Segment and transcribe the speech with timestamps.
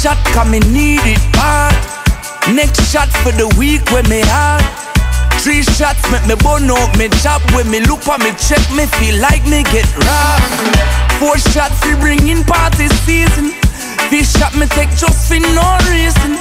[0.00, 1.76] shot, come me need it bad.
[2.56, 4.64] Next shot for the week when me hard.
[5.44, 8.84] Three shots make me burn out me job When me look on me check me
[8.96, 10.48] feel like me get robbed.
[11.20, 13.52] Four shots we bring in party season.
[14.08, 16.40] Fish shot me take just for no reason.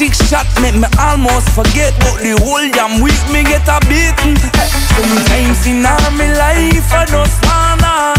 [0.00, 4.40] Six shot make me almost forget But the whole damn week me get a beating.
[4.96, 8.16] Sometimes in all my life I just wanna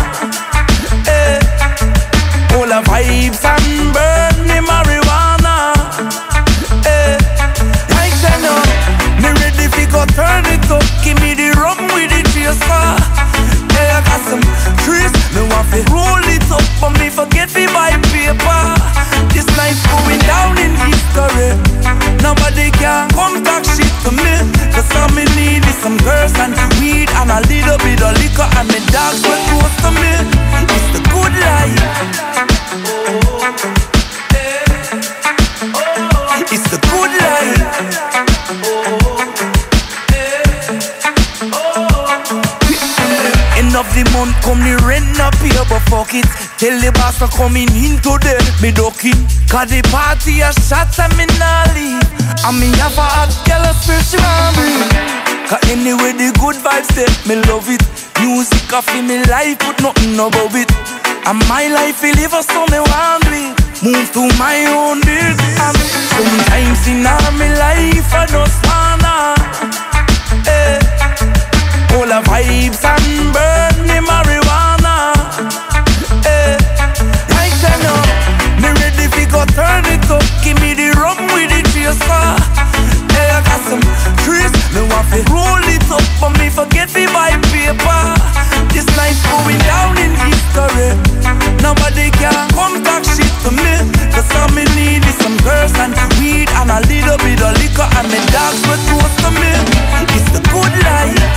[1.09, 1.37] eh,
[2.57, 5.73] All the vibes and burn marijuana.
[6.85, 7.17] Eh,
[7.95, 8.61] Like I know
[9.21, 10.83] Me ready fi go turn it up.
[11.03, 12.87] Give me the rum with the chaser.
[13.75, 14.41] Hey, I got some
[14.83, 18.61] trees Me want fi roll it up But me forget fi buy paper.
[19.33, 21.51] This night going down in history.
[22.21, 24.33] Nobody can come talk shit to me.
[24.73, 28.47] Cause all me need is some girls and weed And a little bit of liquor
[28.57, 30.11] And me dogs were close to me.
[30.69, 31.81] It's the good life
[43.97, 46.29] The month, come the rent not pay, but fuck it.
[46.61, 47.65] Tell the boss to come in
[48.21, 49.17] there, me ducking.
[49.49, 52.05] Cause the party a shot and me nah leave.
[52.45, 53.73] And me have a hot girl a.
[55.49, 57.81] Cause anyway the good vibes there, me love it.
[58.21, 60.69] Music off in me life, put nothing above it.
[61.25, 63.25] And my life will live so me want.
[63.81, 65.57] Move to my own business.
[65.57, 65.77] And
[66.13, 69.33] sometimes in all my life I just wanna.
[70.45, 70.96] Eh,
[71.95, 75.13] all the vibes and burn the marijuana.
[76.25, 76.57] Eh,
[77.35, 78.01] like I know,
[78.61, 80.23] me ready fi go turn it up.
[80.43, 82.27] Give me the rum with the chaser.
[83.13, 83.83] Hey, I got some
[84.23, 88.01] trees, me want fi roll it up, but me forget fi buy paper.
[88.73, 90.91] This night going down in history.
[91.61, 93.73] Nobody can come talk shit to me.
[94.13, 97.87] Cause all me need is some girls and weed and a little bit of liquor
[97.97, 99.51] and me dogs were close to me.
[100.15, 101.36] It's the good life.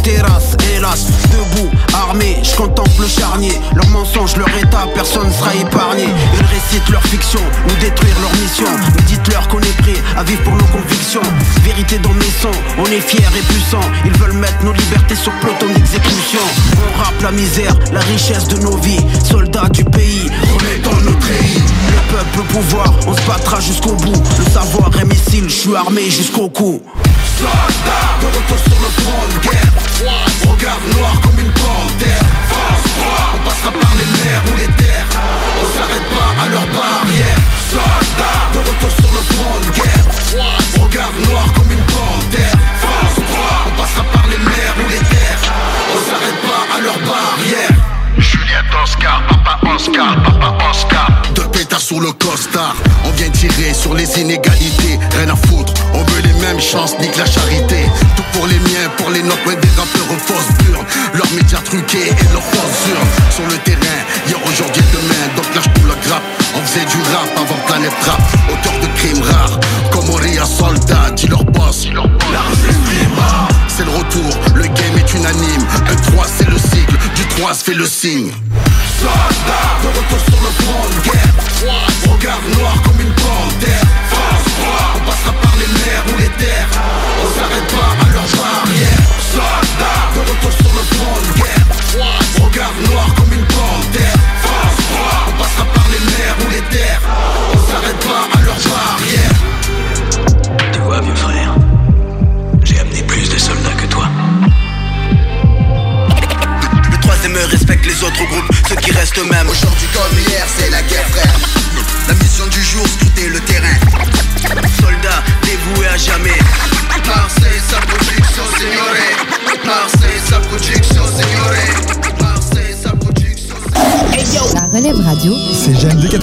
[0.00, 1.06] J'paiera, j'terrasse, hélas.
[1.30, 3.52] Debout, armé, j'contemple le charnier.
[3.74, 6.04] Leurs mensonges, leur état, personne ne sera épargné.
[6.04, 8.66] Ils récitent leur fiction, nous détruire leur mission
[8.96, 11.22] Mais dites-leur qu'on est prêt à vivre pour nos convictions.
[11.64, 13.88] Vérité dans mes sons, on est fiers et puissants.
[14.04, 16.40] Ils veulent mettre nos libertés sur peloton d'exécution.
[16.76, 19.04] On rappe la misère, la richesse de nos vies.
[19.24, 24.22] Soldats du pays, remettons notre pays Le peuple au pouvoir, on se battra jusqu'au bout.
[24.38, 26.80] Le savoir est missile, je suis armé jusqu'au cou
[28.36, 29.72] retour sur le front de guerre.
[30.50, 32.39] Regard noir comme une panthère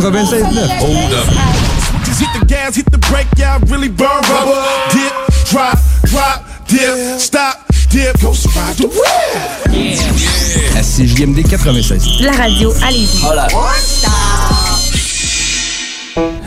[0.07, 2.06] Hold up.
[2.06, 4.63] Just hit the gas, hit the brake, yeah, really burn rubber.
[4.94, 5.12] Dip,
[5.50, 9.68] drop, drop, dip, stop, dip, go ride the wheel.
[10.77, 12.21] À CJMD 96.
[12.21, 14.26] La radio, allez-y.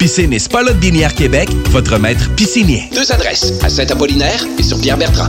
[0.00, 2.88] Piscine et Spa Lot Binière Québec, votre maître piscinier.
[2.94, 5.28] Deux adresses, à Saint-Apollinaire et sur Pierre-Bertrand.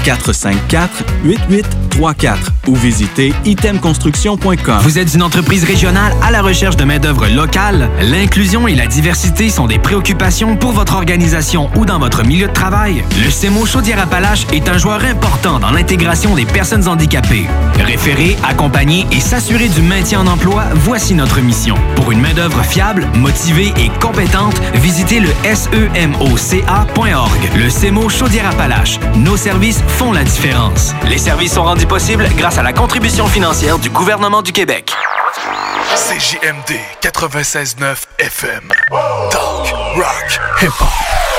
[0.01, 2.37] 418-454-8834
[2.67, 4.79] ou visitez itemconstruction.com.
[4.81, 7.89] Vous êtes une entreprise régionale à la recherche de main-d'œuvre locale?
[8.01, 12.53] L'inclusion et la diversité sont des préoccupations pour votre organisation ou dans votre milieu de
[12.53, 13.03] travail?
[13.23, 17.47] Le CEMO Chaudière-Appalaches est un joueur important dans l'intégration des personnes handicapées.
[17.79, 21.75] Référer, accompagner et s'assurer du maintien en emploi, voici notre mission.
[21.95, 27.39] Pour une main-d'œuvre fiable, motivée et compétente, visitez le semoca.org.
[27.55, 28.99] Le CEMO Chaudière-Appalaches.
[29.15, 30.93] Nos services font la différence.
[31.07, 34.91] Les services sont rendus possibles grâce à la contribution financière du gouvernement du Québec.
[35.95, 38.71] CJMD 96.9 FM.
[39.29, 41.30] Talk, rock, hip-hop.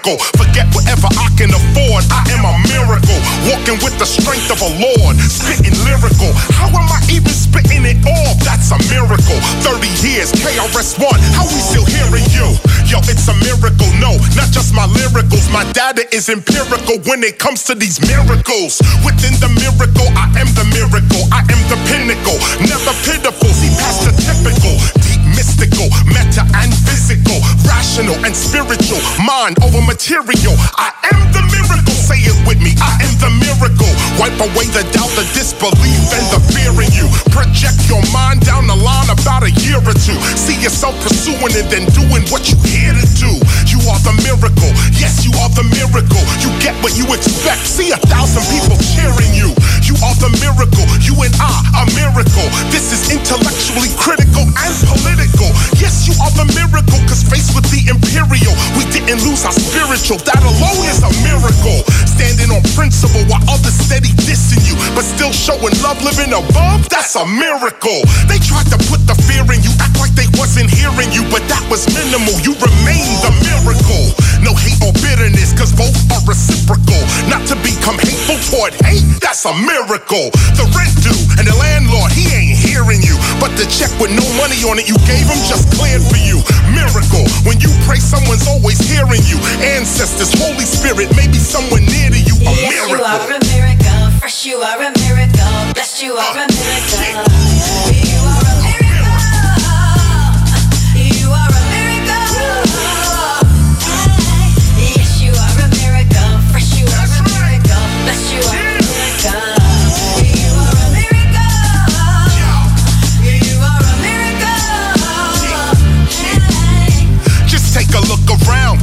[0.00, 0.24] Miracle.
[0.36, 3.18] Forget whatever I can afford, I am a miracle.
[3.48, 6.32] Walking with the strength of a lord, spitting lyrical.
[6.56, 8.34] How am I even spitting it all?
[8.40, 9.38] That's a miracle.
[9.64, 12.56] 30 years, KRS1, how we still hearing you?
[12.88, 13.90] Yo, it's a miracle.
[14.00, 15.46] No, not just my lyricals.
[15.52, 18.80] My data is empirical when it comes to these miracles.
[19.04, 21.22] Within the miracle, I am the miracle.
[21.30, 22.38] I am the pinnacle.
[22.64, 23.52] Never pitiful.
[23.52, 25.09] See past the typical.
[25.34, 30.54] Mystical, meta and physical, rational and spiritual, mind over material.
[30.76, 31.94] I am the miracle.
[31.94, 32.74] Say it with me.
[32.82, 33.92] I am the miracle.
[34.18, 37.06] Wipe away the doubt, the disbelief, and the fear in you.
[37.30, 40.18] Project your mind down the line about a year or two.
[40.34, 43.32] See yourself pursuing it, then doing what you here to do.
[43.70, 44.70] You are the miracle.
[44.98, 46.24] Yes, you are the miracle.
[46.42, 47.62] You get what you expect.
[47.66, 49.54] See a thousand people cheering you.
[49.90, 50.86] You are the miracle.
[51.02, 52.46] You and I, a miracle.
[52.70, 55.50] This is intellectually critical and political.
[55.82, 57.02] Yes, you are the miracle.
[57.10, 60.22] Cause faced with the imperial, we didn't lose our spiritual.
[60.22, 61.82] That alone is a miracle.
[62.06, 66.86] Standing on principle while others steady dissing you, but still showing love, living above.
[66.86, 68.06] That's a miracle.
[68.30, 71.42] They tried to put the fear in you, act like they wasn't hearing you, but
[71.50, 72.38] that was minimal.
[72.46, 74.14] You remain the miracle.
[74.44, 77.00] No hate or bitterness, cause both are reciprocal.
[77.28, 80.32] Not to become hateful toward hate, that's a miracle.
[80.56, 83.16] The rent due and the landlord, he ain't hearing you.
[83.40, 86.40] But the check with no money on it you gave him just cleared for you.
[86.72, 87.24] Miracle.
[87.44, 89.36] When you pray, someone's always hearing you.
[89.60, 92.36] Ancestors, Holy Spirit, maybe someone near to you.
[92.44, 93.06] A Yes, you miracle.
[93.06, 94.02] are a miracle.
[94.20, 95.52] Fresh, you are a miracle.
[95.76, 97.00] Blessed, you are a uh, miracle.
[97.00, 97.79] You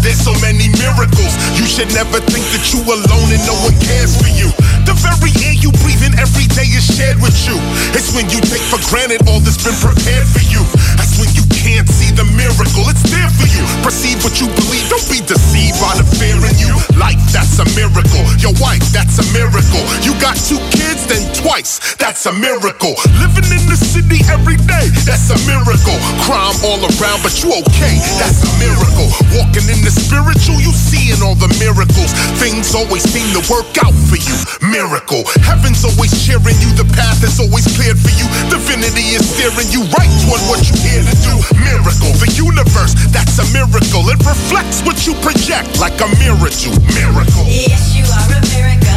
[0.01, 1.33] there's so many miracles.
[1.57, 4.49] You should never think that you alone and no one cares for you.
[4.87, 7.55] The very air you breathe in every day is shared with you.
[7.91, 10.63] It's when you take for granted all that's been prepared for you.
[10.95, 13.61] That's when you can't see the miracle, it's there for you.
[13.85, 16.73] Perceive what you believe, don't be deceived by the fear in you.
[16.97, 18.25] Life, that's a miracle.
[18.41, 19.85] Your wife, that's a miracle.
[20.01, 22.97] You got two kids, then twice, that's a miracle.
[23.21, 25.93] Living in the city every day, that's a miracle.
[26.25, 29.13] Crime all around, but you okay, that's a miracle.
[29.37, 32.17] Walking in the spiritual, you seeing all the miracles.
[32.41, 34.37] Things always seem to work out for you.
[34.65, 35.21] Miracle.
[35.45, 38.25] Heaven's always cheering you, the path is always cleared for you.
[38.49, 41.35] Divinity is steering you right toward what you're here to do.
[41.61, 42.06] Miracle.
[42.13, 44.07] The universe, that's a miracle.
[44.09, 46.49] It reflects what you project like a mirror
[46.95, 47.45] miracle.
[47.45, 48.96] Yes, you are a miracle.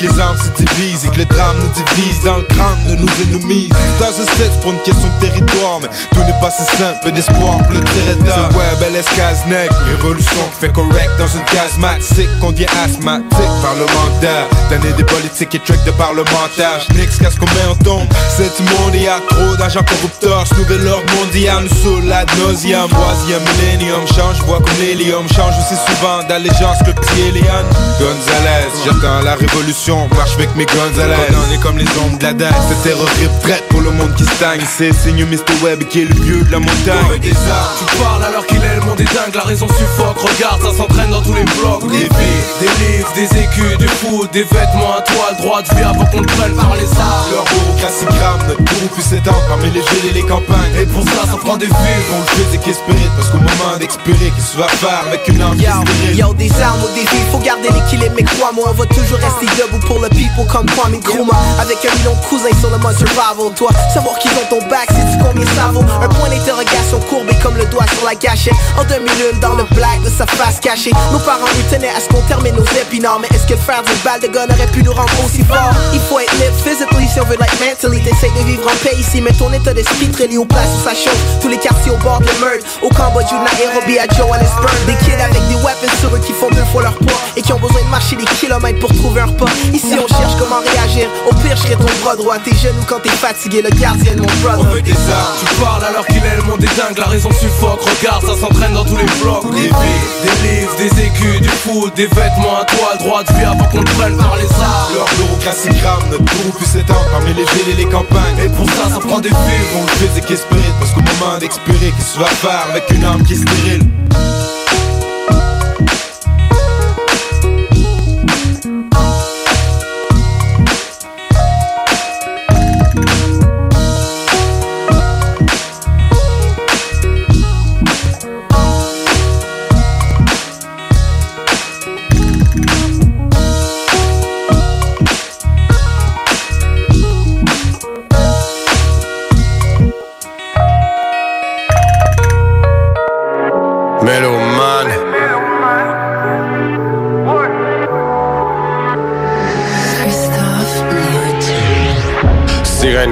[0.00, 2.46] que les armes se divisent et que le drame nous divise dans le
[2.88, 3.68] de nos ennemis.
[4.00, 7.58] À ce stade pour une question de territoire, mais tout n'est pas si simple, d'espoir
[7.70, 8.50] le territoire.
[8.52, 14.46] Ouais, belle escase nègre, révolution fait correct dans une casmatique qu'on devient asthmatique parlementaire.
[14.70, 16.80] D'années des politiques et tricks de parlementaires.
[16.90, 18.08] J'nique qu'à ce qu'on met en tombe.
[18.36, 20.46] C'est monde, y a trop d'agents corrupteurs.
[20.46, 22.88] Ce nouvel ordre mondial nous saoule la nauseam.
[22.88, 27.66] Troisième millénium change, vois comme l'hélium change aussi souvent d'allégeance que le petit Eliane.
[27.98, 31.14] Gonzalez, j'attends la révolution, marche avec mes Gonzalez.
[31.30, 33.08] On est comme les ombres de la dette, cette terreur
[33.42, 34.60] prête pour le monde qui stagne.
[34.66, 35.64] C'est signe Mr.
[35.64, 37.18] Web qui est le vieux de la montagne.
[37.20, 37.76] des armes.
[37.78, 40.18] Tu parles alors qu'il est le monde est dingue, la raison suffoque.
[40.18, 41.82] Regarde, ça s'entraîne dans tous les blocs.
[41.90, 45.82] Des vies, des livres, des écus, du foot, des vêtements à toile, droit de vie
[45.82, 47.30] avant qu'on le prenne par les armes.
[47.32, 50.74] Leur beau classigramme, notre groupe puisse s'étendre parmi les villes et les campagnes.
[50.80, 52.00] Et pour ça, ça prend des vies.
[52.14, 55.58] On le et spirit, parce qu'au moment d'expirer, que tu vas faire avec une arme
[55.58, 59.46] Yo, yo, des armes des vies, faut garder l'équilibre, mais crois-moi, on va toujours rester
[59.60, 61.36] debout pour le people comme Kwame Nkrumah.
[61.60, 64.88] Avec un million de cousins sur le mode survival, toi, savoir qu'ils ont ton back,
[64.88, 65.84] c'est du combien ça vaut?
[66.02, 68.54] Un point d'interrogation courbé comme le doigt sur la gâchette.
[68.78, 70.92] En 2001, dans le black de sa face cachée.
[71.12, 73.92] Nos parents nous tenaient à ce qu'on termine nos épinards, mais est-ce que faire du
[74.04, 75.72] balle de gun aurait pu nous rendre aussi fort?
[75.92, 78.02] Il faut être libre physically si on veut like mentally.
[78.02, 80.84] T'essayes de vivre en paix ici, mais ton état d'esprit te relie aux places où
[80.84, 81.18] ça chauffe.
[81.40, 84.74] Tous les quartiers au bord de meurtre, au Cambodge, Nairobi, à Johannesburg.
[84.86, 87.52] Des kids avec des weapons sur eux qui font deux fois leur poids et qui
[87.52, 89.46] ont besoin de marcher des kilomètres pour trouver un repas.
[89.72, 91.08] Ici, on cherche comment réagir.
[91.28, 92.38] Au pire, je serai ton bras droit.
[92.38, 94.60] T'es genou quand t'es fatigué, le gardien de mon brother.
[94.60, 95.36] On veut des armes.
[95.40, 97.80] Tu parles alors qu'il est le monde est dingue, la raison suffoque.
[97.82, 101.94] Regarde, ça s'entraîne dans tous les blocs Des vies, des livres, des écus, du foot
[101.94, 105.06] Des vêtements à toile, droit de vie avant qu'on te prenne par les armes Leur
[105.16, 108.88] bureaucratie crame, notre bourreau plus s'étendre parmi les villes et les campagnes Et pour ça,
[108.88, 112.20] ça prend des films On le fait qu'espérer, parce qu'au moment d'expirer Qu'est-ce que tu
[112.20, 113.90] vas faire avec une âme qui est stérile?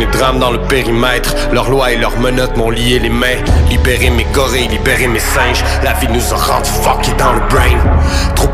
[0.08, 1.34] Sirène et drame dans le périmètre.
[1.52, 3.42] Leurs lois et leurs menottes m'ont lié les mains.
[3.70, 5.64] Libérer mes gorilles, libérer mes singes.
[5.82, 7.78] La vie nous a rendu fuckés dans le brain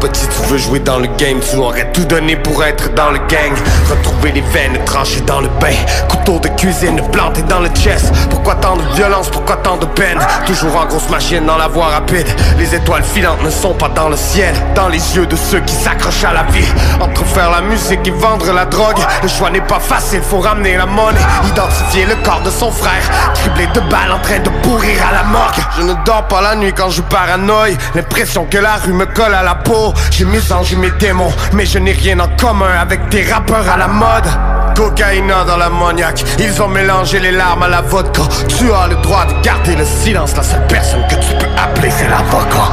[0.04, 3.16] Petit, tu veux jouer dans le game Tu aurais tout donné pour être dans le
[3.20, 3.54] gang.
[3.88, 5.73] Retrouver les veines tranchées dans le bain.
[6.11, 8.12] Couteau de cuisine planté dans le chest.
[8.28, 10.18] Pourquoi tant de violence, pourquoi tant de peine?
[10.46, 12.26] Toujours en grosse machine dans la voie rapide.
[12.58, 14.54] Les étoiles filantes ne sont pas dans le ciel.
[14.75, 16.68] Dans les yeux de ceux qui s'accrochent à la vie.
[17.00, 19.00] Entre faire la musique et vendre la drogue.
[19.23, 21.18] Le choix n'est pas facile, faut ramener la monnaie.
[21.46, 23.11] Identifier le corps de son frère.
[23.37, 25.56] Criblé de balles en train de pourrir à la morgue.
[25.78, 27.78] Je ne dors pas la nuit quand je paranoïe.
[27.94, 31.32] L'impression que la rue me colle à la peau J'ai mes anges et mes démons
[31.52, 34.28] Mais je n'ai rien en commun avec des rappeurs à la mode.
[34.76, 38.22] Cocaïna dans l'ammoniaque Ils ont mélangé les larmes à la vodka.
[38.48, 41.90] Tu as le droit de garder le silence La seule personne que tu peux appeler
[41.90, 42.72] c'est l'avocat.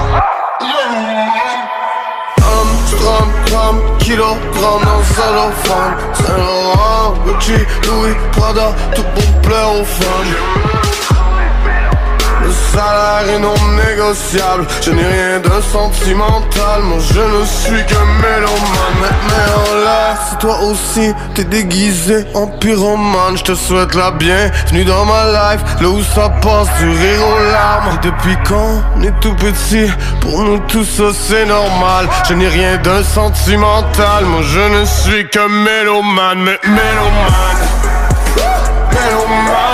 [3.51, 3.81] Gramme,
[5.13, 7.53] Saint Laurent, Gucci,
[7.87, 8.15] Louis,
[8.95, 10.80] Tout pour plaire aux
[12.51, 13.55] le salaire est non
[13.87, 14.67] négociable.
[14.81, 19.11] Je n'ai rien de sentimental Moi je ne suis qu'un mélomane.
[19.27, 24.83] Mais, en l'air Si toi aussi t'es déguisé en pyromane Je te souhaite la bienvenue
[24.83, 25.61] dans ma life.
[25.81, 27.99] Là où ça passe du rire aux larmes.
[28.01, 32.09] Depuis quand on est tout petit Pour nous tous ça c'est normal.
[32.27, 36.43] Je n'ai rien de sentimental Moi je ne suis qu'un mélomane.
[36.63, 37.61] Mélomane.
[38.91, 39.70] Mélomane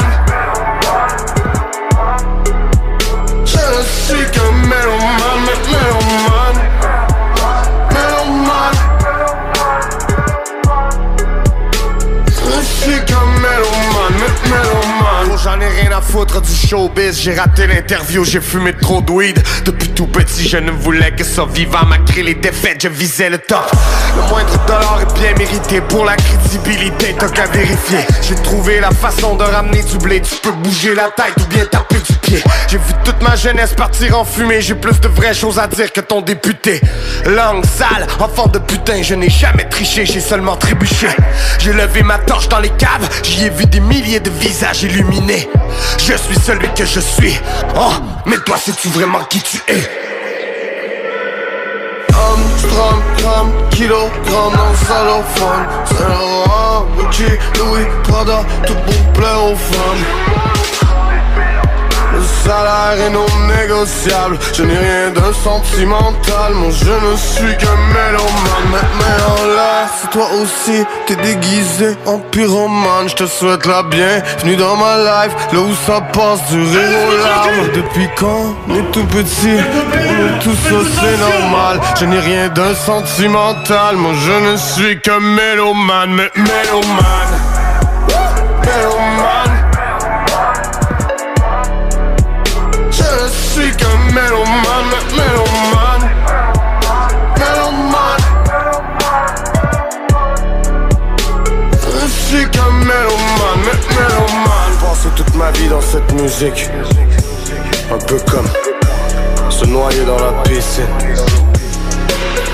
[16.08, 17.20] foutre du showbiz.
[17.20, 19.42] J'ai raté l'interview, j'ai fumé trop de weed.
[19.66, 23.38] Depuis tout petit, je ne voulais que ça vivant Malgré les défaites, je visais le
[23.38, 23.70] top.
[24.16, 25.82] Le moindre dollar est bien mérité.
[25.82, 28.00] Pour la crédibilité, t'as qu'à vérifier.
[28.22, 30.22] J'ai trouvé la façon de ramener du blé.
[30.22, 32.44] Tu peux bouger la tête ou bien taper du pied.
[32.68, 34.62] J'ai vu toute ma jeunesse partir en fumée.
[34.62, 36.82] J'ai plus de vraies choses à dire que ton député.
[37.26, 41.08] Langue sale, enfant de putain Je n'ai jamais triché, j'ai seulement trébuché.
[41.60, 43.10] J'ai levé ma torche dans les caves.
[43.24, 45.50] J'y ai vu des milliers de visages illuminés
[45.98, 47.40] Je suis celui que je suis.
[47.76, 47.92] Oh,
[48.26, 49.90] mais toi sais-tu vraiment qui tu es?
[52.14, 57.24] Armstrong, gramme, kilogramme dans le cellophane Saint Laurent, Gucci,
[57.60, 60.06] Louis, Prada Tout pour plaire aux femmes.
[60.72, 60.77] le
[62.48, 63.26] salaire est non
[63.60, 64.40] négociable.
[64.54, 68.68] Je n'ai rien de sentimental Moi je ne suis qu'un mélomane.
[68.72, 73.84] Mais, mais en l'air Si toi aussi t'es déguisé en pyromane Je te souhaite la
[73.84, 75.34] bienvenue dans ma life.
[75.52, 77.72] Là où ça passe du rire aux larmes.
[77.76, 79.58] Depuis quand on est tout petit
[79.92, 81.80] Pour nous tous ça c'est normal.
[82.00, 86.22] Je n'ai rien de sentimental Moi je ne suis qu'un mélomane.
[86.36, 87.47] Mélomane
[105.48, 106.70] ma vie dans cette musique
[107.94, 108.48] Un peu comme
[109.50, 110.86] se noyer dans la piscine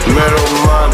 [0.07, 0.93] Mélomane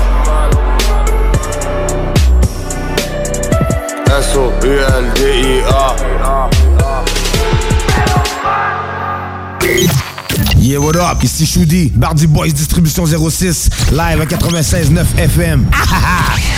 [4.20, 5.96] S-O-U-L-D-I-A
[10.58, 11.24] Yeah, what up?
[11.24, 15.66] Ici Shoudi, Bardi Boys Distribution 06, live à 96.9 FM.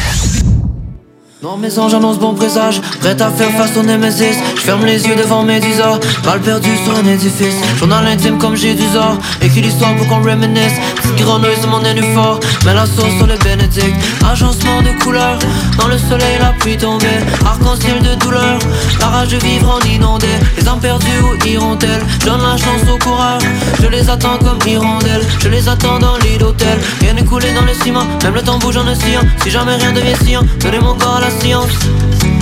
[1.41, 5.07] Dans mes anges annonce bon présage, prêt à faire face au Nemesis Je ferme les
[5.07, 7.55] yeux devant Médusa, mal perdu sur un édifice.
[7.79, 11.81] Journal intime comme j'ai du zor, écrit l'histoire pour qu'on réminisce Petite grenouille c'est mon
[12.13, 15.39] fort, mais la sauce sur le bénédicte Agencement de couleurs,
[15.79, 17.07] dans le soleil la pluie tombée
[17.43, 18.59] Arc-en-ciel de douleur,
[18.99, 20.27] la rage de vivre en inondé.
[20.59, 22.03] Les âmes perdues où iront-elles?
[22.23, 23.39] Donne la chance aux coureurs,
[23.81, 25.25] je les attends comme hirondelles.
[25.39, 28.05] Je les attends dans lit d'hôtel, rien n'est coulé dans le ciment.
[28.21, 31.21] Même le temps bouge en oscillant, si jamais rien devient sciant Donnez mon corps à
[31.21, 31.69] la science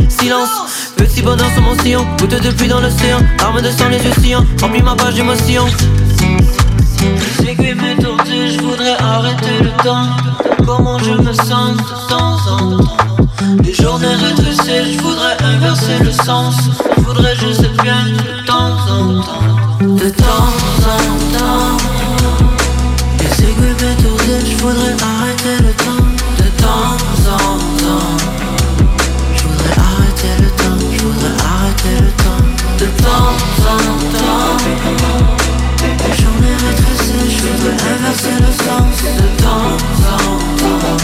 [0.10, 0.50] Silence,
[0.98, 4.14] petit bonheur sur mon sillon Goutte de pluie dans l'océan, arme de sang les yeux
[4.22, 5.66] sillants Remplis ma page d'émotion.
[7.38, 7.96] C'est que mes
[8.52, 10.08] je voudrais arrêter le temps.
[10.66, 12.98] Comment je me sens de temps en temps
[13.64, 16.56] Les journées rétrécies, je voudrais inverser le sens.
[16.98, 19.96] Je voudrais juste être bien de temps en temps.
[19.96, 20.26] De temps
[20.86, 21.80] en temps.
[24.30, 25.29] Je voudrais arrêter
[37.60, 40.98] voudrais inverser le sens De temps en temps.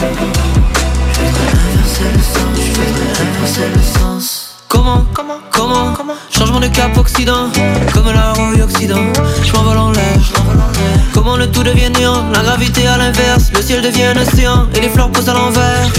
[1.13, 4.55] Je voudrais inverser le sens, je voudrais inverser le sens.
[4.67, 6.13] Comment, comment, comment, comment?
[6.29, 7.49] Changement de cap occident,
[7.93, 9.05] comme la rouille occident.
[9.43, 10.17] Je m'envole en l'air,
[11.13, 14.81] Comment le tout devient néant, la gravité à l'inverse Le ciel devient un océan, et
[14.81, 15.89] les fleurs poussent à l'envers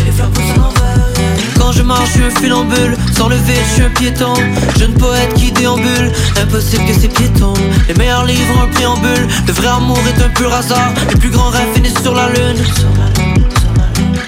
[1.72, 2.96] je marche, je funambule.
[3.16, 4.34] Sans le vide, je suis un piéton.
[4.78, 6.12] Jeune poète qui déambule.
[6.42, 7.54] Impossible que ces piétons.
[7.88, 9.26] Les meilleurs livres en préambule.
[9.46, 10.92] Le vrai amour est un pur hasard.
[11.10, 12.62] Les plus grands rêves finissent sur la lune.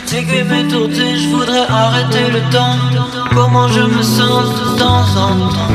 [0.06, 2.76] C'est mes tournées, je voudrais arrêter le temps.
[3.34, 5.68] Comment je me sens de temps en temps?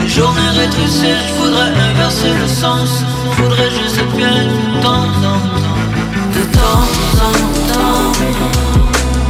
[0.00, 3.04] Les journées rétrécies, je voudrais inverser le sens.
[3.36, 5.76] Je voudrais juste être bien de temps en temps.
[6.34, 6.86] De temps
[7.20, 7.32] en
[7.72, 8.73] temps.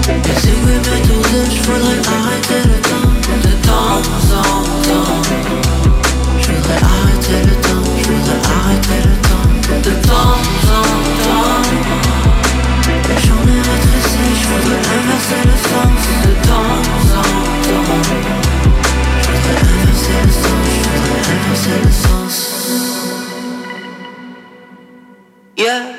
[0.05, 3.13] Tournées, je voudrais arrêter le temps.
[3.43, 4.45] De temps en
[4.83, 5.23] temps.
[6.41, 6.53] Je
[6.85, 8.13] arrêter le temps, je
[8.53, 9.49] arrêter le temps.
[9.83, 10.85] De temps en
[11.25, 11.65] temps.
[13.19, 14.47] Journées rétrécies, je
[14.95, 16.03] inverser le sens.
[16.25, 16.83] De temps
[17.15, 17.25] en
[17.65, 18.03] temps.
[19.23, 20.89] Je inverser le sens, je
[21.33, 22.37] inverser le sens.
[25.57, 25.94] Yeah.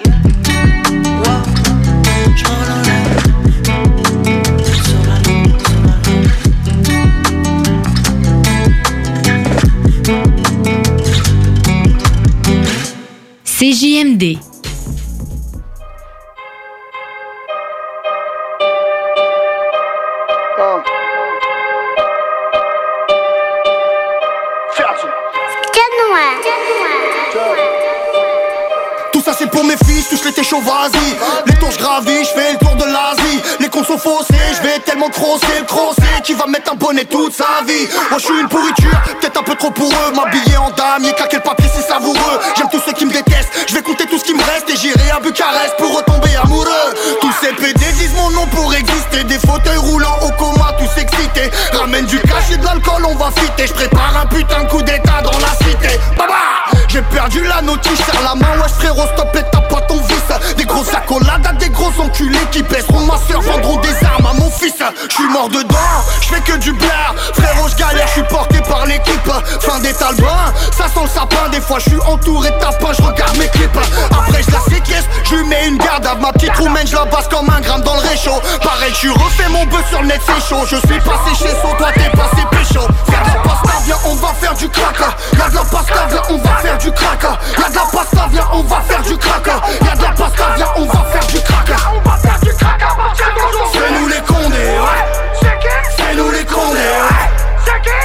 [14.25, 14.39] CJMD.
[29.11, 32.39] Tout ça c'est pour mes fils, tous l'été chaud, vas-y Les tours je gravis, je
[32.39, 32.57] fais le
[33.87, 37.87] je vais tellement crosser le crossé Qui va mettre un bonnet toute sa vie.
[38.09, 40.11] Moi je suis une pourriture, peut-être un peu trop pour eux.
[40.15, 42.39] M'habiller en damier, claquer le papier c'est savoureux.
[42.57, 44.75] J'aime tous ceux qui me détestent, je vais compter tout ce qui me reste Et
[44.75, 46.93] j'irai à Bucarest pour retomber amoureux.
[47.21, 49.23] Tous ces PD disent mon nom pour exister.
[49.23, 51.51] Des fauteuils roulants au coma, tous excités.
[51.73, 53.67] Ramène du cash et de l'alcool, on va fitter.
[53.67, 55.99] Je prépare un putain coup d'état dans la cité.
[56.17, 56.33] Baba!
[56.87, 59.84] J'ai perdu la notice, serre la main, ouais frérot, stop et ton vice
[60.57, 64.49] Des grosses accolades des gros enculés qui baisseront ma soeur, vendront des armes à mon
[64.49, 64.73] fils.
[65.09, 65.75] Je suis mort dedans,
[66.21, 69.31] je fais que du blaire Frérot, je galère, je suis porté par l'équipe.
[69.61, 71.49] Fin des talbins, ça sent le sapin.
[71.51, 73.77] Des fois je suis entouré de tapins, je regarde mes clips.
[74.11, 77.05] Après je la séquestre, je lui mets une garde à ma petite roumaine, je la
[77.05, 78.41] basse comme un gramme dans le réchaud.
[78.61, 80.65] Pareil, je suis refait mon bœuf sur le net, c'est chaud.
[80.65, 82.81] Je suis passé chez So, toi t'es passé pécho.
[83.05, 84.99] Faire de la pasta, viens, on va faire du crack.
[85.37, 87.23] Y'a de la pasta, viens, on va faire du crack.
[87.23, 89.47] Y'a de la pasta, viens, on va faire du crack.
[89.47, 89.95] Y'a
[90.75, 91.69] on va faire du crack.
[91.93, 93.79] On va faire du crack à partir d'aujourd'hui.
[93.79, 95.49] C'est nous les condés, ouais.
[95.97, 97.35] C'est nous les condés, ouais.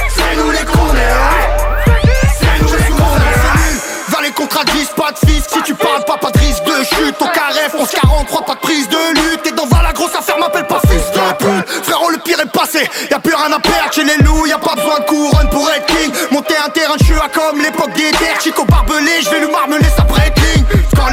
[0.09, 2.01] C'est nous les condés, ouais.
[2.39, 6.03] C'est nous les condés Vers les contrats de 10, pas de fisc Si tu parles
[6.05, 7.15] pas, pas de risque de chute.
[7.21, 9.47] Au carré, France 43, pas de prise de lutte.
[9.47, 11.83] Et dans va la grosse affaire, m'appelle pas fils de pute.
[11.83, 12.89] Frérot, le pire est passé.
[13.09, 14.45] Y'a plus rien à perdre chez les loups.
[14.45, 16.11] Y'a pas besoin de couronne pour être king.
[16.31, 18.39] Monter un terrain de à comme l'époque des terres.
[18.41, 21.09] Chico barbelé, je vais lui marmeler sa breakling Quand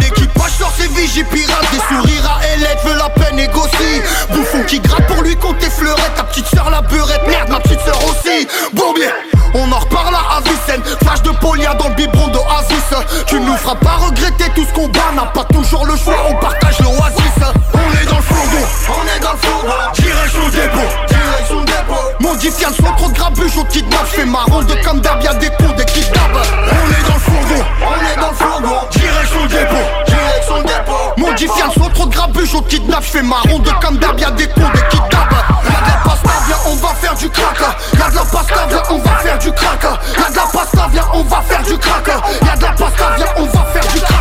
[0.48, 4.02] l'équipage sort ses vigies pirates Des sourires à Hélène, veut la peine négocie.
[4.30, 7.80] Bouffon qui gratte pour lui compter fleurettes Ta petite sœur la beurette, merde ma petite
[7.80, 8.46] sœur aussi.
[8.72, 9.10] Bourbier
[9.54, 10.82] on en reparle à Avicenne.
[11.02, 12.94] Flash de polia dans le biberon d'Oasis
[13.26, 16.34] Tu nous feras pas regretter tout ce qu'on bat N'a pas toujours le choix, on
[16.34, 17.54] partage l'oasis.
[17.72, 19.72] On est dans le fourgon, on est dans le fourgon.
[19.94, 22.08] Direction dépôt, direction dépôt.
[22.20, 25.48] Modifie le son, trop de grabuge au kidnap J'fais ma ronde comme d'hab, y'a des
[25.48, 26.18] cons, des kidnaps.
[26.20, 28.80] On est dans le fourgon, on est dans le fourgon.
[28.90, 30.07] Direction dépôt,
[31.40, 34.48] Modifie le son, trop de grabuge au kidnap J'fais ma ronde comme d'hab, y'a des
[34.48, 37.60] cons, des kidnaps Y'a de la pasta, viens, on va du crack.
[37.96, 39.82] Y'a de la pasta, viens on va faire du crack.
[39.82, 42.08] Y'a de la pasta, viens on va faire du crack.
[42.44, 44.17] Y'a de la pasta, viens on va faire du crack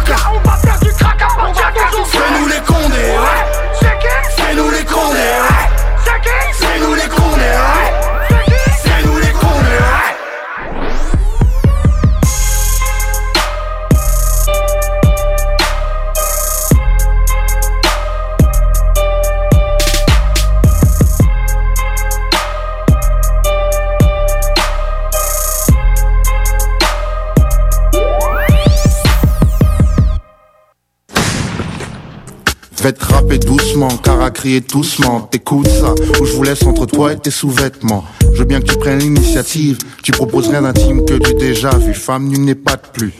[32.91, 37.13] vais te doucement, car à crier doucement, t'écoutes ça, ou je vous laisse entre toi
[37.13, 38.03] et tes sous-vêtements.
[38.33, 41.93] Je veux bien que tu prennes l'initiative, tu proposes rien d'intime que tu déjà vu,
[41.93, 43.13] femme nul n'est pas de plus.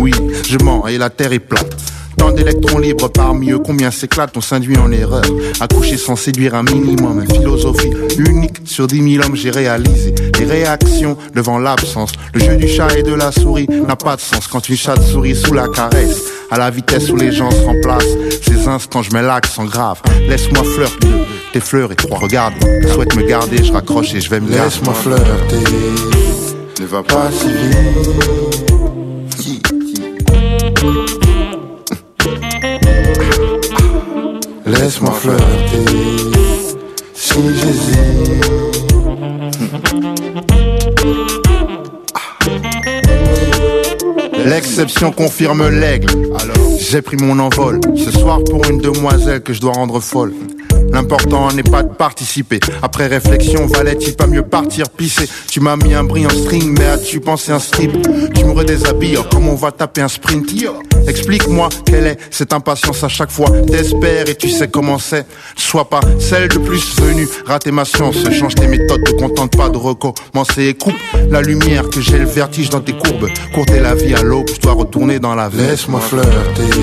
[0.00, 0.12] Oui,
[0.48, 1.76] je mens et la terre est plate.
[2.20, 5.24] Tant d'électrons libres parmi eux, combien s'éclatent, on s'induit en erreur.
[5.58, 10.44] Accoucher sans séduire un minimum, une philosophie unique sur dix mille hommes, j'ai réalisé les
[10.44, 12.12] réactions devant l'absence.
[12.34, 15.02] Le jeu du chat et de la souris n'a pas de sens quand une chatte
[15.02, 16.24] sourit sous la caresse.
[16.50, 20.02] À la vitesse où les gens se remplacent, ces instants, je mets l'accent grave.
[20.28, 21.08] Laisse-moi flirter,
[21.54, 22.18] tes fleurs et trois.
[22.18, 22.52] Regarde,
[22.92, 24.64] souhaite me garder, je raccroche et je vais me garder.
[24.64, 25.56] Laisse-moi flirter,
[26.80, 28.69] ne va pas si vite.
[34.90, 35.14] Laisse-moi
[37.14, 38.44] si j'hésite.
[44.44, 46.10] L'exception confirme l'aigle.
[46.40, 47.78] Alors, j'ai pris mon envol.
[47.94, 50.34] Ce soir pour une demoiselle que je dois rendre folle.
[51.00, 52.60] L'important n'est pas de participer.
[52.82, 55.26] Après réflexion, valait-il pas mieux partir pisser?
[55.50, 57.90] Tu m'as mis un brillant string, mais as-tu pensé un strip?
[58.34, 60.44] Tu me redéshabilles, oh, comment on va taper un sprint?
[61.08, 63.48] Explique-moi quelle est cette impatience à chaque fois?
[63.66, 65.24] T'espères et tu sais comment c'est.
[65.56, 67.26] Sois pas celle de plus venue.
[67.46, 70.64] Rater ma science, change tes méthodes, te contente pas de recommencer.
[70.64, 70.92] Et coupe
[71.30, 73.30] la lumière que j'ai le vertige dans tes courbes.
[73.54, 75.62] Courter la vie à l'aube, je dois retourner dans la vie.
[75.62, 76.76] Laisse-moi flirter,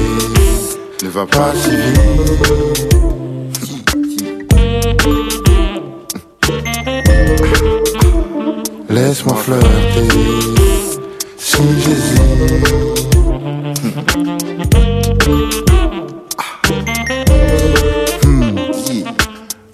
[1.03, 2.96] ne va pas si vite.
[8.97, 9.67] Laisse-moi flirter,
[11.37, 12.19] si j'hésite.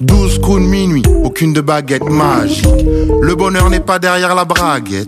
[0.01, 2.67] 12 coups de minuit, aucune de baguette magique.
[3.21, 5.07] Le bonheur n'est pas derrière la braguette.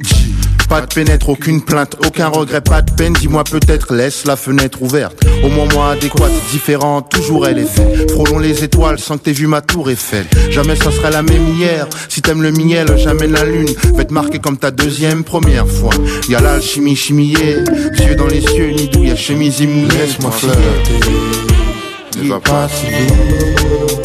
[0.69, 3.13] Pas de pénètre, aucune plainte, aucun regret, pas de peine.
[3.13, 5.15] Dis-moi peut-être, laisse la fenêtre ouverte.
[5.43, 8.11] Au moment adéquat, différent, toujours elle est faite.
[8.11, 10.25] Frôlons les étoiles sans que t'aies vu ma tour Eiffel.
[10.49, 11.87] Jamais ça serait la même hier.
[12.09, 13.69] Si t'aimes le miel, jamais la lune.
[13.93, 15.93] Va te marquer comme ta deuxième, première fois.
[16.29, 17.57] Y'a l'alchimie chimiée,
[17.99, 19.97] yeux dans les cieux, ni d'où y'a chemise immouillée.
[19.97, 20.59] Laisse-moi flirter,
[22.21, 24.04] ne va pas si vite.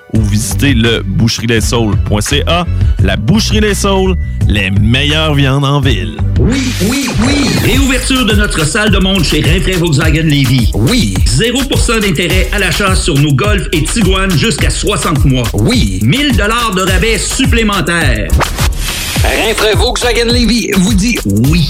[0.13, 2.65] ou visitez le boucherie-les-saules.ca.
[3.03, 4.15] La Boucherie Les Saules,
[4.47, 6.17] les meilleures viandes en ville.
[6.39, 7.49] Oui, oui, oui.
[7.63, 10.71] Réouverture de notre salle de monde chez Rinfraie Volkswagen Levy.
[10.73, 11.13] Oui.
[11.25, 15.47] 0% d'intérêt à l'achat sur nos Golf et Tiguan jusqu'à 60 mois.
[15.53, 15.99] Oui.
[16.03, 18.27] 1000 dollars de rabais supplémentaires.
[19.23, 21.69] Rinfraie Volkswagen Levy vous dit oui.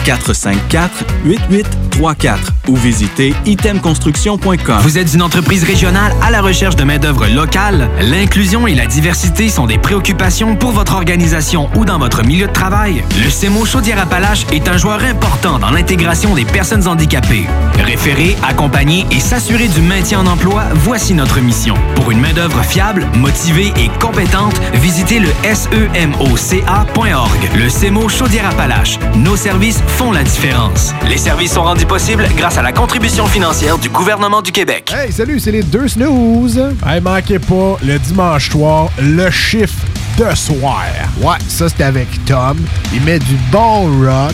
[0.05, 2.37] 418-454-8834
[2.67, 4.79] ou visitez itemconstruction.com.
[4.81, 7.89] Vous êtes une entreprise régionale à la recherche de main-d'œuvre locale?
[8.01, 12.51] L'inclusion et la diversité sont des préoccupations pour votre organisation ou dans votre milieu de
[12.51, 13.03] travail?
[13.23, 17.47] Le CEMO Chaudière-Appalaches est un joueur important dans l'intégration des personnes handicapées.
[17.83, 21.75] Référer, accompagner et s'assurer du maintien en emploi, voici notre mission.
[21.95, 27.39] Pour une main-d'œuvre fiable, motivée et compétente, visitez le semoca.org.
[27.55, 28.99] Le CEMO Chaudière-Appalaches.
[29.15, 30.93] Nos services font la différence.
[31.07, 34.93] Les services sont rendus possibles grâce à la contribution financière du gouvernement du Québec.
[34.95, 36.61] Hey, salut, c'est les deux snooze.
[36.85, 39.85] Hey, manquez pas, le dimanche soir, le chiffre
[40.17, 40.83] de soir.
[41.21, 42.57] Ouais, ça c'est avec Tom.
[42.93, 44.33] Il met du bon rock.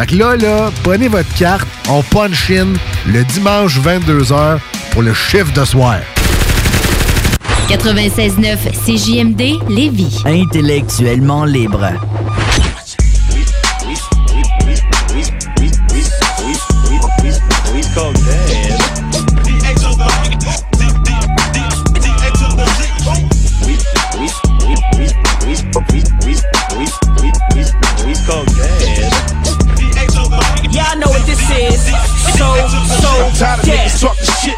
[0.00, 2.68] Fait que là, là, prenez votre carte, on punch in
[3.06, 4.58] le dimanche 22h
[4.92, 5.98] pour le chiffre de soir.
[7.68, 10.22] 96.9 CJMD Lévis.
[10.24, 11.90] Intellectuellement libre.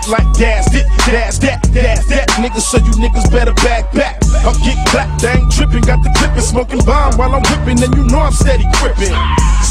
[0.08, 2.28] Like gas, this, gas, that, that, that.
[2.40, 4.18] Niggas, so you niggas better back back.
[4.42, 5.82] I'll get clapped, I ain't tripping.
[5.82, 9.14] Got the clipping, smoking bomb while I'm whipping, and you know I'm steady gripping.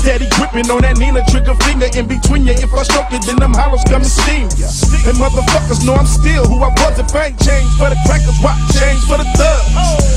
[0.02, 2.58] Steady gripping on that Nina trigger finger in between you.
[2.58, 4.66] If I stroke it, then them hollows come and steam ya.
[5.06, 6.98] And motherfuckers know I'm still who I was.
[6.98, 9.70] If I ain't changed for the crackers, why change for the thugs?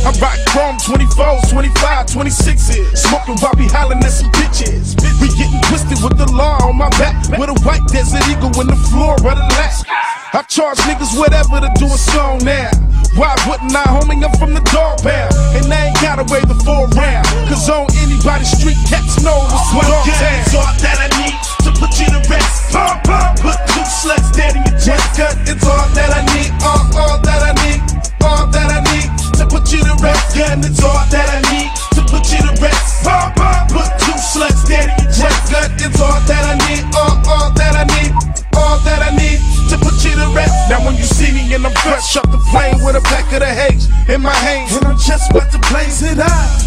[0.09, 2.97] I rock chrome 24s, 25, 26s.
[2.97, 4.97] Smoking while we hollering at some bitches.
[5.21, 7.21] We getting twisted with the law on my back.
[7.37, 9.85] With a white desert eagle in the floor of the lap.
[10.33, 12.73] I charge niggas whatever to do a song now.
[13.15, 14.19] Why wouldn't I, homie?
[14.25, 15.31] I'm from the dog pound.
[15.55, 17.23] And I ain't gotta wave the four round.
[17.47, 20.39] Cause on anybody's street, cats know what's Well, dog yeah, town.
[20.39, 21.35] it's all that I need
[21.67, 22.71] to put you to rest.
[22.71, 25.19] Pump, pump, put two slugs dead in your chest.
[25.19, 27.83] Cut, it's all that I need, all, all that I need,
[28.23, 30.39] all that I need to put you to rest.
[30.39, 33.03] Gun, it's all that I need to put you to rest.
[33.03, 35.51] Pump, pump, put two slugs dead in your chest.
[35.51, 38.15] Cut, it's all that I need, all, all that I need,
[38.55, 40.55] all that I need to put you to rest.
[40.71, 43.43] Now when you see me in the fresh, shut the plane with a pack of
[43.43, 46.63] the haze in my hands, and I'm just about to blaze it out.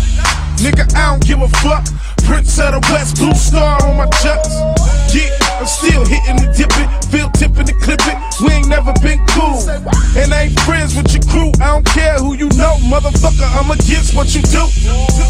[0.60, 1.88] Nigga, I don't give a fuck.
[2.27, 4.51] Prince of the West, blue star on my chucks.
[5.15, 8.19] Yeah, I'm still hitting and dipping, feel tipping and clipping.
[8.43, 9.63] We ain't never been cool.
[10.19, 10.59] And I ain't
[10.95, 11.52] with your crew.
[11.60, 13.47] I don't care who you know, motherfucker.
[13.58, 14.63] I'm against what you do.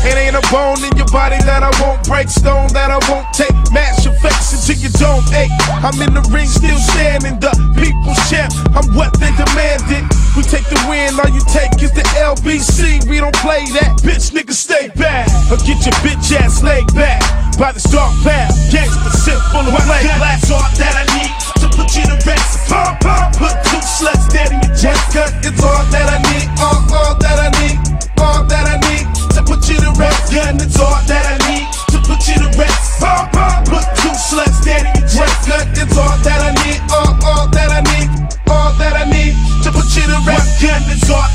[0.03, 3.25] It ain't a bone in your body that I won't break, stone that I won't
[3.33, 3.53] take.
[3.71, 5.53] Mash your face until you don't ache.
[5.81, 8.53] I'm in the ring, still standing, the people's champ.
[8.75, 10.05] I'm what they demanded.
[10.35, 13.07] We take the win, all you take is the LBC.
[13.09, 15.27] We don't play that, bitch, nigga, stay back.
[15.49, 17.23] Or get your bitch ass laid back
[17.57, 18.53] by the dark path.
[18.69, 22.67] Gangsta sip full of gun, that's all that I need to put you to rest.
[22.69, 25.01] Pump, pump, put two slugs dead in your chest.
[25.13, 27.77] Cut, it's all that I need, all, all that I need,
[28.19, 30.33] all that I need to put you to rest.
[30.33, 32.99] Gun, it's all that I need to put you to rest.
[32.99, 35.47] Pump, pump, put two slugs dead in your chest.
[35.47, 38.07] Cut, it's all that I need, all, all that I need,
[38.49, 40.61] all that I need to put you to rest.
[40.61, 41.26] Gun, it's all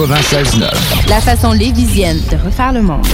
[0.00, 1.08] 96.9.
[1.08, 3.06] La façon lévisienne de refaire le monde.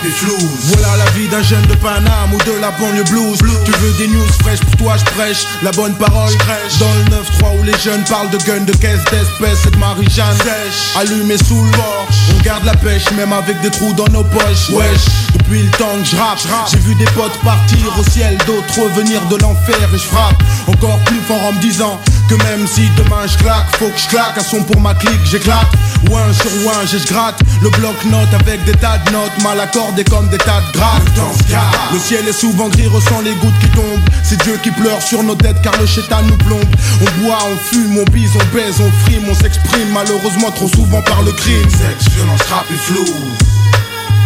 [0.00, 0.74] Rap et flouze.
[0.74, 3.38] Voilà la vie d'un jeune de Paname ou de la banlieue blues.
[3.64, 6.32] Tu veux des news fraîches pour toi, je prêche la bonne parole.
[6.78, 10.36] Dans le 9-3 où les jeunes parlent de guns, de caisses, d'espèces et de Marie-Jeanne.
[10.38, 12.06] Sèche, allumé sous le bord.
[12.34, 14.70] On garde la pêche, même avec des trous dans nos poches.
[14.70, 16.38] Wesh, depuis le temps que je rappe,
[16.70, 20.98] j'ai vu des potes partir au ciel, d'autres revenir de l'enfer et je frappe encore
[21.00, 22.00] plus fort en me disant
[22.30, 25.20] que même si demain je claque, faut que je claque un son pour ma clique,
[25.24, 25.66] j'éclate.
[26.10, 30.04] Ouin sur ouin, j'ai je gratte le bloc-notes avec des tas de notes mal accordées
[30.04, 31.12] comme des tas de grattes.
[31.16, 34.08] Dans ce cas, le ciel est souvent gris, ressent les gouttes qui tombent.
[34.22, 36.70] C'est Dieu qui pleure sur nos têtes car le chétan nous plombe.
[37.00, 41.02] On boit, on fume, on bise, on baise, on frime, on s'exprime malheureusement trop souvent
[41.02, 41.68] par le crime.
[41.68, 43.04] Sexe, violence, rap et flou.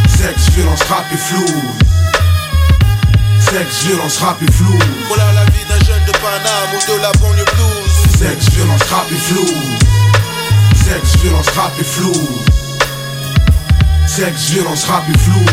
[0.08, 1.46] Sexe, violence, rap et flou.
[3.40, 4.78] Sexe, violence, rap et flou.
[5.08, 7.73] Voilà la vie d'un jeune de Paname ou de la banlieue.
[8.24, 9.44] Sexe, violence, rap et flou.
[10.82, 12.12] Sexe, violence, rap et flou.
[14.06, 15.44] Sexe, violence, rap et flou.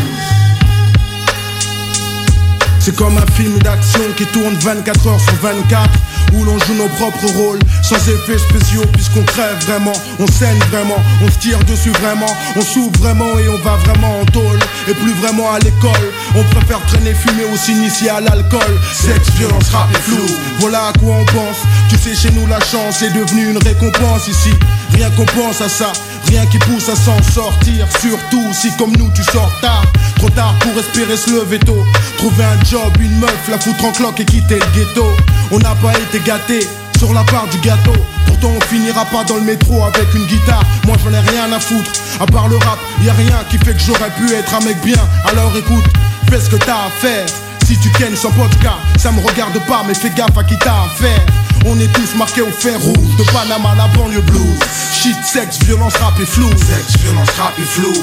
[2.80, 5.90] C'est comme un film d'action qui tourne 24 heures sur 24
[6.34, 10.98] Où l'on joue nos propres rôles Sans effets spéciaux puisqu'on crève vraiment On saigne vraiment,
[11.24, 14.94] on se tire dessus vraiment On s'ouvre vraiment et on va vraiment en tôle Et
[14.94, 16.08] plus vraiment à l'école.
[16.36, 18.80] On préfère traîner, fumer ou s'initier à l'alcool.
[18.94, 20.12] Sexe, violence, rap et
[20.60, 21.58] Voilà à quoi on pense.
[21.90, 24.52] Tu sais chez nous la chance est devenue une récompense ici
[24.94, 25.92] Rien qu'on pense à ça.
[26.28, 29.84] Rien qui pousse à s'en sortir Surtout si comme nous tu sors tard.
[30.18, 31.84] Trop tard pour espérer se lever tôt.
[32.18, 35.06] Trouver un job, une meuf, la foutre en cloque et quitter le ghetto.
[35.52, 36.68] On n'a pas été gâtés
[36.98, 37.96] sur la part du gâteau.
[38.28, 40.64] Pourtant on finira pas dans le métro avec une guitare.
[40.86, 41.92] Moi j'en ai rien à foutre.
[42.20, 44.78] À part le rap, y a rien qui fait que j'aurais pu être un mec
[44.84, 45.02] bien.
[45.30, 45.86] Alors écoute,
[46.30, 47.26] fais ce que t'as à faire.
[47.66, 50.84] Si tu kennes sans podcast, ça me regarde pas Mais fais gaffe à qui t'as
[50.86, 51.26] affaire
[51.66, 53.16] on est tous marqués au fer rouge.
[53.18, 54.60] De Panama à la banlieue blues.
[54.94, 56.50] Shit, sexe, violence, rap et flou.
[56.50, 57.94] Sexe, violence, rap et flou.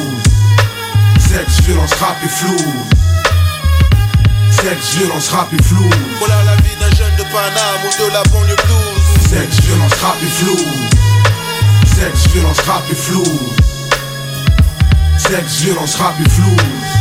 [1.18, 2.56] Sexe, violence, rap et flou.
[4.50, 5.84] Sexe, violence, rap et flou.
[6.18, 9.30] Voilà la vie d'un jeune de Paname ou de la banlieue blues.
[9.30, 10.56] Sexe, violence, rap et flou.
[11.86, 13.24] Sexe, violence, rap et flou.
[15.18, 16.97] Sexe, violence, rap et flou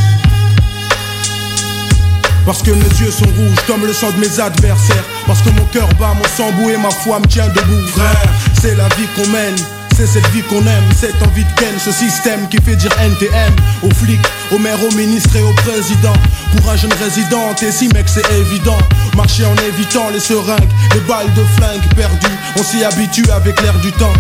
[2.48, 5.04] parce que mes yeux sont rouges comme le sang de mes adversaires.
[5.28, 7.88] Parce que mon cœur bat, mon sang bout et ma foi me tient debout.
[7.90, 8.24] Frère,
[8.62, 9.56] c'est la vie qu'on mène.
[9.98, 13.54] C'est cette vie qu'on aime, cette envie de ken, ce système qui fait dire NTM
[13.82, 14.22] Aux flics,
[14.52, 16.14] aux maires, aux ministres et aux présidents.
[16.56, 18.78] Pour un jeune résident, t'es si mec c'est évident.
[19.16, 22.38] Marcher en évitant les seringues, les balles de flingue perdues.
[22.58, 24.14] On s'y habitue avec l'air du temps.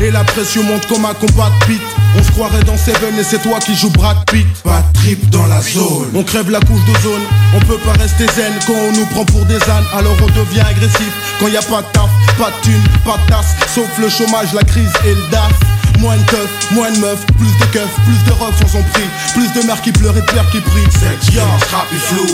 [0.00, 1.82] Et la pression monte comme un combat de pit
[2.16, 4.46] On se croirait dans Seven et c'est toi qui joues Brad Pitt.
[4.62, 6.10] Pas de trip dans la zone.
[6.14, 7.22] On crève la couche de zone
[7.54, 9.84] On peut pas rester zen quand on nous prend pour des ânes.
[9.92, 13.30] Alors on devient agressif quand y a pas de taf Pas de thune, pas de
[13.30, 13.56] tasse.
[13.74, 15.52] Sauf le chômage, la crise et le DAF.
[15.98, 19.08] Moins de keufs, moins de meufs, plus de keufs, plus de refs on s'en prie.
[19.32, 20.90] Plus de mères qui pleurent et de pères qui prient.
[20.90, 22.26] Sexe, violence, rap et flou.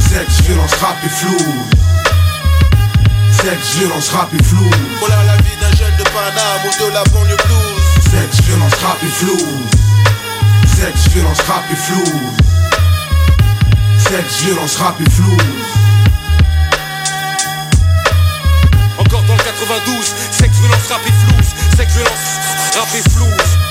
[0.00, 1.36] Sexe, violence, rap et flou.
[3.42, 4.70] Sexe, violence, rap et flou.
[5.00, 7.67] Voilà la vie d'un jeune de Paname ou de la banlieue blues
[8.10, 9.36] Sexe, violence, rap et flou
[10.66, 12.04] Sexe, violence, rap et flou
[13.98, 15.36] Sexe, violence, rap et flou
[18.98, 23.67] Encore dans le 92, sexe, violence, rap et flou Sexe, violence, rap et flou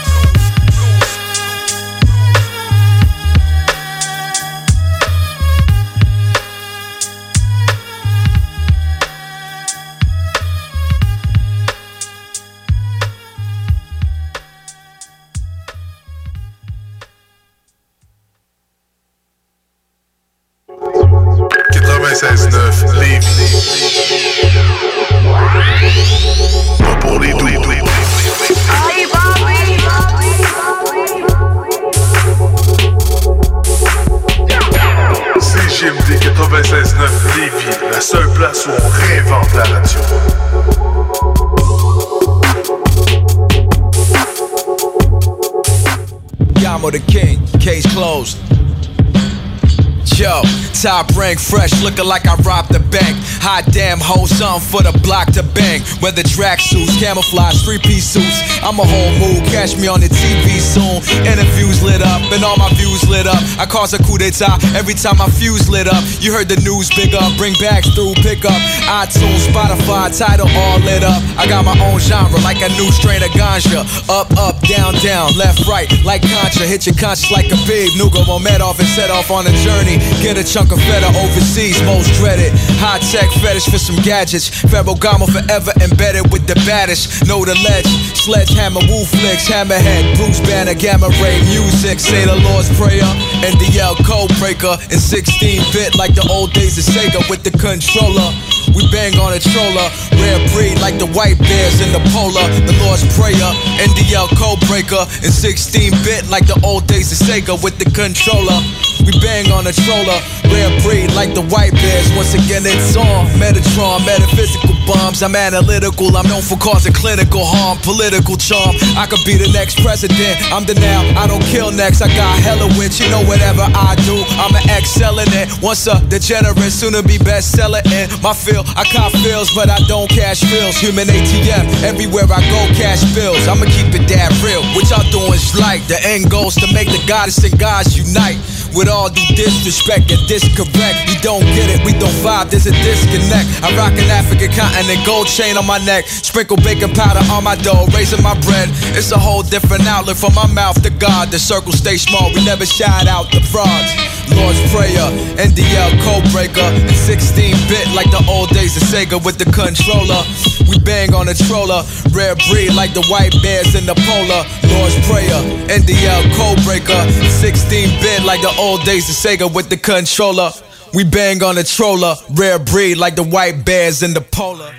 [50.82, 53.18] top rank, fresh, looking like I robbed the bank.
[53.42, 55.82] Hot damn, hold something for the block to bang.
[56.00, 58.38] Whether track suits, camouflage, three piece suits.
[58.62, 61.02] I'm a whole mood, catch me on the TV soon.
[61.26, 63.42] Interviews lit up, and all my views lit up.
[63.58, 66.04] I cause a coup d'etat every time my fuse lit up.
[66.22, 68.62] You heard the news big up, bring bags through, pick up.
[68.86, 71.22] iTunes, Spotify, title all lit up.
[71.38, 73.82] I got my own genre, like a new strain of ganja.
[74.10, 76.66] Up, up, down, down, left, right, like Contra.
[76.70, 77.90] Hit your conscience like a babe.
[77.98, 78.22] Nuga
[78.62, 80.02] off and set off on a journey.
[80.26, 82.50] Get a chunk of feta overseas, most dreaded.
[82.82, 84.50] High tech fetish for some gadgets.
[84.50, 87.22] Ferragamo forever embedded with the baddest.
[87.30, 87.86] Know the ledge.
[88.18, 92.00] Sledgehammer, woo flicks, hammerhead, Bruce Banner, gamma ray music.
[92.00, 93.06] Say the Lord's Prayer.
[93.46, 94.74] NDL code breaker.
[94.90, 98.34] In 16 bit like the old days of Sega with the controller.
[98.74, 99.88] We bang on a troller,
[100.20, 102.46] rare breed like the white bears in the polar.
[102.66, 107.56] The Lord's Prayer, NDL code breaker, in 16 bit like the old days of Sega
[107.64, 108.60] with the controller.
[109.08, 110.20] We bang on a troller,
[110.52, 112.12] rare breed like the white bears.
[112.12, 115.24] Once again, it's on Metatron, metaphysical bombs.
[115.24, 118.76] I'm analytical, I'm known for causing clinical harm, political charm.
[119.00, 120.36] I could be the next president.
[120.52, 122.04] I'm the now, I don't kill next.
[122.04, 125.56] I got hella wins, you know whatever I do, I'm an excel in it.
[125.64, 128.68] Once a degenerate, soon to be bestseller in my field.
[128.76, 130.76] I cop feels, but I don't cash bills.
[130.84, 133.48] Human ATM, everywhere I go, cash bills.
[133.48, 134.60] I'ma keep it that real.
[134.76, 138.36] What y'all doing is like the end goals to make the goddess and gods unite.
[138.78, 142.72] With all due disrespect and discorrect, you don't get it, we don't vibe, there's a
[142.86, 143.50] disconnect.
[143.66, 147.56] I rock an African continent, gold chain on my neck, sprinkle baking powder on my
[147.56, 148.70] dough, raising my bread.
[148.94, 151.32] It's a whole different outlet from my mouth to God.
[151.32, 153.90] The circle stay small, we never shout out the frauds.
[154.38, 155.10] Lord's Prayer,
[155.42, 160.22] NDL code breaker, 16 bit like the old days of Sega with the controller.
[160.70, 164.44] We bang on a troller, rare breed like the white bears in the polar.
[164.70, 165.40] Lord's Prayer,
[165.72, 167.00] NDL code breaker,
[167.42, 170.52] 16 bit like the old days of Sega with the controller.
[170.94, 174.74] We bang on the troller, rare breed like the white bears in the polar.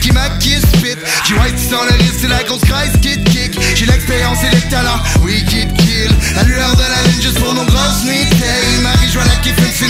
[0.00, 0.96] Qui m'a qui spit.
[1.26, 3.58] J'ai white sans le risque, c'est la grosse crise qui kick.
[3.74, 5.00] J'ai l'expérience et les talents,
[5.48, 6.10] qui te kill.
[6.36, 7.09] La lueur de la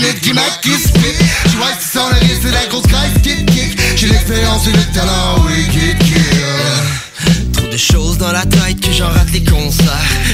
[0.01, 0.19] Nip
[0.63, 0.99] qui spit
[1.45, 3.79] J'ai white sans le risque, c'est la grosse crise te kick.
[3.95, 8.91] J'ai l'expérience et les talents, oui te kill Trop de choses dans la tête que
[8.91, 9.85] j'en rate les concerts.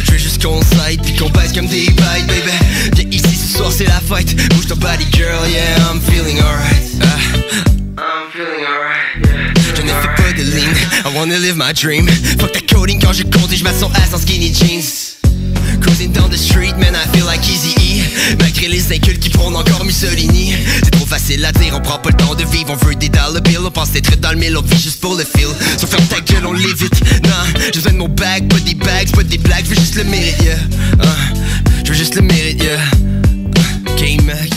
[0.05, 2.51] Je veux juste qu'on s'aide puis qu'on baisse comme des bites baby.
[2.95, 4.33] Viens ici ce soir c'est la fête.
[4.53, 6.87] Bouge ton body girl yeah I'm feeling alright.
[7.01, 7.17] Ah.
[7.97, 12.07] I'm feeling alright Je ne fais pas de lean I wanna live my dream.
[12.39, 15.17] Fuck ta coding quand je et je son ass en skinny jeans.
[15.81, 17.75] Cruising down the street, man, I feel like Easy
[18.39, 20.53] Malgré les incultes qui prônent encore Mussolini.
[20.83, 23.09] C'est trop facile à dire, on prend pas le temps de vivre On veut des
[23.09, 25.47] dollar bills, on pense être dans le mille On vit juste pour le feel.
[25.77, 28.75] So ferme ta gueule, on live it Non, j'ai besoin de mon bag, pas des
[28.75, 30.55] bags, pas des blagues Je veux juste le mérite, yeah.
[30.55, 31.37] Uh,
[31.83, 32.75] Je veux juste le mérite, yeah.
[32.75, 34.49] Uh, Game Mac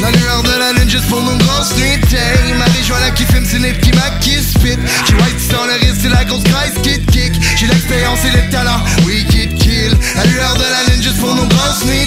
[0.00, 3.58] La lueur de la lune juste pour nos grosses nuits Hey, Marie-Joana qui fume, c'est
[3.80, 4.78] qui m'a qui spit.
[5.06, 7.32] J'ai white sans le risque, c'est la grosse crise qui kick.
[7.58, 9.48] J'ai l'expérience et les talents, oui qui
[9.86, 12.06] kill La lueur de la lune juste pour nos grosses nuits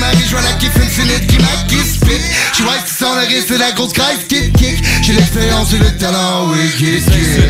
[0.00, 2.20] Marie-Joana qui fume, c'est Nip qui m'a qui spit.
[2.56, 4.82] J'ai white sans le risque, c'est la grosse crise qui te kick.
[5.02, 7.02] J'ai l'expérience et les talents, oui kill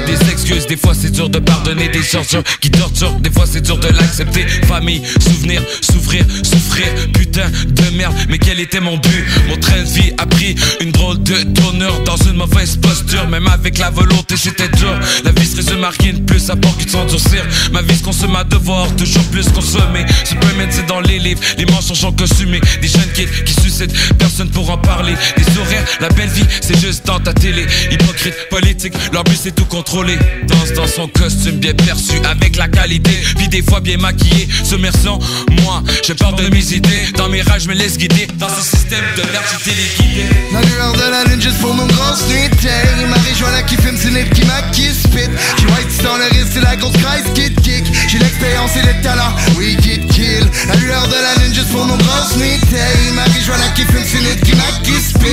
[0.07, 3.61] Des excuses, des fois c'est dur de pardonner des tortures qui torturent, des fois c'est
[3.61, 4.47] dur de l'accepter.
[4.69, 9.25] Famille, souvenir, souffrir, souffrir, putain de merde, mais quel était mon but?
[9.49, 13.47] Mon train de vie a pris une drôle de tournure dans une mauvaise posture, même
[13.47, 14.99] avec la volonté c'était dur.
[15.25, 17.45] La vie se résume à rien de plus à part que de s'endurcir.
[17.73, 20.05] Ma vie se consomme à devoir, toujours plus consommer.
[20.25, 22.61] Superman c'est dans les livres, les mensonges ont consumé.
[22.81, 25.15] Des jeunes kids qui suicident, personne pour en parler.
[25.37, 27.67] Des sourires, la belle vie c'est juste dans ta télé.
[27.91, 30.19] Hypocrite, politique, leur but c'est tout contrôler.
[30.47, 34.49] Danse dans son costume bien perçu avec la qualité, puis des fois bien maquillé.
[34.65, 35.19] Submersion,
[35.63, 37.13] moi je parle de mes idées.
[37.17, 38.27] Dans mes rages, je me laisse guider.
[38.39, 40.25] Dans ce système de merde, téléguidé.
[40.53, 44.31] La lueur de la lune juste pour nos grosses nuits Hey, Marie-Joana qui fume, c'est
[44.31, 47.61] qui m'a qui spit J'ai white sans le risque, c'est la grosse crise qui te
[47.61, 51.55] kick J'ai l'expérience et les talents, oui qui te kill La lueur de la lune
[51.55, 55.29] juste pour nos grosses nuits Hey, Marie-Joana qui fume, Nip qui m'a qui spit.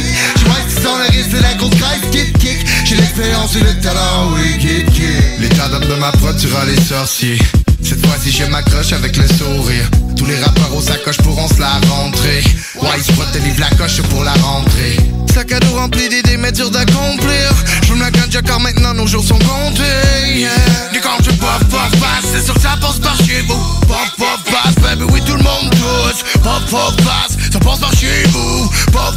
[0.46, 2.66] White sans le risque, c'est la grosse crise qui kick.
[2.86, 5.42] J'ai l'expérience et les talents, oui qui te kill.
[5.42, 7.38] L'état d'âme de ma prod tuera les sorciers
[7.84, 9.90] cette fois-ci je m'accroche avec le sourire.
[10.16, 12.44] Tous les rappeurs aux sacoches pourront se la rentrer.
[12.76, 14.98] Prod te livre la coche pour la rentrée.
[15.34, 17.54] Sac à dos rempli d'idées mais dur d'accomplir.
[17.88, 20.36] Je me la ganja car maintenant nos jours sont comptés.
[20.36, 20.50] Yeah.
[20.92, 23.80] Du quand je pop pop passe C'est sûr que ça passe par chez vous.
[23.88, 26.24] Pop pop passe baby oui tout le monde touche.
[26.44, 28.70] Pop pop passe Ça passe par chez vous.
[28.92, 29.16] Pop,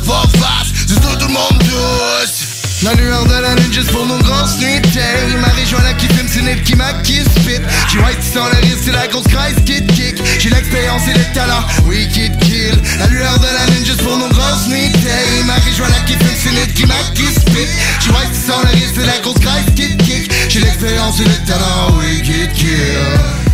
[3.23, 6.27] La lueur de la lune juste pour nos grosses nuits de Marie Joanna qui fume,
[6.29, 7.63] c'est Nip qui m'a qui spit.
[7.89, 10.21] J'ai white sans le risque, c'est la grosse crise qui kick.
[10.41, 12.75] J'ai l'expérience et le talent, oui kid kill.
[12.99, 16.37] La lueur de la lune juste pour nos grosses nuits de Marie Joanna qui fume,
[16.43, 17.69] c'est Nip qui m'a qui spit.
[18.01, 20.33] J'ai white sans le risque, c'est la grosse crise qui kick.
[20.49, 23.52] J'ai l'expérience et le talent, oui kid kill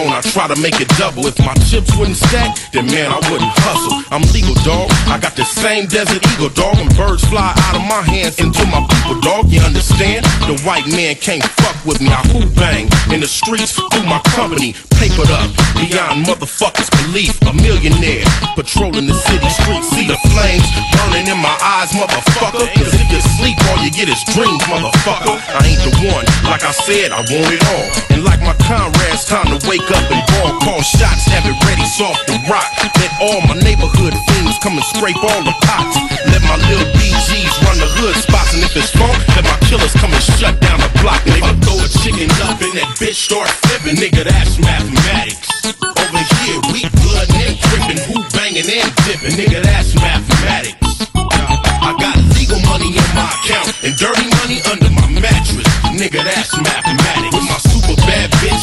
[0.00, 1.26] I try to make it double.
[1.28, 4.00] If my chips wouldn't stack, then man, I wouldn't hustle.
[4.08, 4.88] I'm legal, dog.
[5.12, 6.80] I got the same desert eagle, dog.
[6.80, 9.52] And birds fly out of my hands into my people, dog.
[9.52, 10.24] You understand?
[10.48, 12.08] The white man can't fuck with me.
[12.08, 14.72] I who bang in the streets through my company.
[14.96, 17.36] Papered up beyond motherfuckers' belief.
[17.44, 18.24] A millionaire
[18.56, 19.92] patrolling the city streets.
[19.92, 20.64] See the flames
[20.96, 22.64] burning in my eyes, motherfucker.
[22.80, 25.36] Cause if you sleep, all you get is dreams, motherfucker.
[25.52, 26.24] I ain't the one.
[26.48, 27.88] Like I said, I want it all.
[28.16, 31.84] And like my comrades time to wake up and ball, call shots, have it ready,
[31.86, 32.68] soft to rock.
[33.00, 35.96] Let all my neighborhood fiends come and scrape all the pots.
[36.28, 39.94] Let my little BGs run the hood spots, and if it's funk, let my killers
[39.98, 41.22] come and shut down the block.
[41.26, 45.50] Nigga, throw a chicken up in that bitch, start flipping, nigga, that's mathematics.
[45.80, 51.10] Over here, we blood and tripping, who banging and dipping, nigga, that's mathematics.
[51.14, 55.66] I got legal money in my account and dirty money under my mattress,
[55.96, 57.34] nigga, that's mathematics.
[57.34, 57.61] With my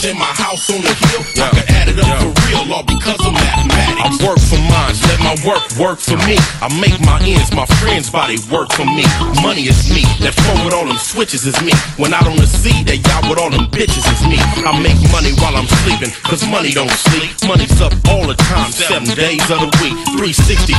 [0.10, 1.22] in my house on the hill.
[1.46, 3.79] I can add it up for real, all because of mathematics.
[4.00, 6.40] I work for mine, let my work work for me.
[6.64, 9.04] I make my ends, my friends' body work for me.
[9.44, 11.76] Money is me, that phone with all them switches is me.
[12.00, 14.40] When out on the sea, that yacht with all them bitches is me.
[14.64, 17.28] I make money while I'm sleeping, cause money don't sleep.
[17.44, 20.72] Money's up all the time, seven days of the week, 365.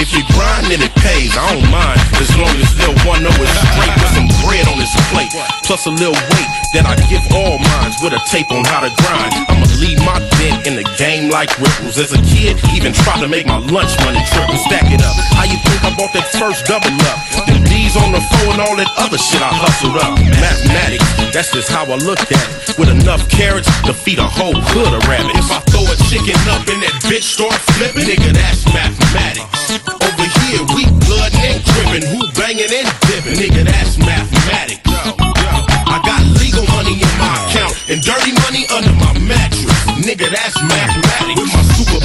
[0.00, 2.00] If you grind, then it pays, I don't mind.
[2.16, 5.32] As long as little one know it's straight with some bread on his plate.
[5.64, 8.92] Plus a little weight that I give all minds with a tape on how to
[9.00, 9.32] grind.
[9.48, 11.96] I'ma leave my dent in the game like ripples.
[11.96, 14.54] As a kid, even try to make my lunch money triple.
[14.70, 15.16] Stack it up.
[15.34, 17.18] How you think I bought that first double up?
[17.50, 20.14] Them D's on the phone and all that other shit I hustled up.
[20.38, 22.78] Mathematics, that's just how I look at it.
[22.78, 25.42] With enough carrots to feed a whole hood of rabbits.
[25.42, 29.82] If I throw a chicken up and that bitch start flipping, nigga, that's mathematics.
[29.90, 32.04] Over here, we blood and dripping.
[32.14, 33.36] Who banging and dipping?
[33.42, 34.86] Nigga, that's mathematics.
[34.86, 39.72] I got legal money in my account and dirty money under my mattress.
[40.04, 41.40] Nigga, that's mathematics.
[41.40, 41.95] With my super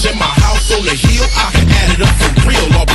[0.00, 2.89] bitch in my house on the hill, I can add it up for real, all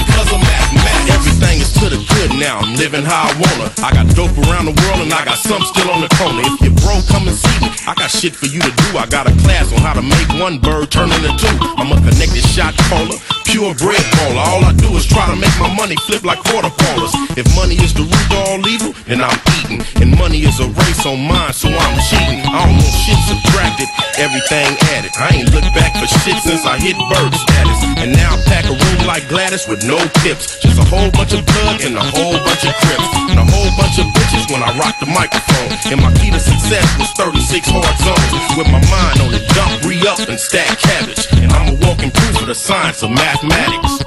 [2.28, 2.60] good now.
[2.60, 3.70] I'm living how I wanna.
[3.82, 6.42] I got dope around the world and I got some still on the corner.
[6.42, 7.70] If you're broke, come and see me.
[7.88, 8.98] I got shit for you to do.
[8.98, 11.56] I got a class on how to make one bird turn into two.
[11.78, 14.42] I'm a connected shot caller, pure bread baller.
[14.42, 17.14] All I do is try to make my money flip like quarter ballers.
[17.38, 19.82] If money is the root of all evil, then I'm eating.
[20.02, 22.42] And money is a race on mine, so I'm cheating.
[22.48, 25.12] I don't want shit subtracted, everything added.
[25.20, 27.80] I ain't looked back for shit since I hit bird status.
[28.02, 30.60] And now I pack a room like Gladys with no tips.
[30.62, 33.08] Just a whole bunch of blood and a whole bunch of crips.
[33.30, 35.70] And a whole bunch of bitches when I rock the microphone.
[35.92, 38.32] And my key to success was 36 hard zones.
[38.56, 41.28] With my mind on the dump, re up and stack cabbage.
[41.44, 44.00] And I'm a walking proof of the science of mathematics.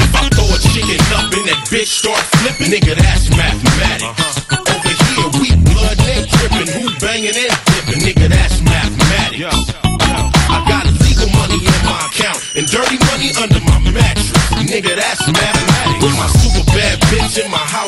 [0.00, 4.08] If I throw a chicken up and that bitch start flipping, nigga, that's mathematics.
[4.08, 4.72] Uh-huh.
[4.72, 7.65] Over here, we blood and dripping, who banging and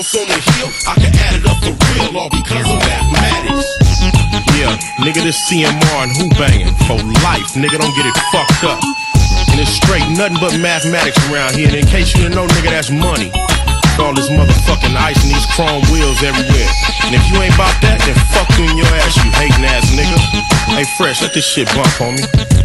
[0.08, 3.68] house on the hill, I can add it up for real, all because of mathematics.
[4.56, 4.72] Yeah,
[5.04, 8.80] nigga, this CMR and who banging for life, nigga, don't get it fucked up.
[9.52, 11.68] And it's straight nothing but mathematics around here.
[11.68, 13.30] And in case you didn't know, nigga, that's money.
[13.98, 16.70] All this motherfucking ice and these chrome wheels everywhere.
[17.04, 19.90] And if you ain't about that, then fuck you in your ass, you hating ass
[19.92, 20.18] nigga.
[20.74, 22.57] Hey, Fresh, let this shit bump, homie.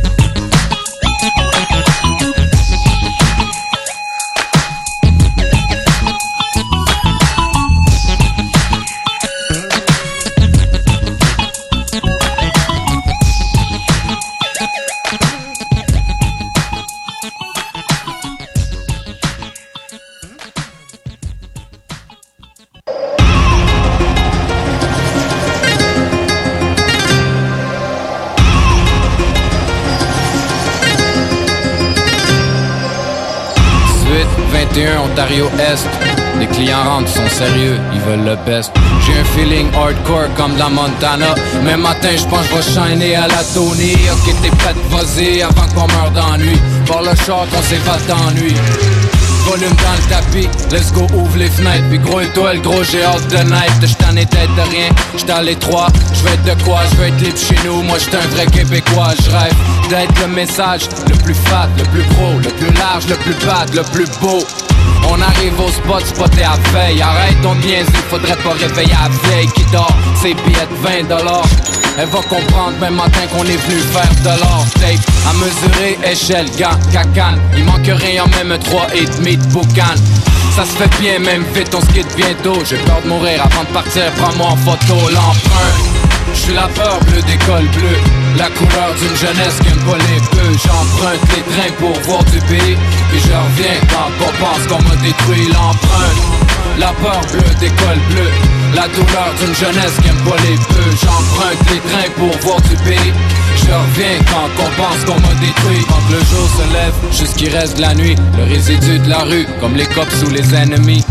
[36.39, 38.71] Les clients rentrent, sont sérieux, ils veulent le best.
[39.05, 41.33] J'ai un feeling hardcore comme la Montana.
[41.63, 43.93] Mais matin, je pense que je shiner à la Tony.
[44.11, 46.57] Ok, t'es prête, vas-y, avant qu'on meure d'ennui.
[46.87, 48.53] Par le char, qu'on s'évade d'ennui.
[49.45, 51.83] volume dans le tapis, let's go, ouvre les fenêtres.
[51.89, 53.85] Puis gros étoile, gros, j'ai hâte de naître.
[53.85, 55.87] J't'en ai tête de rien, j'suis à l'étroit.
[56.13, 57.81] J'veux être de quoi, j'veux être libre chez nous.
[57.83, 59.53] Moi j'suis un vrai Québécois, j'rêve
[59.89, 63.73] d'être le message le plus fat, le plus gros, le plus large, le plus bad,
[63.73, 64.43] le plus beau.
[65.09, 67.01] On arrive au spot, spoté à veille.
[67.01, 69.95] Arrête ton niaiser, faudrait pas réveiller à vieille qui dort.
[70.21, 71.47] Ses billets de 20 dollars.
[71.97, 76.49] Elle va comprendre même matin qu'on est venu faire de l'or Tape à mesurer, échelle,
[76.57, 79.93] gants, cacane Il manque rien, même 3 et demi de boucan
[80.55, 83.73] ça se fait bien, même vite, on se bientôt J'ai peur de mourir avant de
[83.73, 85.73] partir, prends-moi en photo l'emprunt
[86.31, 89.97] Je suis la peur bleue des cols bleus La couleur d'une jeunesse qui aime pas
[89.97, 92.75] les peu J'emprunte les trains pour voir du pays.
[93.09, 96.21] Puis je reviens quand on pense qu'on m'a détruit l'empreinte.
[96.79, 98.31] La peur bleue des cols bleus
[98.73, 102.75] La douleur d'une jeunesse qui aime pas les peu J'emprunte les trains pour voir du
[102.77, 103.13] pays.
[103.55, 105.85] Je reviens quand on pense qu'on m'a détruit.
[105.87, 108.15] Quand le jour se lève, jusqu'il reste de la nuit.
[108.37, 111.05] Le résidu de la rue, comme les cops ou les ennemis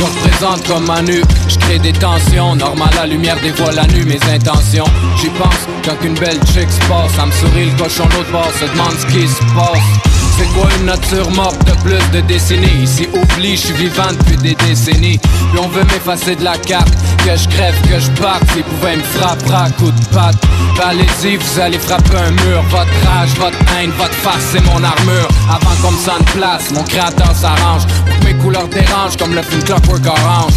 [0.00, 2.54] je représente comme Manu, je crée des tensions.
[2.56, 4.84] Normal, la lumière dévoile la nuit mes intentions.
[5.16, 8.50] J'y pense quand une belle chick se passe Ça me sourit le cochon l'autre bord
[8.58, 10.09] se demande ce qui se passe
[10.40, 12.82] c'est quoi une nature morte de plus de décennies?
[12.82, 15.18] Ici oublie, je suis vivant depuis des décennies.
[15.18, 16.92] Puis on veut m'effacer de la carte.
[17.18, 18.42] Que je crève, que je parte.
[18.52, 20.36] S'ils pouvaient me frapper à coups de patte.
[20.76, 22.62] Ben allez-y, vous allez frapper un mur.
[22.70, 25.28] Votre rage, votre haine, votre face, c'est mon armure.
[25.50, 27.82] Avant qu'on me sente place, mon créateur s'arrange.
[28.06, 30.54] Pour mes couleurs dérangent comme le film Clockwork Orange.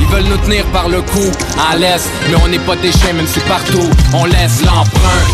[0.00, 1.30] Ils veulent nous tenir par le cou
[1.70, 5.26] à l'est, mais on n'est pas des chiens même si partout on laisse l'emprunt.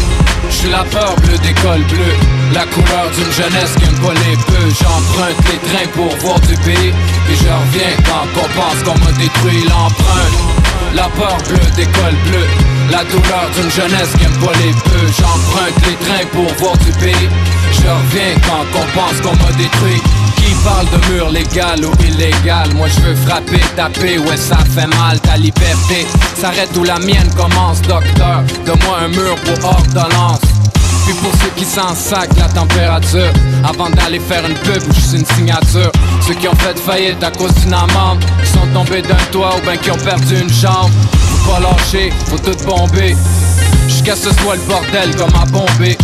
[0.50, 4.12] Je suis la peur bleue des cols bleus La couleur d'une jeunesse qui aime pas
[4.12, 6.92] les peu J'emprunte les trains pour voir du pays.
[7.26, 10.36] Puis je reviens quand on pense qu'on m'a détruit l'empreinte.
[10.94, 12.48] La peur bleue des cols bleus
[12.90, 16.92] La douleur d'une jeunesse qui aime pas les peu J'emprunte les trains pour voir du
[16.92, 17.28] pays.
[17.72, 20.02] Je reviens quand on pense qu'on m'a détruit.
[20.36, 24.88] Qui parle de mur légal ou illégal Moi je veux frapper, taper, ouais ça fait
[24.98, 30.51] mal Ta liberté s'arrête où la mienne commence Docteur, donne-moi un mur pour ordonnance
[31.04, 33.32] puis pour ceux qui s'en sacent la température.
[33.64, 35.90] Avant d'aller faire une pub ou juste une signature.
[36.26, 39.66] Ceux qui ont fait faillite à cause d'une amende Qui sont tombés d'un toit ou
[39.66, 40.90] ben qui ont perdu une jambe.
[41.12, 43.16] Faut pas lâcher, faut tout bomber.
[43.88, 45.98] Jusqu'à ce soit le bordel comme à bomber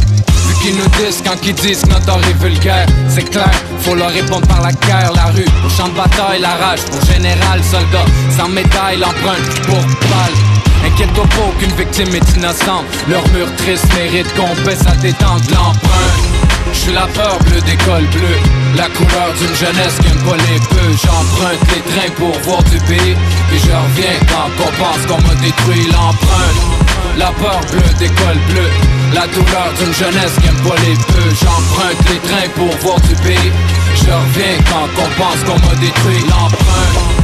[0.46, 4.10] Vu qu'ils nous disent quand ils disent que notre est vulgaire C'est clair, faut leur
[4.10, 5.46] répondre par la guerre, la rue.
[5.64, 8.04] Au champ de bataille, la rage, pour général, soldat
[8.36, 10.67] Sans médaille, l'empreinte pour balle
[10.98, 12.84] Inquiète-toi pas, aucune victime est innocente.
[13.08, 15.48] Leur mur triste mérite qu'on baisse à détente.
[15.48, 16.26] L'empreinte
[16.72, 18.40] je suis la peur bleue des cols bleus.
[18.76, 22.78] La couleur d'une jeunesse qui aime pas les peu J'emprunte les trains pour voir du
[22.78, 23.16] pays
[23.48, 25.86] Puis je reviens quand on pense qu'on m'a détruit.
[25.86, 28.70] L'empreinte La peur bleue des cols bleus.
[29.14, 33.14] La douleur d'une jeunesse qui aime pas les peu J'emprunte les trains pour voir du
[33.22, 33.52] pays
[33.94, 36.24] Je reviens quand on pense qu'on m'a détruit.
[36.28, 37.17] L'empreinte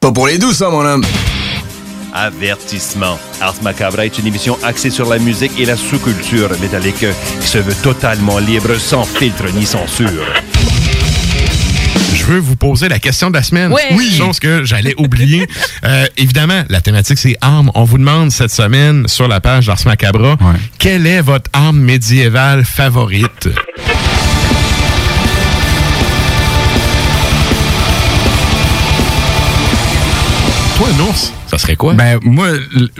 [0.00, 1.04] Pas pour les douces, hein, mon homme.
[2.14, 3.18] Avertissement.
[3.40, 7.04] Ars Macabra est une émission axée sur la musique et la sous-culture métallique
[7.40, 10.24] qui se veut totalement libre, sans filtre ni censure.
[12.14, 13.72] Je veux vous poser la question de la semaine.
[13.72, 14.14] Oui.
[14.16, 15.46] Chose que j'allais oublier.
[15.84, 17.70] Euh, évidemment, la thématique, c'est armes.
[17.76, 20.36] On vous demande cette semaine sur la page d'Ars Macabra,
[20.78, 23.48] quelle est votre arme médiévale favorite?
[30.78, 31.94] Toi, un ours, ça serait quoi?
[31.94, 32.46] Ben, moi,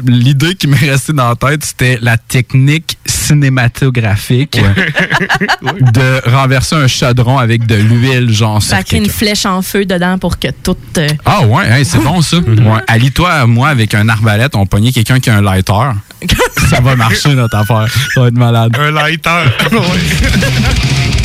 [0.05, 4.61] l'idée qui m'est restée dans la tête, c'était la technique cinématographique
[5.95, 10.41] de renverser un chaudron avec de l'huile, genre Avec une flèche en feu dedans pour
[10.41, 10.77] que tout.
[10.99, 12.39] euh, Ah ouais, hey, c'est bon ça.
[12.39, 12.81] Ouais.
[12.89, 15.93] Allie-toi, moi, avec un arbalète, on pognait quelqu'un qui a un lighter.
[16.71, 17.87] ça va marcher notre affaire.
[18.13, 18.77] Ça va être malade.
[18.77, 19.45] Un lighter.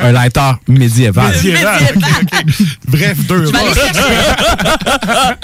[0.00, 1.32] un lighter médiéval.
[1.32, 1.82] Médiéval.
[1.96, 2.02] ok, ok.
[2.88, 4.00] Bref, deux Je vais aller chercher.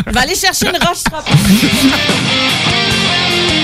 [0.06, 1.04] Je vais aller chercher une roche.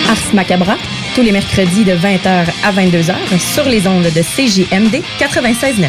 [0.09, 0.77] Ars Macabra,
[1.15, 3.15] tous les mercredis de 20h à 22h
[3.55, 5.89] sur les ondes de CJMD 96.9.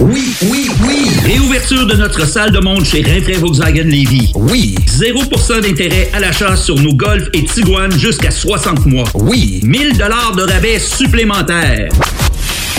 [0.00, 1.08] Oui, oui, oui.
[1.24, 4.32] Réouverture de notre salle de monde chez Rinfraie Volkswagen Lévy.
[4.34, 4.74] Oui.
[4.86, 9.04] 0% d'intérêt à l'achat sur nos Golf et Tiguan jusqu'à 60 mois.
[9.14, 9.60] Oui.
[9.64, 11.88] 1000 dollars de rabais supplémentaires.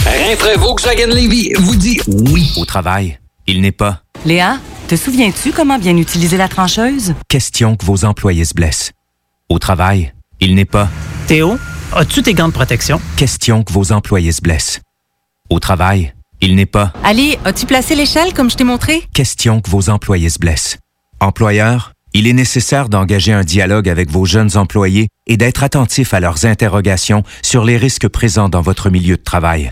[0.06, 2.52] Rinfraie Volkswagen Lévy vous dit oui.
[2.58, 7.14] Au travail, il n'est pas Léa, te souviens-tu comment bien utiliser la trancheuse?
[7.28, 8.92] question que vos employés se blessent.
[9.50, 10.90] Au travail, il n'est pas
[11.28, 11.58] Théo,
[11.96, 13.00] as-tu tes gants de protection?
[13.18, 14.80] question que vos employés se blessent.
[15.50, 19.04] Au travail, il n'est pas Ali, as-tu placé l'échelle comme je t'ai montré?
[19.14, 20.78] question que vos employés se blessent.
[21.20, 26.20] Employeur, il est nécessaire d'engager un dialogue avec vos jeunes employés et d'être attentif à
[26.20, 29.72] leurs interrogations sur les risques présents dans votre milieu de travail.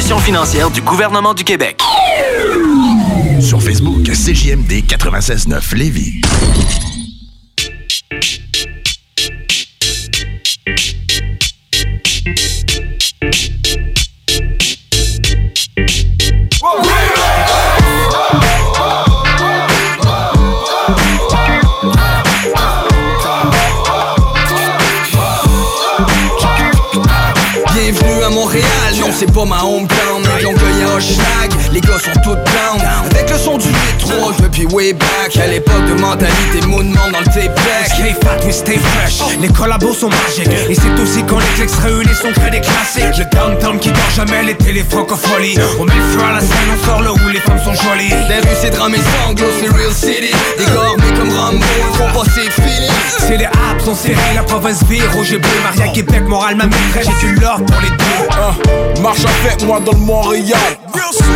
[0.00, 1.80] financière du gouvernement du Québec.
[3.40, 6.20] Sur Facebook, CJMD 96.9 Lévis.
[29.18, 33.30] C'est pas ma hometown Mais on cueille un hashtag, les gars sont tous down Avec
[33.30, 37.54] le son du métro, depuis way back À l'époque de mentalité mouvement dans le tape
[37.54, 39.20] deck Stay fat, we stay fresh.
[39.40, 40.48] Les collabos sont magiques.
[40.68, 43.18] Et c'est aussi quand les clics se réunissent, on crée des classiques.
[43.18, 45.58] Le downtown qui dort jamais, les francopholies.
[45.78, 48.10] On met le feu à la scène, on sort là où les femmes sont jolies.
[48.28, 51.64] Des rues c'est drame et sanglots, c'est real city Des gars comme Rambo,
[51.94, 52.88] font passer fini
[53.18, 57.06] C'est les apps sont serrés, la province vire, Roger Bleu, Maria, Québec, Montréal, ma maîtresse,
[57.20, 58.28] j'ai du l'or pour les deux.
[58.30, 58.52] Ah,
[59.00, 60.78] marche avec moi dans le Montréal.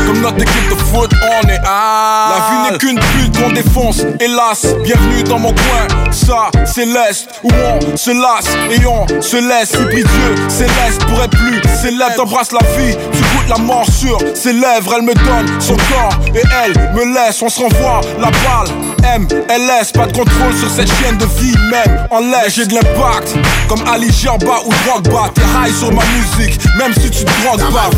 [0.06, 2.28] Comme notre équipe de foot, on est à.
[2.30, 4.66] La vie n'est qu'une bulle qu'on défonce, hélas.
[4.84, 9.70] Bienvenue dans mon coin, ça c'est l'Est où on se lasse et on se laisse.
[9.70, 12.14] Si prie Dieu, céleste pour être plus célèbre.
[12.16, 14.94] T'embrasses la vie, tu goûtes la mort sur ses lèvres.
[14.96, 17.42] Elle me donne son corps et elle me laisse.
[17.42, 19.92] On se renvoie la balle, MLS.
[19.92, 22.54] Pas de contrôle sur cette chienne de vie, même en laisse.
[22.54, 23.34] J'ai de l'impact
[23.68, 25.30] comme Ali Gerba ou Drogba.
[25.34, 27.90] T'es high sur ma musique, même si tu te drogues pas.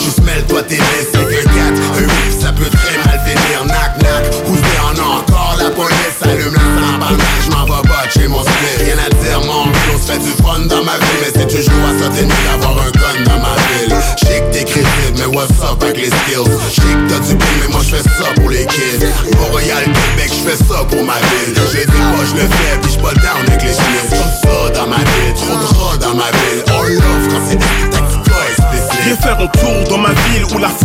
[0.00, 0.78] juste mêle-toi tes
[1.12, 3.64] C'est que 4, un 8, ça peut très mal finir.
[3.66, 5.56] Nac, nac, Ousé en encore?
[5.58, 8.84] La police allume la sambarnaque Je m'en vais botcher mon split.
[8.84, 11.20] Rien à dire, mon vélo se fait du fun dans ma ville.
[11.22, 13.94] Mais c'est toujours à ça, t'es d'avoir un gun dans ma ville.
[14.16, 16.79] Chic, t'es crédible, mais what's up avec les skills?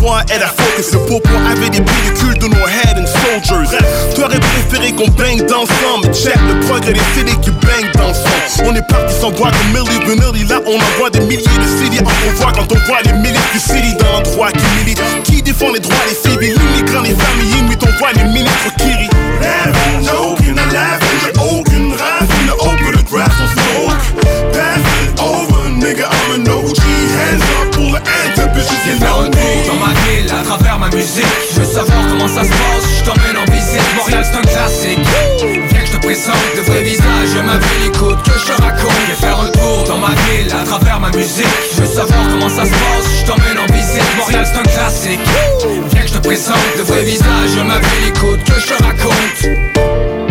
[0.05, 0.93] Foi est la focus.
[0.93, 3.77] Le popo avait des pieds de nos head and soldiers.
[4.15, 6.13] T'aurais préféré qu'on baigne d'ensemble.
[6.13, 8.69] Check le progrès des CD qui baignent d'ensemble.
[8.69, 10.47] On est parti sans boire comme Millie Vanilli.
[10.47, 11.97] Là, on envoie des milliers de CD.
[12.01, 15.01] On voit quand on voit des milliers de CD dans l'endroit qui milite.
[15.23, 17.83] Qui défend les droits des civils, l'immigrant, les familles inuites.
[17.83, 18.75] On voit des ministres
[28.87, 29.34] and faire know
[31.05, 31.25] musique.
[31.53, 33.95] Je veux savoir comment ça se passe, je t'emmène en visite.
[33.95, 34.99] Montréal c'est un classique.
[35.69, 37.85] Viens que je te présente de vrais visages Ma ville.
[37.93, 38.91] Écoute que je te raconte.
[39.05, 41.45] Viens faire un tour dans ma ville à travers ma musique.
[41.75, 44.15] Je veux savoir comment ça se passe, je t'emmène en visite.
[44.17, 45.19] Montréal c'est un classique.
[45.91, 48.07] Viens que je te présente de vrais visages Ma ville.
[48.07, 50.24] Écoute que je te raconte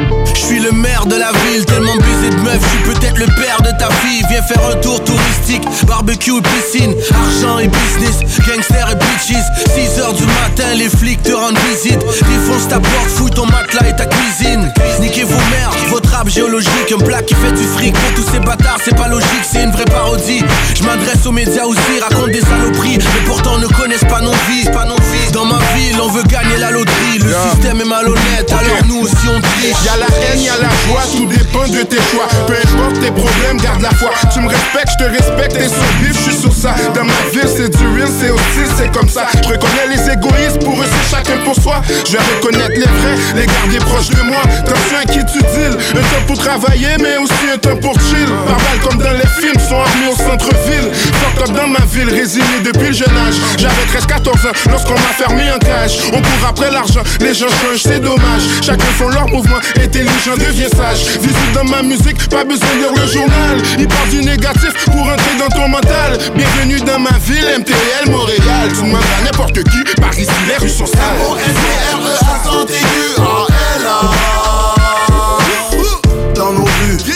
[0.54, 3.58] suis le maire de la ville, tellement busé de meufs, je suis peut-être le père
[3.60, 4.22] de ta fille.
[4.28, 9.42] Viens faire un tour touristique, barbecue et piscine, argent et business, gangster et bitches.
[9.74, 11.98] 6 heures du matin, les flics te rendent visite.
[11.98, 14.72] Défonce ta porte, fouille ton matelas et ta cuisine.
[15.00, 18.40] Niquez vos mères, votre rap géologique, un plat qui fait du fric pour tous ces
[18.40, 20.44] bâtards, c'est pas logique, c'est une vraie parodie.
[20.74, 24.70] Je m'adresse aux médias aussi, raconte des saloperies, mais pourtant ne connaissent pas nos vies,
[24.72, 25.32] pas nos vies.
[25.32, 29.28] Dans ma ville, on veut gagner la loterie, le système est malhonnête, alors nous aussi
[29.28, 29.84] on triche.
[29.84, 32.28] Y'a la haine, y'a la joie, tout dépend de tes choix.
[32.46, 34.10] Peu importe tes problèmes, garde la foi.
[34.32, 36.74] Tu me respectes, je te respecte, t'es sur je suis sur ça.
[36.94, 39.26] Dans ma ville, c'est du real, c'est aussi, c'est comme ça.
[39.42, 41.80] Je reconnais les égoïstes, pour eux, c'est chacun pour soi.
[42.06, 44.42] Je vais reconnaître les vrais, les garder proches de moi.
[44.58, 45.78] Attention à qui tu deals.
[45.94, 48.28] Un temps pour travailler, mais aussi un temps pour chill.
[48.46, 50.90] Pas mal comme dans les films, sont armés au centre-ville.
[50.92, 53.34] Fuck up dans ma ville, résigné depuis le jeune âge.
[53.56, 55.98] J'avais 13-14 ans lorsqu'on m'a fermé en cage.
[56.12, 58.42] On court après l'argent, les gens changent, c'est dommage.
[58.62, 61.18] Chacun font leur mouvement, intelligent devient sage.
[61.20, 63.62] Visite dans ma musique, pas besoin de lire le journal.
[63.78, 66.18] Il part du négatif pour entrer dans ton mental.
[66.34, 68.68] Bienvenue dans ma ville, MTL, Montréal.
[68.70, 70.98] Tu demandes à n'importe qui, par ici les rues sont sales.
[71.18, 74.43] Dans nos rues,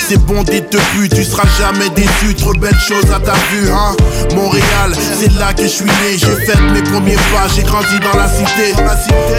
[0.08, 2.34] c'est bon d'être pu, tu seras jamais déçu.
[2.38, 3.94] Trop de belles choses à ta vue, hein.
[4.34, 6.16] Montréal, c'est là que je suis né.
[6.16, 8.74] J'ai fait mes premiers pas, j'ai grandi dans la cité.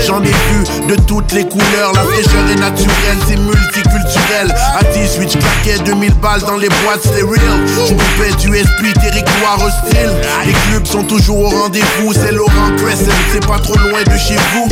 [0.06, 1.94] J'en ai vu de toutes les couleurs.
[1.96, 4.54] La fraîcheur est naturelle, c'est multiculturel.
[4.80, 7.66] À 18, je claquais 2000 balles dans les boîtes, c'est real.
[7.88, 10.12] Je coupais du esprit, territoire hostile.
[10.46, 12.14] Les clubs sont toujours au rendez-vous.
[12.14, 14.70] C'est Laurent Crescent, c'est pas trop loin de chez vous.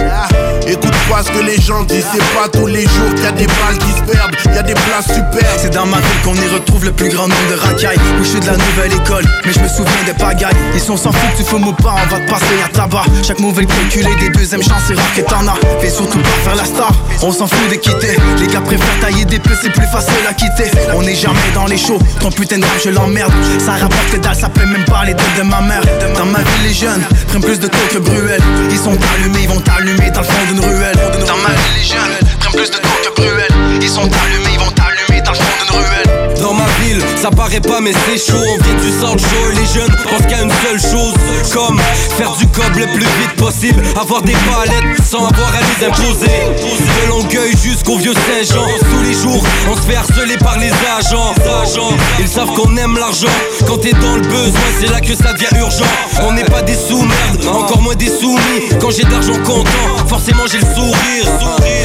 [0.67, 3.31] Écoute pas ce que les gens disent, c'est pas tous les jours qu'il y a
[3.31, 4.35] des balles qui se perdent.
[4.45, 5.49] Il y a des places super.
[5.57, 5.86] C'est dans
[6.23, 7.97] qu'on y retrouve le plus grand nombre de racailles.
[8.19, 10.55] Où je suis de la nouvelle école, mais je me souviens des pagailles.
[10.73, 13.03] Ils sont sans fou que tu fumes ou pas, on va te passer à tabac.
[13.25, 15.55] Chaque mauvais calculé des deuxièmes chances, c'est rare que t'en as.
[15.81, 18.17] Fais surtout pas faire la star, on s'en fout de quitter.
[18.39, 20.69] Les gars préfèrent tailler des peu, c'est plus facile à quitter.
[20.93, 23.33] On est jamais dans les shows, ton putain de je l'emmerde.
[23.59, 25.81] Ça rapporte que dalle, ça paie même pas les dettes de ma mère.
[26.15, 28.41] Dans ma ville les jeunes prennent plus de coke que Bruel.
[28.69, 30.97] Ils sont allumés, ils vont t'allumer dans le fond d'une ruelle.
[31.25, 33.51] Dans ma ville les jeunes prennent plus de coke que Bruel.
[33.81, 37.81] Ils sont allumés, ils vont t'allumer fond d'une ruelle Dans ma ville, ça paraît pas
[37.81, 38.37] mais c'est chaud.
[38.37, 41.13] On vient du South Shore, les jeunes pensent a une seule chose
[41.53, 41.79] Comme
[42.17, 43.81] faire du cob le plus vite possible.
[43.99, 46.27] Avoir des palettes sans avoir à les imposer.
[46.27, 51.33] De Longueuil jusqu'au vieux Saint-Jean Tous les jours, on se fait harceler par les agents.
[52.19, 53.27] Ils savent qu'on aime l'argent.
[53.67, 55.85] Quand t'es dans le besoin, c'est là que ça devient urgent.
[56.23, 58.69] On n'est pas des sous-merdes, encore moins des soumis.
[58.81, 61.25] Quand j'ai d'argent comptant, forcément j'ai le sourire.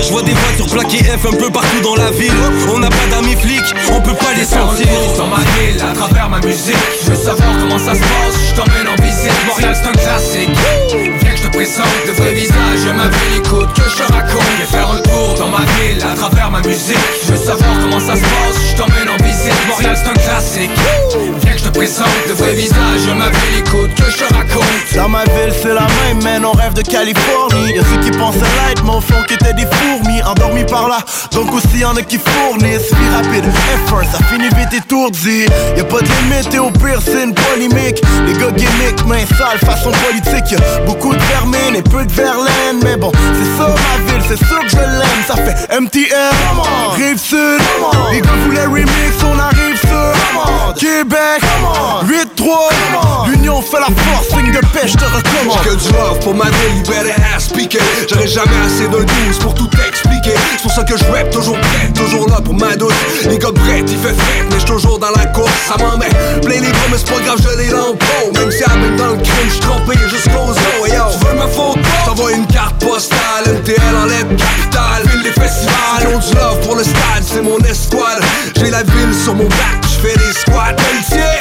[0.03, 2.32] Je vois des voitures plaquées F un peu partout dans la ville.
[2.74, 6.28] On n'a pas d'amis flics, on peut pas les sentir dans ma ville, à travers
[6.28, 9.88] ma musique Je veux savoir comment ça se passe, je t'emmène en visite Montréal c'est
[9.88, 10.51] un classique.
[11.20, 14.43] Viens que je te présente de vrais visages Ma ville écoute, que je te raconte.
[14.57, 16.97] Viens faire un tour dans ma ville, à travers ma musique.
[17.26, 20.70] Je veux savoir comment ça se passe, je t'emmène en visite Montréal c'est un classique
[21.63, 24.95] je te présente de vrais visages Ma ville écoute, que je te raconte.
[24.95, 27.75] Dans ma ville c'est la même, man, on rêve de Californie.
[27.75, 30.99] Y'a ceux qui pensaient light, mais au fond qui étaient des fourmis Endormis par là,
[31.33, 32.93] donc aussi y'en a qui fournissent.
[32.93, 33.45] Vie rapide,
[33.75, 35.47] effort, ça finit vite étourdi.
[35.77, 38.01] Y'a pas de limite et au pire c'est une polémique.
[38.27, 40.57] Les gars gimmick, main sale, façon politique.
[40.87, 42.81] Beaucoup de vermine et peu de verlaine.
[42.83, 45.23] Mais bon, c'est ça ma ville, c'est sûr que je l'aime.
[45.27, 46.33] Ça fait MTL,
[46.97, 47.61] Rive Sud
[48.13, 49.72] Les gars voulaient remix, on arrive
[50.33, 51.43] sur Québec
[52.05, 55.64] 8-3 L'union fait la force, signe de pêche, je te recommande.
[55.64, 59.39] Que du love pour ma ville, you better ass speaker J'aurais jamais assez de douce
[59.41, 60.35] pour tout expliquer.
[60.57, 62.95] C'est pour ça que je rap toujours prêt, toujours là pour ma douce
[63.28, 65.51] Les gars prêts, il fait fête, mais je toujours dans la course.
[65.68, 66.09] Ça m'en met
[66.41, 68.97] plein les bras, mais c'est pas grave, je l'ai dans le pot Même si elle
[68.97, 70.89] dans le crime, j'suis trompé jusqu'aux os.
[70.89, 71.78] Yo Tu veux ma photo?
[72.05, 75.66] T'envoie une carte postale, MTL en lettres capitale les fesses
[76.07, 78.23] ont du love pour le stade, c'est mon escouade.
[78.57, 80.75] J'ai la ville sur mon bac, je fais des squats.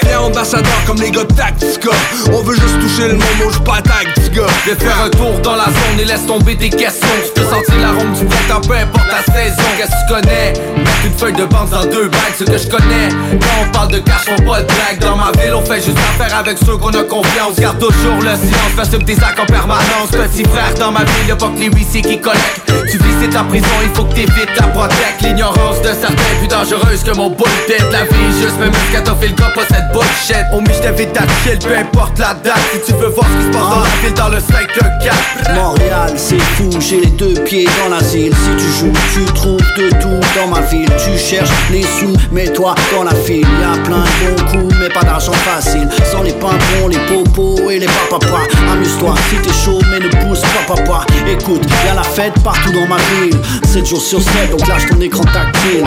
[0.06, 1.92] Viens ambassadeur comme les gars de Tactica.
[2.32, 4.44] On veut juste toucher le monde, on joue pas Tactica.
[4.66, 7.08] Viens faire un tour dans la zone et laisse tomber tes questions.
[7.26, 9.64] Tu peux sentir l'arôme du printemps, peu importe la saison.
[9.78, 10.54] Qu'est-ce que tu connais?
[10.78, 13.10] Mettre une feuille de banque dans deux bagues, ce que je connais.
[13.40, 15.00] Quand on parle de cash, on pas de blague.
[15.00, 17.56] Dans ma ville, on fait juste affaire avec ceux qu'on a confiance.
[17.60, 20.12] Garde toujours le silence, j'assume tes actes en permanence.
[20.12, 22.72] Petit frère, dans ma ville, y'a pas que les huissiers qui collectent.
[22.92, 25.22] Tu visites ta prison, il faut que t'évites la protect.
[25.22, 27.84] L'ignorance de certains plus dangereuse que mon bullshit.
[27.92, 30.46] La vie, juste même qu'à t'as fait le gars, pas cette bullshit.
[30.68, 32.60] Mais je t'invite à chill, peu importe la date.
[32.74, 35.56] Si tu veux voir ce qui se passe dans la ville, dans le 5-4.
[35.56, 38.34] Montréal, c'est fou, j'ai les deux pieds dans l'asile.
[38.34, 40.90] Si tu joues, tu trouves de tout dans ma ville.
[40.98, 43.48] Tu cherches les sous, mets-toi dans la file.
[43.62, 45.90] Y'a plein de bons coups, mais pas d'argent facile.
[46.12, 48.48] Sans les pimpons, les popos et les papapas.
[48.72, 51.06] Amuse-toi si t'es chaud, mais ne pousse pas papa.
[51.28, 53.38] Écoute, y'a la fête partout dans ma ville.
[53.66, 55.86] 7 jours sur 7, donc lâche ton écran tactile.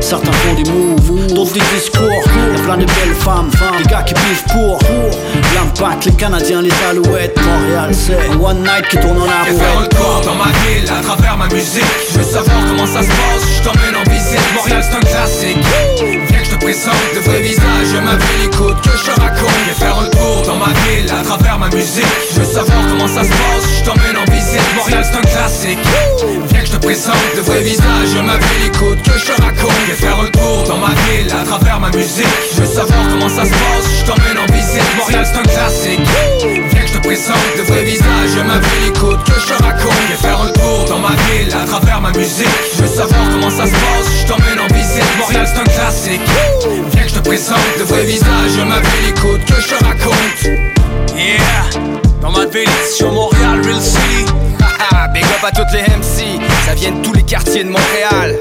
[0.00, 2.08] Certains font des moves, d'autres des discours.
[2.08, 4.78] Y'a plein de belles femmes, des gars qui vivent pour.
[5.54, 7.38] L'impact, les Canadiens, les Alouettes.
[7.40, 10.88] Montréal, c'est one night qui tourne en la Viens faire un tour dans ma ville
[10.90, 14.40] à travers ma musique Je veux savoir comment ça se passe, je t'emmène en visite
[14.54, 15.58] Montréal c'est un classique
[16.28, 19.50] Viens que je te présente de vrais visages Ma ville écoute que je te raconte
[19.64, 23.08] Viens faire un tour dans ma ville à travers ma musique Je veux savoir comment
[23.08, 25.78] ça se passe, je t'emmène en visite Montréal c'est un classique
[26.72, 27.14] je te présente.
[27.36, 29.72] De vrais visages Ma ville écoute que je te raconte.
[29.86, 32.26] Viens faire un tour dans ma ville à travers ma musique.
[32.54, 34.82] Je veux savoir comment ça se passe, je t'emmène en visite.
[34.96, 36.00] Montréal c'est un classique.
[36.40, 37.36] Viens que je te présente.
[37.56, 39.92] De vrais visages Ma ville écoute que je te raconte.
[40.08, 42.46] Viens faire un tour dans ma ville à travers ma musique.
[42.76, 45.18] Je veux savoir comment ça se passe, je t'emmène en visite.
[45.18, 46.26] Montréal c'est un classique.
[46.92, 47.78] Viens que je te présente.
[47.78, 50.42] De vrais visages Ma ville écoute que je te raconte.
[51.16, 51.92] Yeah.
[52.20, 54.41] Dans ma ville, sur Montréal, Real City
[55.12, 58.38] big up à toutes les MC Ça vient de tous les quartiers de Montréal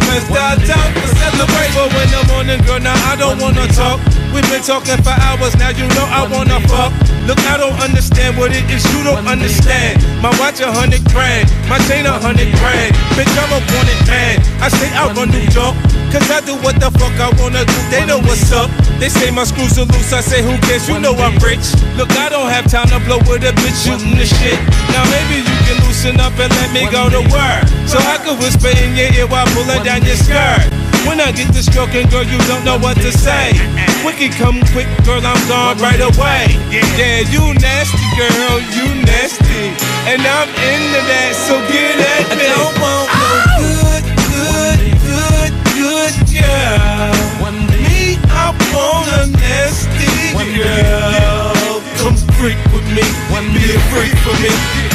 [0.00, 1.72] we'll have the best of time to celebrate.
[1.74, 4.00] But when I'm on the girl, now I don't wanna talk.
[4.32, 6.92] We've been talking for hours now, you know I wanna fuck.
[7.26, 10.00] Look, I don't understand what it is you don't understand.
[10.20, 12.92] My watch a hundred grand, my chain a hundred grand.
[13.16, 14.40] Bitch, I'm a wanted man.
[14.60, 15.76] I say I run New York,
[16.12, 17.78] cause I do what the fuck I wanna do.
[17.92, 18.70] They know what's up.
[19.00, 20.88] They say my screws are loose, I say who cares?
[20.88, 21.72] You know I'm rich.
[21.96, 24.58] Look, I don't have time to blow with a bitch shooting the shit.
[24.90, 27.68] Now maybe you can loosen up and let me go to work.
[27.84, 30.64] So I can whisper in your ear while pulling down your skirt.
[31.04, 33.52] When I get to stroking, girl, you don't know what to say.
[34.00, 36.56] Quick come quick, girl, I'm gone right away.
[36.72, 39.76] Yeah, you nasty, girl, you nasty.
[40.08, 42.48] And I'm into that, so get at me.
[42.48, 43.60] I don't want no oh!
[43.60, 47.28] good, good, good, good girl.
[47.48, 51.80] Me, I want a nasty girl.
[52.00, 53.04] Come freak with me,
[53.52, 54.87] be a freak for me.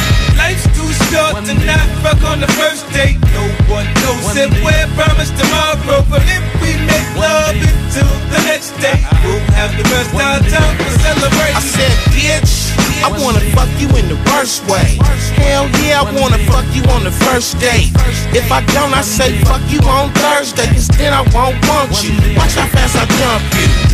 [1.13, 3.21] Life's too to not fuck on the first date.
[3.37, 8.73] No one knows if we're promised tomorrow, but if we make love until the next
[8.81, 9.21] day, uh-huh.
[9.21, 11.53] we'll have the best of time to celebrate.
[11.53, 12.73] I said, bitch,
[13.05, 14.97] I wanna fuck you in the worst way.
[15.37, 17.93] Hell yeah, I wanna fuck you on the first date.
[18.33, 22.17] If I don't, I say fuck you on Thursday, cause then I won't want you.
[22.33, 23.92] Watch how fast I jump you.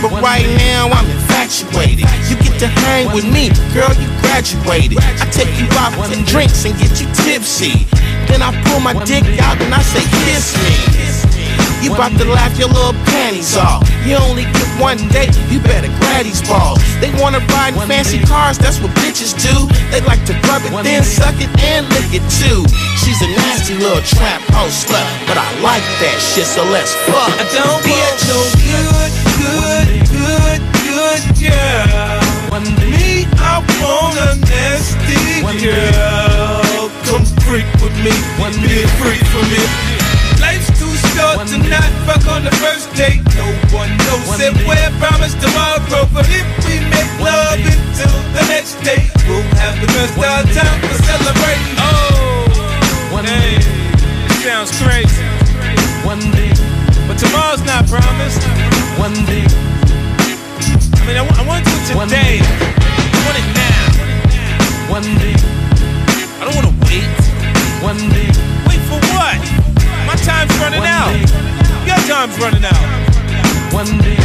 [0.00, 2.06] But right now I'm infatuated.
[2.30, 4.98] You get to hang with me, girl, you graduated.
[5.02, 7.86] I take you out for drinks and get you tipsy.
[8.30, 10.98] Then I pull my dick out and I say, kiss me.
[11.82, 13.86] You about to laugh your little panties off.
[14.04, 16.78] You only get one date, you better grab these balls.
[17.00, 19.54] They wanna ride in fancy cars, that's what bitches do.
[19.90, 22.66] They like to rub it, then suck it and lick it too.
[22.98, 27.30] She's a nasty little trap hoe slut, but I like that shit, so let's fuck.
[27.38, 32.28] I don't want no good, good, good, good girl.
[32.58, 35.14] Me, I want a nasty
[35.62, 36.90] girl.
[37.06, 38.10] Come freak with me,
[38.60, 39.62] be a freak for me.
[40.42, 43.22] Life's too short to not fuck on the first date.
[43.38, 48.74] No one knows if we're promised tomorrow, but if we make love until the next
[48.82, 51.74] day, we'll have the best of time for celebrating.
[51.78, 53.62] Oh, hey,
[54.42, 55.22] sounds crazy.
[56.04, 56.67] One day,
[57.18, 58.42] tomorrow's not promised.
[58.98, 59.44] One day.
[60.94, 62.40] I mean, I, I want to do it today.
[62.40, 64.92] I want it now.
[64.92, 65.38] One day.
[67.82, 68.26] One day.
[68.66, 69.38] Wait for what?
[70.06, 71.12] My time's running One out.
[71.12, 71.24] Day.
[71.86, 72.82] Your time's running out.
[73.72, 74.18] One day.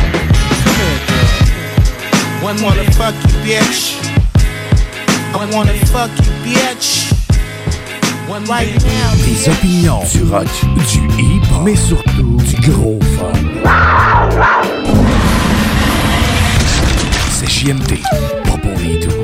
[0.64, 2.44] Come here, girl.
[2.44, 2.92] One wanna day.
[2.94, 4.02] fuck you, bitch.
[5.36, 7.14] I wanna fuck you, bitch.
[8.50, 9.14] Right now.
[9.24, 13.32] Des opinions, du rock, du hip, mais surtout du gros fun.
[17.32, 18.00] C'est JMD,
[18.44, 19.24] pas pour les doux.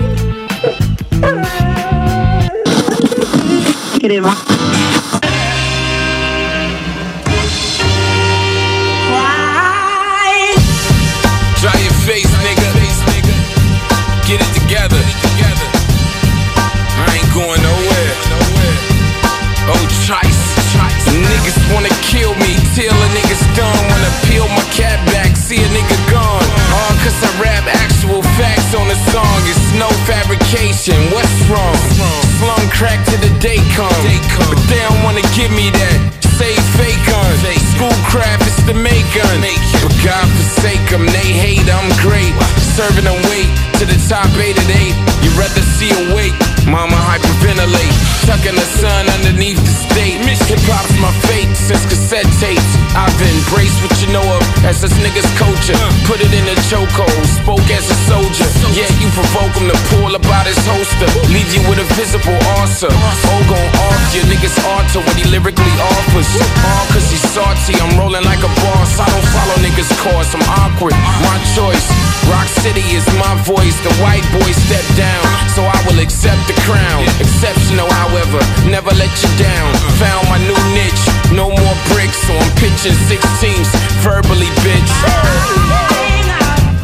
[32.80, 33.92] Crack to the day come.
[34.40, 36.00] But they don't wanna give me that.
[36.40, 37.28] Say fake gun.
[37.76, 39.38] Schoolcraft is the make gun.
[39.84, 42.69] But God forsake them, they hate, I'm great.
[42.80, 44.96] Serving them weight to the top 8 at 8.
[45.20, 46.32] You'd rather see a wake,
[46.64, 47.92] mama hyperventilate.
[48.24, 50.24] Tucking the sun underneath the state.
[50.48, 52.72] Hip hop's my fate since cassette tapes.
[52.96, 55.76] I've embraced what you know of as this nigga's culture.
[56.08, 58.48] Put it in a chokehold, spoke as a soldier.
[58.72, 61.12] Yeah, you provoke him to pull about his holster.
[61.36, 62.88] Leave you with a visible ulcer.
[62.88, 66.32] Oh, gon' off your niggas alter what he lyrically offers.
[66.64, 69.04] All cause he's salty, I'm rolling like a boss.
[69.04, 70.96] I don't follow niggas' course, I'm awkward.
[71.28, 72.09] My choice.
[72.30, 73.78] Rock City is my voice.
[73.82, 75.26] The white boy step down,
[75.56, 77.04] so I will accept the crown.
[77.20, 78.40] Exceptional, however,
[78.70, 79.70] never let you down.
[79.98, 81.04] Found my new niche,
[81.34, 83.70] no more bricks, so I'm pitching 16s
[84.06, 84.94] verbally, bitch.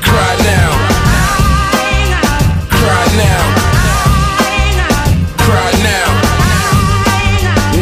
[0.02, 0.72] Cry now.
[2.70, 3.44] Cry now.
[5.46, 6.10] Cry now.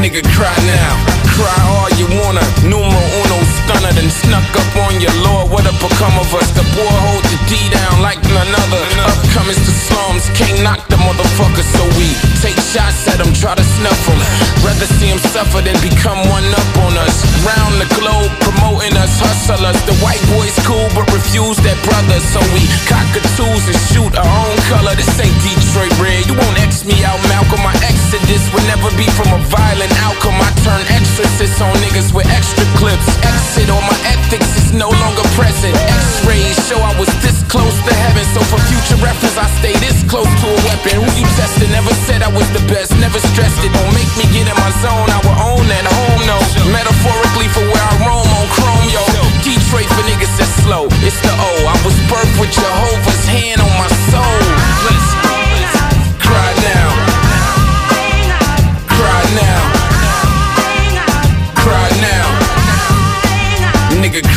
[0.01, 0.93] Nigga, cry now.
[1.35, 2.43] Cry all you wanna.
[2.67, 3.37] Numero uno
[3.83, 5.51] stunner, then snuck up on your lord.
[5.51, 6.49] What have become of us?
[6.55, 8.81] The boy hold the D down like none other.
[9.03, 13.65] Upcomings to slums, can't knock the motherfucker, so we take shots at him, try to
[13.79, 14.19] snuff him.
[14.63, 17.15] Rather see him suffer than become one up on us.
[17.43, 19.79] Round the globe, promoting us, hustlers.
[19.83, 24.55] The white boys cool, but refuse their brothers, so we cockatoos and shoot our own
[24.71, 24.95] color.
[24.95, 26.23] This ain't Detroit red.
[26.27, 27.59] You won't X me out, Malcolm.
[27.63, 30.39] My exodus would never be from a violent outcome.
[30.39, 33.07] I turn exorcists on niggas with extra clips.
[33.23, 35.73] Exit on my ethics is no longer present.
[35.89, 38.23] X-rays show I was this close to heaven.
[38.33, 41.01] So for future reference, I stay this close to a weapon.
[41.01, 41.69] Who you tested?
[41.69, 42.93] Never said I was the best.
[43.01, 43.71] Never stressed it.
[43.73, 45.09] Don't make me get in my zone.
[45.09, 46.37] I will own at home, no.
[46.69, 49.03] Metaphorically for where I roam on chrome, yo.
[49.43, 50.87] Detroit for niggas that's slow.
[51.03, 51.51] It's the O.
[51.67, 54.39] I was birthed with Jehovah's hand on my soul.
[54.87, 55.12] Let's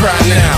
[0.07, 0.57] cry now.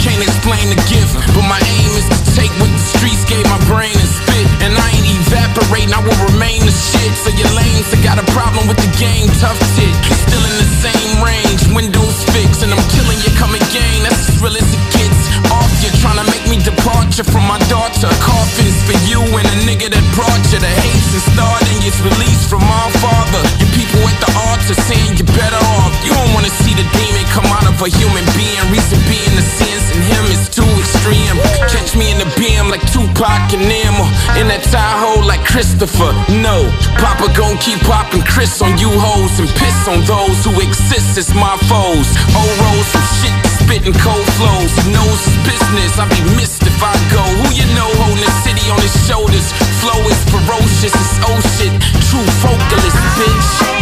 [0.00, 3.60] Can't explain the gift, but my aim is to take what the streets gave my
[3.68, 4.48] brain and spit.
[4.64, 7.12] And I ain't evaporating, I will remain the shit.
[7.20, 9.92] So your lanes that got a problem with the game, tough shit.
[10.24, 14.08] Still in the same range, windows fixed, and I'm killing you, come again.
[14.08, 15.20] That's as real as it gets.
[15.52, 18.08] Off you, trying to make me departure from my daughter.
[18.24, 20.56] Coffins for you and a nigga that brought you.
[20.56, 23.44] The hates and starting is released from our father.
[23.60, 23.68] Your
[24.10, 25.94] at the altar saying you're better off.
[26.02, 28.62] You don't wanna see the demon come out of a human being.
[28.74, 31.36] Reason being the sins in him is too extreme.
[31.70, 34.04] Catch me in the beam like Tupac and Nemo.
[34.38, 36.10] In that Tahoe like Christopher.
[36.42, 36.66] No,
[36.98, 41.30] Papa gon' keep popping Chris on you hoes and piss on those who exist as
[41.34, 42.08] my foes.
[42.34, 44.72] Old rolls some shit spitting cold flows.
[44.90, 45.98] Knows his business.
[45.98, 47.22] I'd be missed if I go.
[47.22, 49.46] Who you know holding the city on his shoulders?
[49.78, 51.20] Flow is ferocious, it's
[51.58, 51.74] shit.
[52.08, 53.79] True vocalist, bitch.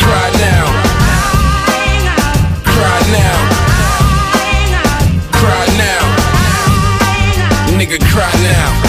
[0.00, 0.66] Cry now.
[2.64, 3.38] Cry now.
[5.32, 6.04] Cry now.
[7.78, 8.79] Nigga, cry now.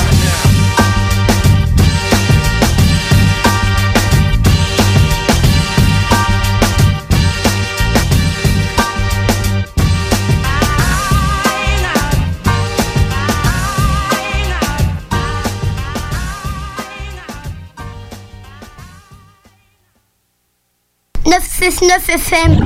[21.61, 22.57] FM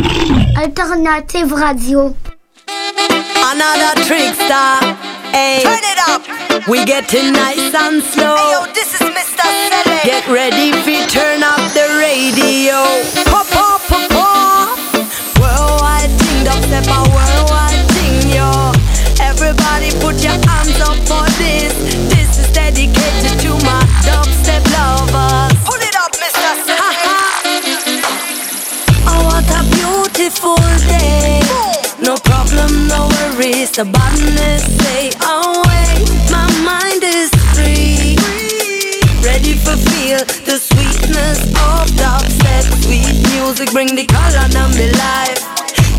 [0.56, 2.16] Alternative Radio.
[3.44, 4.80] Another trickster.
[5.36, 5.60] Hey.
[5.64, 6.68] Turn it up.
[6.70, 8.38] We getting nice and slow.
[8.38, 9.44] Hey, yo, this is Mr.
[9.44, 10.00] Sele.
[10.06, 12.80] Get ready for turn up the radio.
[13.26, 14.80] Pop, pop, pop, pop.
[15.44, 18.72] Worldwide thing, dubstep a worldwide thing, yo.
[19.20, 21.74] Everybody put your hands up for this.
[22.16, 25.55] This is dedicated to my dubstep lovers.
[32.88, 36.06] no worries, the badness stay away.
[36.32, 38.16] My mind is free,
[39.24, 41.40] ready for feel the sweetness
[41.70, 42.64] of the upset.
[42.84, 45.42] Sweet music bring the color to me life.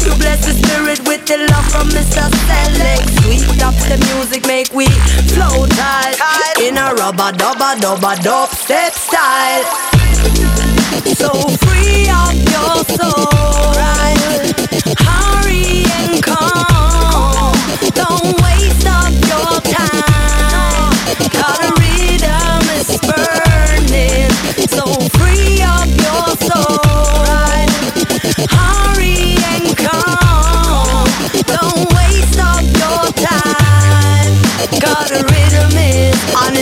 [0.04, 2.30] You bless the spirit with the love from Mr.
[2.46, 3.02] Select.
[3.22, 4.86] Sweet dubstep music make we
[5.34, 6.16] flow tight
[6.62, 9.64] in a rubber dubba dubba dubstep style.
[11.14, 11.30] So
[11.66, 13.26] free up your soul,
[13.74, 14.54] right?
[15.00, 16.65] Hurry and come.
[36.34, 36.55] on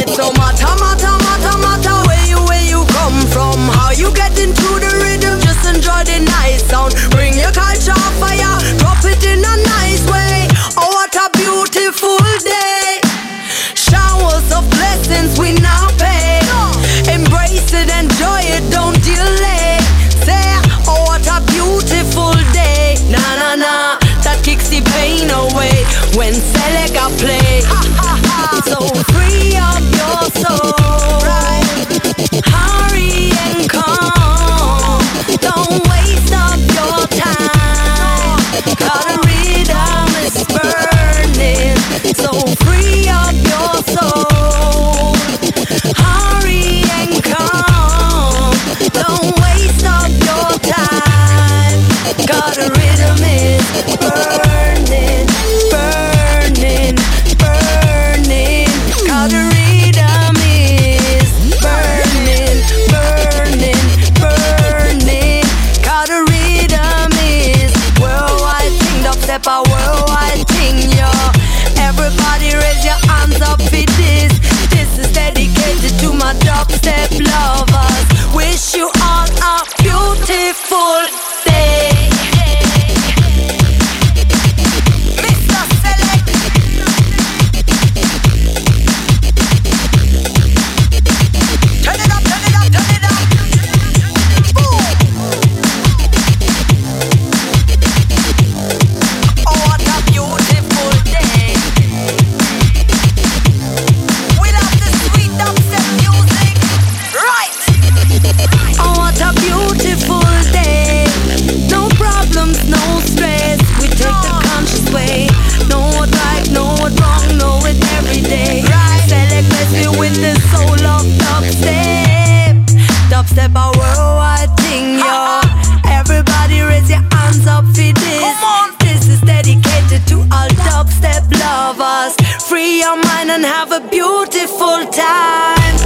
[133.90, 135.78] beautiful time.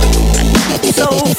[0.82, 1.37] So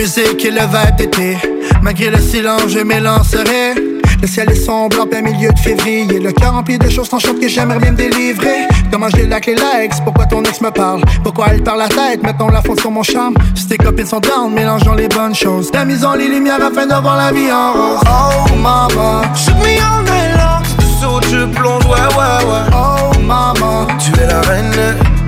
[0.00, 1.36] musique et le vibe d'été.
[1.82, 3.74] Malgré le silence, je m'élancerai.
[4.22, 6.18] Le ciel est sombre en plein milieu de février.
[6.18, 8.66] Le cœur rempli de choses sans chante que j'aimerais bien me délivrer.
[8.90, 11.02] Comment je la clé la ex Pourquoi ton ex me parle?
[11.22, 12.22] Pourquoi elle parle la tête?
[12.22, 13.34] Maintenant la fonde sur mon charme.
[13.54, 15.70] Si tes copines sont down, mélangeons les bonnes choses.
[15.74, 18.00] La mise en les lumières afin d'avoir la vie en rose.
[18.06, 20.62] Oh mama, shoot me all night long.
[20.78, 22.64] Tu sautes, je plonge, ouais ouais ouais.
[22.72, 24.70] Oh mama, tu es la reine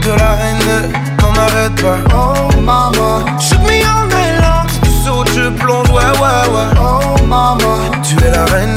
[0.03, 1.99] de la reine, t'en arrêtes pas.
[2.15, 3.61] Oh mama, shoot
[6.12, 6.80] ouais, ouais.
[6.80, 8.74] Oh maman, tu es la reine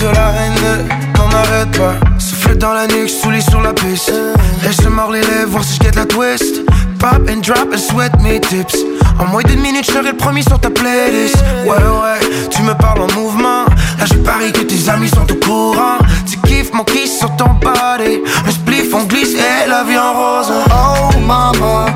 [0.00, 1.94] de la reine, t'en arrête pas.
[2.18, 4.10] Souffle dans la nuque, sous sur la piste.
[4.12, 4.34] Euh.
[4.62, 6.62] Laisse je mort les lèvres, voir si je la twist.
[6.98, 8.76] Pop and drop and sweat mes tips.
[9.18, 11.36] En moins d'une minute, je serai le premier sur ta playlist.
[11.64, 13.64] Ouais, ouais, tu me parles en mouvement.
[13.98, 15.98] Là, je parie que tes amis sont au courant.
[16.28, 18.20] Tu kiffes mon kiss sur ton body.
[18.46, 20.52] Un spliff, on glisse et la vie en rose.
[20.70, 21.86] Oh, maman.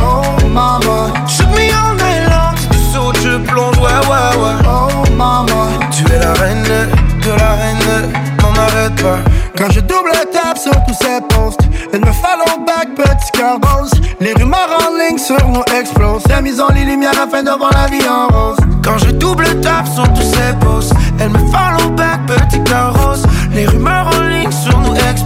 [0.00, 1.12] Oh, mama.
[1.26, 2.56] Shoot me all night long.
[2.56, 4.56] Si tu sautes, je plonge, ouais, ouais, ouais.
[4.66, 5.68] Oh, mama.
[5.90, 8.12] Tu es la reine de la reine.
[8.42, 9.18] N'en arrête pas.
[9.56, 11.60] Quand je double tape sur tous ces posts,
[11.92, 13.92] elle me follow back, petit cœur rose.
[14.20, 16.24] Les rumeurs en ligne sur nous explosent.
[16.36, 18.56] Amusons les lumières afin de voir la vie en rose.
[18.84, 23.22] Quand je double tape sur tous ces posts, elle me follow back, petit cœur rose.
[23.52, 24.01] Les rumeurs en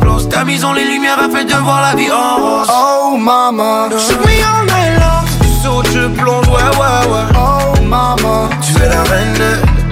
[0.07, 0.29] nous explosent.
[0.29, 2.69] Tamisons les lumières afin de voir la vie en rose.
[2.71, 5.25] Oh mama, shoot me all night long.
[5.41, 7.27] Tu sautes, je plonge, ouais, ouais, ouais.
[7.37, 9.39] Oh mama, tu es la reine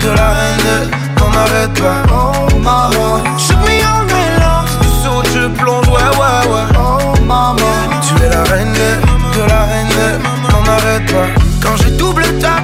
[0.00, 0.90] de la reine.
[1.18, 2.02] N'en arrête pas.
[2.12, 4.64] Oh mama, shoot me all night long.
[4.80, 6.78] Tu sautes, je plonge, ouais, ouais, ouais.
[6.78, 7.62] Oh mama,
[8.02, 10.20] tu es la reine de la reine.
[10.50, 11.28] N'en arrête pas.
[11.62, 12.62] Quand je double tape.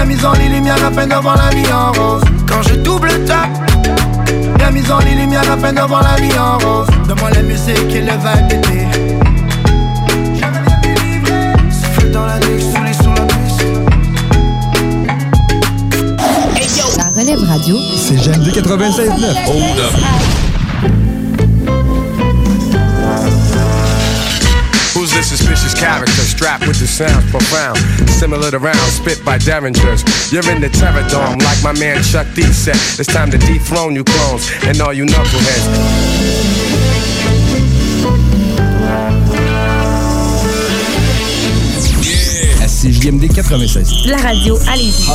[0.00, 2.22] Amusons les lumières afin de voir la vie en rose.
[2.48, 3.73] Quand je double tape.
[4.76, 6.88] Amusons les lumières afin de voir la vie en rose.
[7.06, 8.88] Donne-moi la musique et le vibe d'été.
[11.70, 13.62] Souffle dans la nuque, sous les sur la piste.
[16.96, 17.76] La relève radio.
[17.96, 19.46] C'est J'aime 96.9.
[19.46, 19.92] Hold up.
[26.44, 27.78] Strapped with the sounds profound?
[28.20, 30.04] Similar to rounds spit by derringers.
[30.30, 32.76] You're in the terror dome like my man Chuck D said.
[33.00, 35.64] It's time to dethrone you clones and all you knuckleheads.
[42.68, 44.06] CJMD 96.
[44.06, 45.14] La radio, allez-y.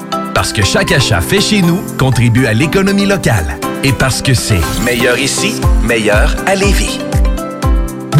[0.33, 3.59] Parce que chaque achat fait chez nous contribue à l'économie locale.
[3.83, 6.99] Et parce que c'est meilleur ici, meilleur à Lévis.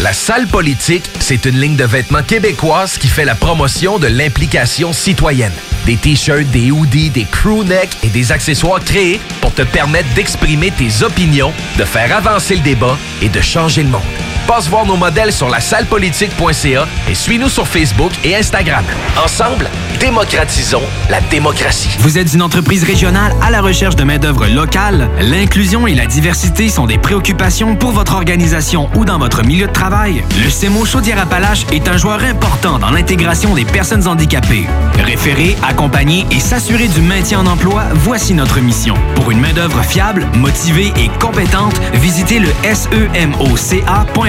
[0.00, 4.92] La salle politique, c'est une ligne de vêtements québécoise qui fait la promotion de l'implication
[4.92, 5.52] citoyenne.
[5.86, 11.04] Des t-shirts, des hoodies, des crewnecks et des accessoires créés pour te permettre d'exprimer tes
[11.04, 14.31] opinions, de faire avancer le débat et de changer le monde.
[14.46, 18.84] Passe voir nos modèles sur la sallepolitique.ca et suis-nous sur Facebook et Instagram.
[19.24, 19.70] Ensemble,
[20.00, 21.90] démocratisons la démocratie.
[22.00, 25.08] Vous êtes une entreprise régionale à la recherche de main-d'œuvre locale?
[25.20, 29.72] L'inclusion et la diversité sont des préoccupations pour votre organisation ou dans votre milieu de
[29.72, 30.24] travail?
[30.42, 34.66] Le CEMO Chaudière-Appalaches est un joueur important dans l'intégration des personnes handicapées.
[34.98, 38.96] Référer, accompagner et s'assurer du maintien en emploi, voici notre mission.
[39.14, 42.48] Pour une main-d'œuvre fiable, motivée et compétente, visitez le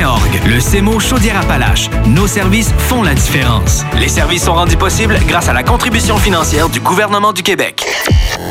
[0.03, 1.89] Le CEMO Chaudière-Appalaches.
[2.07, 3.83] Nos services font la différence.
[3.97, 7.85] Les services sont rendus possibles grâce à la contribution financière du gouvernement du Québec.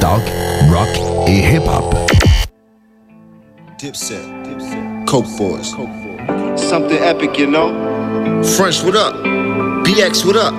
[0.01, 0.23] Talk,
[0.71, 0.89] rock
[1.27, 1.95] et hip-hop.
[3.79, 4.23] Dipset,
[5.07, 5.77] Coke Boys.
[6.57, 7.71] Something epic, you know?
[8.43, 9.15] French, what up?
[9.85, 10.55] BX, what up?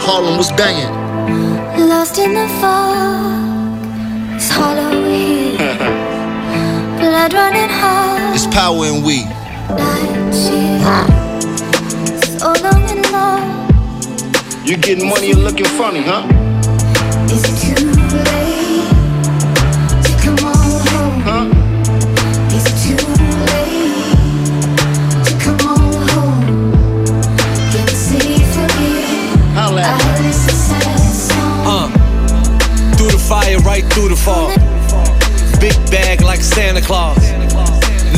[0.00, 0.88] Harlem was banging.
[1.88, 5.25] Lost in the fog, it's hollow here.
[7.16, 9.24] Blood running hot, It's power in we.
[9.24, 10.84] night shift.
[12.40, 13.40] So long and long,
[14.66, 16.28] You getting money and looking funny, huh?
[17.32, 17.88] is it too
[18.20, 18.92] late
[20.04, 20.56] to come on
[20.92, 21.20] home?
[21.24, 21.46] Huh?
[22.54, 23.00] Is it too
[23.48, 24.20] late
[25.24, 26.44] to come on home?
[27.72, 29.56] Can you say forget?
[29.56, 31.64] Holla I heard it's a sad song.
[31.66, 31.88] Uh,
[32.98, 34.52] through the fire, right through the fog.
[35.66, 37.18] Big bag like Santa Claus.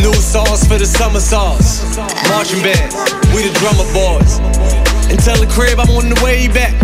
[0.04, 1.96] New sauce for the summer sauce.
[2.28, 2.94] Marching bands,
[3.32, 4.36] we the drummer boys.
[5.08, 6.76] And tell the crib I'm on the way back.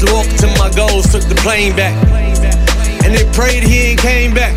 [0.00, 1.92] To walk to my goals, took the plane back.
[3.04, 4.56] And they prayed he ain't came back.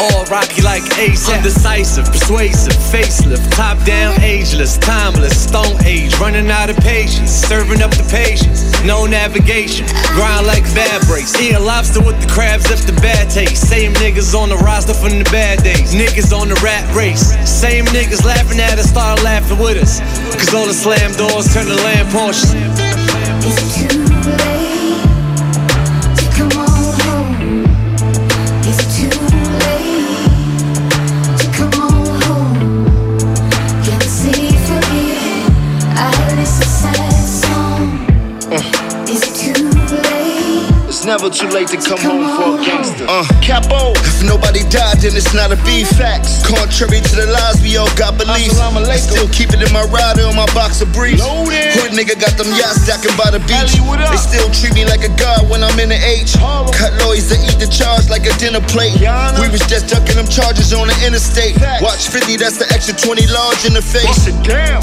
[0.00, 6.70] All rocky like Ace, undecisive, persuasive, facelift, top down, ageless, timeless, stone age, running out
[6.70, 9.84] of patience, serving up the patience, no navigation,
[10.16, 14.34] grind like bad breaks, a lobster with the crabs left the bad taste, same niggas
[14.34, 18.58] on the roster from the bad days, niggas on the rat race, same niggas laughing
[18.58, 20.00] at us, start laughing with us,
[20.32, 23.99] cause all the slam doors turn to lamp Porsches.
[41.10, 43.02] Never too late to come home for a gangster.
[43.10, 45.90] Uh, Capo, if nobody died, then it's not a beef.
[45.98, 46.38] Facts.
[46.46, 48.54] Contrary to the lies, we all got beliefs.
[48.62, 51.26] I still keep it in my rider on my boxer briefs.
[51.26, 53.74] Hood nigga got them yachts stacking by the beach.
[53.74, 56.38] They still treat me like a god when I'm in the H.
[56.78, 58.94] Cut lawyers that eat the charge like a dinner plate.
[59.42, 61.58] We was just ducking them charges on the interstate.
[61.82, 64.30] Watch 50, that's the extra 20 large in the face.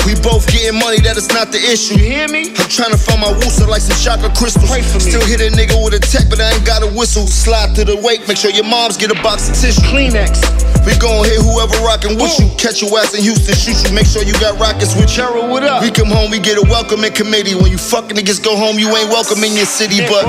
[0.04, 1.96] We both getting money, that is not the issue.
[1.96, 2.52] You hear me?
[2.52, 4.68] I'm trying to find my wooster like some chocolate crystals.
[5.08, 7.28] Still hit a nigga with a tech, but I ain't got a whistle.
[7.28, 9.82] Slide to the wake, make sure your moms get a box of tissue.
[9.88, 10.42] Kleenex.
[10.86, 12.50] We gon' hit whoever rockin' with you.
[12.58, 13.94] Catch your ass in Houston, shoot you.
[13.94, 15.50] Make sure you got rockets with Cheryl.
[15.50, 15.84] What up?
[15.84, 17.56] We come home, we get a welcoming committee.
[17.56, 20.26] When you fucking niggas go home, you ain't welcome in your city, but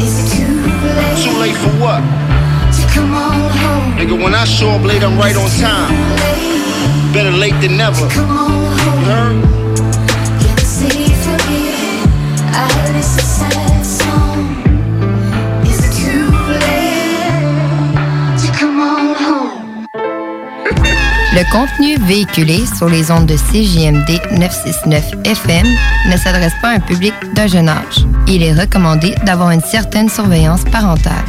[0.00, 2.00] It's too late too late for what?
[2.76, 3.98] to come on home?
[3.98, 5.90] Nigga, when I show up late, I'm right on time.
[7.12, 8.08] Better late than never.
[8.10, 9.00] Come on home.
[9.00, 9.55] You heard?
[21.36, 25.66] Le contenu véhiculé sur les ondes de CJMD 969 FM
[26.10, 28.06] ne s'adresse pas à un public d'un jeune âge.
[28.26, 31.26] Il est recommandé d'avoir une certaine surveillance parentale.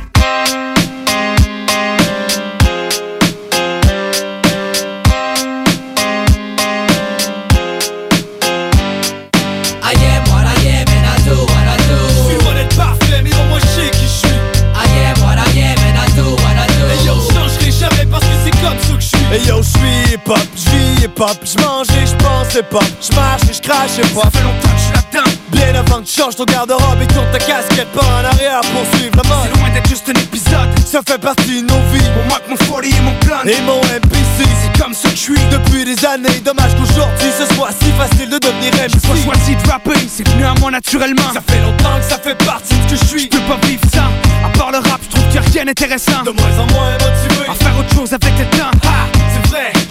[21.28, 24.24] Hip-hop, je mange et je pense hip-hop, je marche et je crache hip-hop.
[24.24, 25.32] Ça fait longtemps que je suis là-dedans.
[25.52, 28.84] Bien avant que tu changes ton garde-robe et tourne ta casquette pas en arrière pour
[28.98, 29.48] suivre la mode.
[29.52, 30.70] C'est loin d'être juste un épisode.
[30.86, 32.10] Ça fait partie de nos vies.
[32.16, 33.42] Mon Mac, mon folie et mon plan.
[33.46, 35.40] Et mon MPC, c'est comme ça que je suis.
[35.52, 38.92] Depuis des années, dommage qu'aujourd'hui ce soit si facile de devenir MC.
[38.94, 41.34] J'ai pas choisi de rapper, c'est venu à moi naturellement.
[41.34, 43.22] Ça fait longtemps que ça fait partie de ce que je suis.
[43.24, 44.04] Je peux pas vivre ça.
[44.46, 46.24] À part le rap, je trouve qu'il y a rien d'intéressant.
[46.24, 47.50] De moins en moins motivé.
[47.50, 48.77] À faire autre chose avec le temps.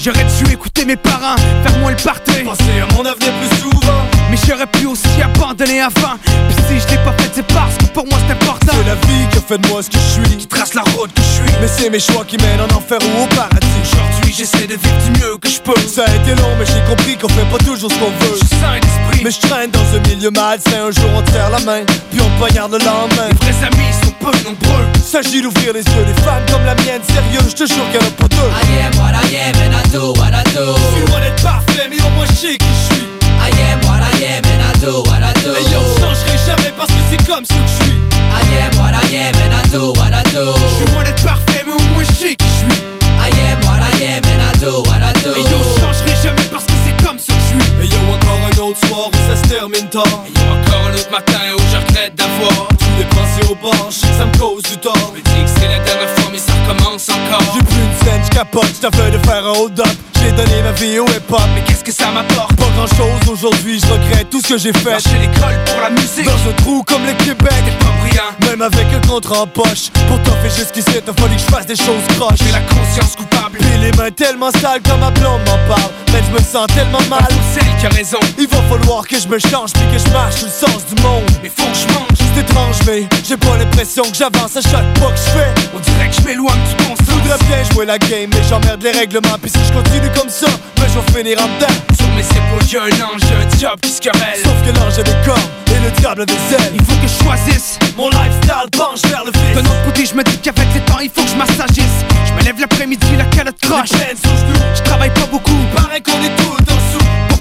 [0.07, 1.35] J'aurais dû écouter mes parents,
[1.65, 2.45] faire moins le party.
[2.45, 4.07] Penser à mon avenir plus souvent.
[4.31, 6.15] Mais j'aurais pu aussi abandonner avant.
[6.23, 8.73] Pis si je l'ai pas fait, c'est parce que pour moi c'est important.
[8.73, 10.37] C'est la vie qui fait de moi ce que je suis.
[10.39, 11.53] Qui trace la route que je suis.
[11.61, 13.67] Mais c'est mes choix qui mènent en enfer ou au paradis.
[13.85, 15.77] Aujourd'hui, j'essaie de vivre du mieux que je peux.
[15.87, 18.39] Ça a été long, mais j'ai compris qu'on fait pas toujours ce qu'on veut.
[18.41, 19.21] Je suis sain d'esprit.
[19.23, 20.89] Mais je traîne dans un milieu malsain.
[20.89, 23.29] Un jour on te serre la main, puis on poignarde le lendemain.
[23.29, 24.87] Les vrais amis sont peu nombreux.
[25.05, 28.11] S'agit d'ouvrir les yeux, des femmes comme la mienne, sérieux, je te jure en a
[28.17, 28.49] pas deux.
[28.65, 30.73] I am what I am and I do what I do.
[30.97, 33.07] Suis loin d'être parfait, mais au moins je sais qui je suis.
[33.39, 35.53] I am what I am and I do what I do.
[35.53, 37.97] Et yo, je changerai jamais parce que c'est comme ça que je suis.
[38.33, 40.57] I am what I am and I do what I do.
[40.57, 42.81] Je suis loin d'être parfait, mais au moins je sais qui je suis.
[43.21, 45.37] I am what I am and I do what I do.
[45.37, 47.85] Et yo, je changerai jamais parce que c'est comme ça que je suis.
[47.85, 50.25] Et yo, encore un autre soir où ça se termine tard.
[50.25, 53.97] Et yo, encore un autre matin où je regrette d'avoir tout dépensé au bar, je
[54.01, 55.13] sais que ça me cause du tort.
[55.13, 57.55] Me dis que c'est la dernière fois, mais ça recommence encore.
[57.55, 59.87] J'ai plus une scène, je capote, je fait de faire un hold-up.
[60.23, 62.57] J'ai donné ma vie au hip-hop, mais qu'est-ce que ça m'apporte?
[62.57, 64.91] Pas grand chose aujourd'hui, je regrette tout ce que j'ai fait.
[64.91, 66.25] Lâcher l'école pour la musique.
[66.25, 68.51] Dans un trou comme le Québec, t'es pas brillant.
[68.51, 71.77] Même avec un contrat en poche, pour toffer jusqu'ici, t'as fallu que je fasse des
[71.77, 72.39] choses croches.
[72.43, 73.59] J'ai la conscience coupable.
[73.59, 75.91] Puis les mains tellement sales quand ma blonde m'en parle.
[76.13, 77.29] Mais je me sens tellement mal.
[77.53, 78.19] C'est celle qui a raison.
[78.39, 81.03] Il va falloir que je me change, puis que je marche sous le sens du
[81.03, 81.25] monde.
[81.43, 82.17] Mais faut que je mange.
[82.17, 85.55] C'est étrange, mais j'ai pas l'impression que j'avance à chaque pas que je fais.
[85.75, 87.07] On dirait que je m'éloigne du bon sens.
[87.09, 89.39] Voudrais bien jouer la game, mais j'emmerde les règlements.
[89.41, 90.47] Puis si je continue comme ça,
[90.77, 91.75] ben je vais finir en dedans.
[91.97, 94.41] Sur mes épaules, y'a un ange, un diable qui se querelle.
[94.43, 96.73] Sauf que l'ange a des cornes et le diable a des ailes.
[96.75, 97.79] Il faut que je choisisse.
[97.97, 99.55] Mon lifestyle penche vers le vice.
[99.55, 101.99] D'un autre côté, je me dis qu'avec le temps, il faut que je m'assagisse.
[102.27, 103.91] Je me lève l'après-midi, la calotte croche.
[103.93, 105.59] Je travaille pas beaucoup.
[105.75, 106.57] Paraît qu'on est tout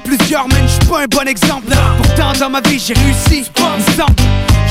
[0.05, 1.73] plusieurs, mais je suis pas un bon exemple.
[1.97, 3.49] Pourtant, dans ma vie, j'ai réussi.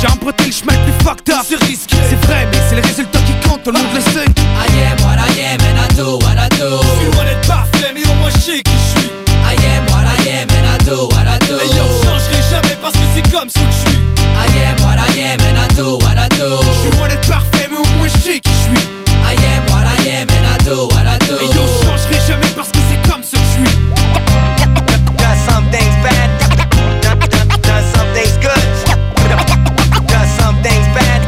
[0.00, 1.44] J'ai emprunté le chemin le plus fucked up.
[1.48, 1.96] C'est risqué.
[2.08, 4.24] C'est vrai, mais c'est le résultat qui compte, tout le monde le sait.
[4.24, 6.80] I am what I am and I do what I do.
[6.82, 9.10] Je suis loin d'être parfait, mais au moins je sais qui je suis.
[9.44, 11.56] I am what I am and I do what I do.
[11.56, 13.98] Et yo, je changerai jamais parce que c'est comme ça que je suis.
[14.36, 16.60] I am what I am and I do what I do.
[16.60, 18.84] Je suis loin d'être parfait, mais au moins je sais qui je suis.
[19.24, 21.36] I am what I am and I do what I do.
[21.40, 22.43] Et yo, je changerai jamais
[25.74, 26.30] things bad.
[27.66, 28.64] Done some things good.
[30.06, 31.20] Done some things bad.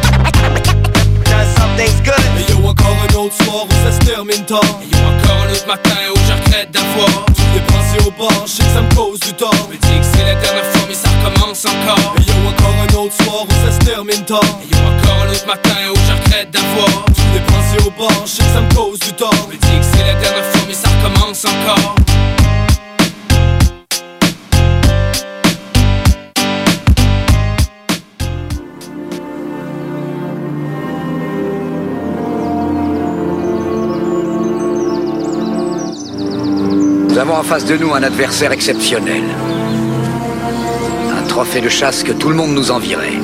[1.30, 2.26] Done some things good.
[2.38, 4.62] Et yo, encore un autre soir où ça se termine tard.
[4.82, 8.46] Et yo, encore un autre matin où je regrette d'avoir tout dépensé au bar.
[8.46, 9.68] Je sais que ça me cause du tort.
[9.68, 12.14] Me dis que c'est la dernière fois, mais ça recommence encore.
[12.18, 14.50] Et yo, encore un autre soir où ça se termine tard.
[14.62, 18.14] Et yo, encore un autre matin où je regrette d'avoir tout dépensé au bar.
[18.24, 19.48] Je sais que ça me cause du tort.
[19.50, 21.96] Me dis que c'est la dernière fois, mais ça recommence encore.
[37.16, 39.22] Nous avons en face de nous un adversaire exceptionnel.
[41.16, 43.14] Un trophée de chasse que tout le monde nous envierait.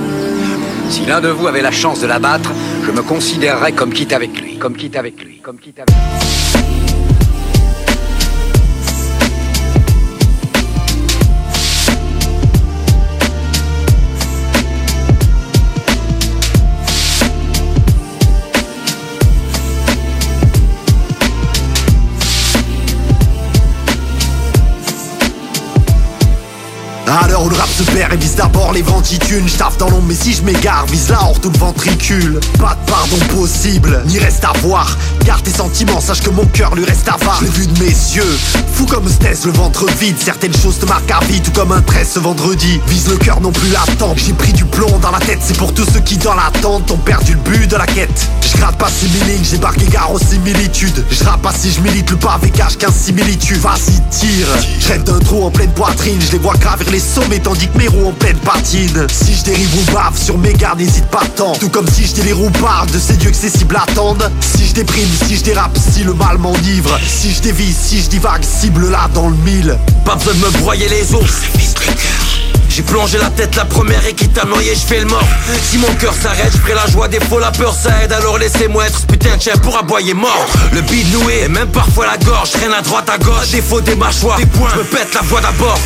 [0.88, 2.52] Si l'un de vous avait la chance de l'abattre,
[2.86, 6.81] je me considérerais comme quitte avec lui, comme quitte avec lui, comme quitte avec lui.
[27.84, 31.22] Se et vise d'abord les ventitunes J'taffe dans l'ombre mais si je m'égare vise la
[31.22, 32.40] hors tout le ventricule.
[32.58, 34.96] Pas de pardon possible, ni reste à voir.
[35.24, 37.38] Garde tes sentiments, sache que mon cœur lui reste avare.
[37.40, 38.38] Je l'ai vu de mes yeux,
[38.72, 40.16] fou comme Stès, le ventre vide.
[40.18, 42.80] Certaines choses te marquent à vie, tout comme un trait ce vendredi.
[42.88, 45.72] Vise le cœur non plus l'attente, j'ai pris du plomb dans la tête C'est pour
[45.72, 48.28] tous ceux qui dans l'attente ont perdu le but de la quête.
[48.42, 51.04] Je gratte pas simili, j'ai barqué gare aux similitudes.
[51.10, 53.58] Je rappe pas si je milite, le pavé cache qu'un similitude.
[53.58, 54.46] Vas-y tire,
[54.78, 57.88] je rêve d'un trou en pleine poitrine Je les vois gravir les sommets tandis mes
[57.88, 59.06] roues en pleine patine.
[59.10, 62.14] Si je dérive ou bave sur mes gardes n'hésite pas tant Tout comme si je
[62.14, 64.30] délire ou de ces dieux que ces cibles attendent.
[64.40, 66.98] Si je déprime, si je dérape, si le mal m'enivre.
[67.06, 69.76] Si je dévise, si je divague, cible là dans le mille.
[70.04, 71.42] Pas besoin de me broyer les os.
[72.68, 75.28] J'ai plongé la tête la première et quitte à noyer, je fais le mort.
[75.62, 78.12] Si mon cœur s'arrête, je ferai la joie des faux, la peur ça aide.
[78.12, 80.46] Alors laissez-moi être ce putain de chien pour aboyer mort.
[80.72, 82.50] Le bide noué et même parfois la gorge.
[82.52, 85.42] Traîne à droite à gauche, défaut des mâchoires Des points, je me pète la voix
[85.42, 85.78] d'abord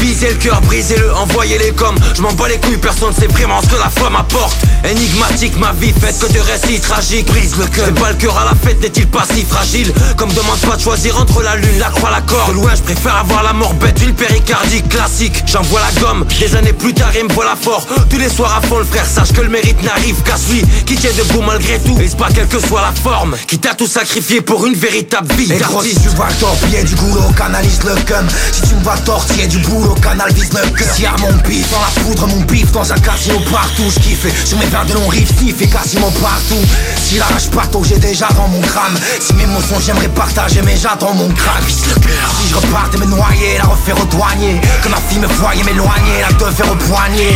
[0.00, 3.68] Visez le cœur, brisez-le, envoyez-les comme Je m'en bats les couilles, personne sait vraiment ce
[3.68, 7.26] que la foi m'apporte Énigmatique, ma vie faite que de récits tragiques.
[7.26, 9.92] Brise le cœur, pas le cœur à la fête, n'est-il pas si fragile?
[10.16, 12.50] Comme demande pas de choisir entre la lune, la croix, la corde.
[12.50, 15.42] De loin, je préfère avoir la mort bête, une péricardique classique.
[15.46, 18.66] J'envoie la gomme, des années plus tard, il me voilà fort Tous les soirs à
[18.66, 21.98] fond, le frère, sache que le mérite n'arrive qu'à celui Qui tient debout malgré tout,
[22.00, 25.32] et c'est pas quelle que soit la forme Qui t'a tout sacrifié pour une véritable
[25.34, 28.26] vie Et gros, si tu vois le torpiller du goulot, canalise le cum.
[28.52, 31.70] Si tu me vois tortiller du boulot, canal vise le cœur Si à mon pif,
[31.70, 34.94] dans la poudre, mon pif Dans un casino partout, je kiffe Sur mes verres de
[34.94, 35.30] long riff,
[35.60, 36.62] et quasiment partout.
[36.96, 38.94] Si la rage partout, j'ai déjà dans mon crâne.
[39.20, 42.34] Si mes mots sont, j'aimerais partager Mais j'attends mon crâne, vise le cœur.
[42.40, 46.20] Si je repartais me noyer, la refaire au douanier Que ma fille me voyait m'éloigner,
[46.20, 47.34] la te faire au poignet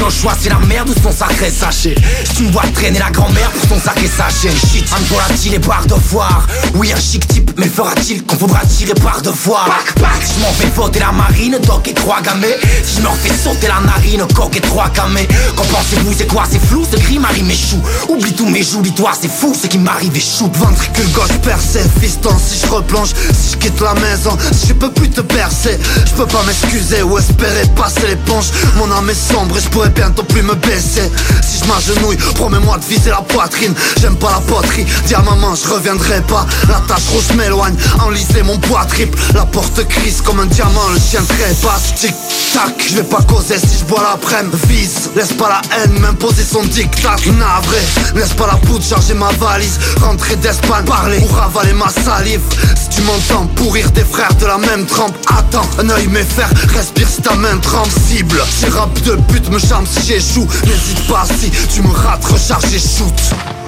[0.00, 1.96] Nos choix c'est la merde ou son sacré sachet.
[2.24, 4.50] Si tu me vois traîner la grand-mère pour son sacré sachet.
[4.50, 6.46] Shit, un volatile les barres de foire.
[6.74, 9.66] Oui un chic type mais fera-t-il qu'on faudra tirer par devoir?
[9.66, 12.58] Pac pac Si je m'en fais voter la marine, doc et trois gamets.
[12.84, 15.26] Si je me refais sauter la narine, coq et trois camés
[15.56, 19.12] Qu'en pensez-vous c'est quoi c'est flou ce cri m'arrive m'échoue Oublie tous mes joues, dis-toi
[19.20, 23.56] c'est fou ce qui m'arrive échoue Ventricule gauche percé, fiston Si je replonge, si je
[23.56, 27.66] quitte la maison Si je peux plus te percer Je peux pas m'excuser ou espérer
[27.74, 28.46] passer l'éponge
[28.76, 31.10] Mon âme est sombre et je pourrais bientôt plus me baisser.
[31.42, 33.74] Si je m'agenouille, promets-moi de viser la poitrine.
[34.00, 36.46] J'aime pas la poterie, dis à maman je reviendrai pas.
[36.68, 37.74] La tache rouge m'éloigne,
[38.04, 39.18] enliser mon poids triple.
[39.34, 41.22] La porte crise comme un diamant, le chien
[41.64, 42.14] trépasse Tic
[42.52, 46.44] tac, je vais pas causer si je bois l'après-midi Vise, laisse pas la haine m'imposer
[46.44, 47.78] son dictat Navré,
[48.14, 49.78] laisse pas la poudre charger ma valise.
[50.00, 52.40] Rentrer d'Espagne, parler ou ravaler ma salive.
[52.76, 57.08] Si tu m'entends pourrir des frères de la même trempe Attends, un œil m'effère, respire
[57.08, 60.46] si ta main tremble Cible, si rap de but me charme si j'échoue.
[60.64, 63.63] N'hésite pas si tu me rates, recharge et shoot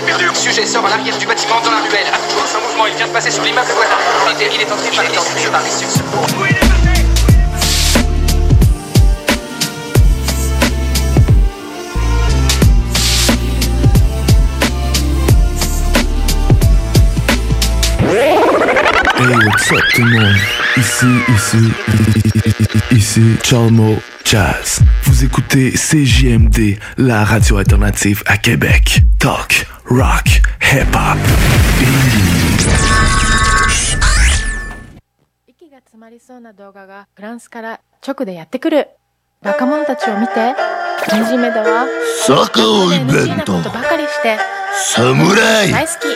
[0.00, 2.06] perdu Sujet sort à l'arrière du bâtiment dans la ruelle.
[2.08, 3.96] Attention, son mouvement, il vient de passer sur l'immeuble voisin.
[4.38, 5.84] Il est, il est entré par ici, par ici.
[19.18, 20.36] Hey, what's up tout le monde?
[20.76, 21.72] Ici, ici,
[22.90, 23.96] ici, Chalmo
[24.26, 24.80] Jazz.
[25.04, 29.02] Vous écoutez CJMD, la radio alternative à Québec.
[29.20, 31.16] Talk, rock, hip-hop.
[35.46, 38.88] 息が詰まりそうな動画がフランスから直でやってくる
[39.42, 40.34] 若者たちを見て
[41.08, 41.86] 惨めだわ
[42.26, 44.38] 坂をイベントことばかりして
[44.74, 46.06] 侍大好き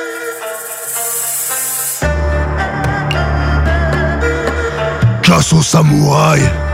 [5.23, 6.70] Chasse aux samouraïs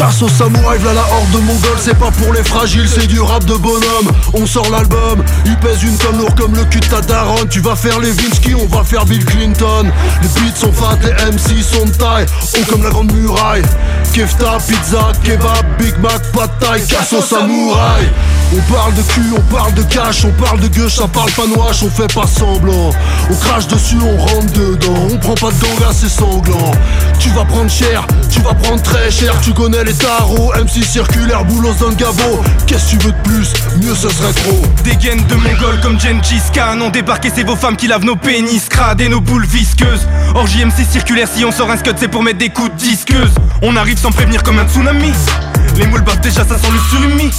[0.00, 3.20] Chasse aux samouraïs, v'là la horde de mongols, c'est pas pour les fragiles, c'est du
[3.20, 4.10] rap de bonhomme.
[4.32, 7.02] On sort l'album, il pèse une tonne lourd comme le cul de ta.
[7.50, 9.92] Tu vas faire les Vinsky, on va faire Bill Clinton.
[10.22, 12.24] Les beats sont fat, les MC sont de taille,
[12.54, 13.62] haut comme la grande muraille.
[14.14, 18.08] Kefta, pizza, kebab, Big Mac, pas de taille, casse aux samouraïs.
[18.52, 21.46] On parle de cul, on parle de cash, on parle de gueule, ça parle pas
[21.46, 22.90] noche, on fait pas semblant.
[23.30, 26.72] On crache dessus, on rentre dedans, on prend pas de ganga, c'est sanglant.
[27.20, 31.44] Tu vas prendre cher, tu vas prendre très cher, tu connais les tarots, MC circulaire,
[31.44, 32.42] boulos gabo.
[32.66, 33.52] Qu'est-ce que tu veux de plus?
[33.82, 34.62] Mieux ce serait trop.
[34.84, 38.16] Des gaines de mongols comme Gengis Khan ont débarqué, c'est vos femmes qui lavent nos
[38.16, 40.06] pénis, crades et nos boules visqueuses.
[40.34, 42.90] Or JMC circulaire, si on sort un scud, c'est pour mettre des coups de.
[43.62, 45.12] On arrive sans prévenir comme un tsunami.
[45.76, 47.30] Les moules baffent déjà, ça sent le surimi.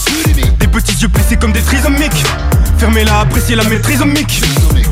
[0.60, 2.23] Des petits yeux plissés comme des trisomiques.
[2.78, 4.41] Fermez-la, appréciez la maîtrise mic.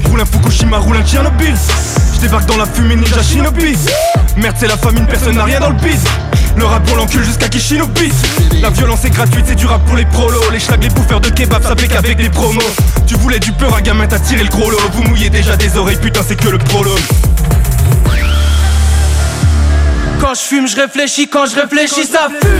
[0.05, 1.55] Roule un Fukushima, roule un Tchernobyl.
[2.13, 3.75] Je débarque dans la fumée ninja shinobi.
[4.37, 6.07] Merde, c'est la famine, personne n'a rien dans le piste.
[6.59, 8.11] Le rap pour l'encul jusqu'à Kishinobi
[8.61, 11.29] La violence est gratuite, c'est du rap pour les prolos Les schlags, les bouffeurs de
[11.29, 12.59] kebab, ça fait qu'avec des promos
[13.07, 15.77] Tu voulais du peur à gamin, t'as tiré le gros lot Vous mouillez déjà des
[15.77, 16.99] oreilles, putain c'est que le prologue
[20.19, 22.59] Quand je fume, je réfléchis, quand je réfléchis, ça fume.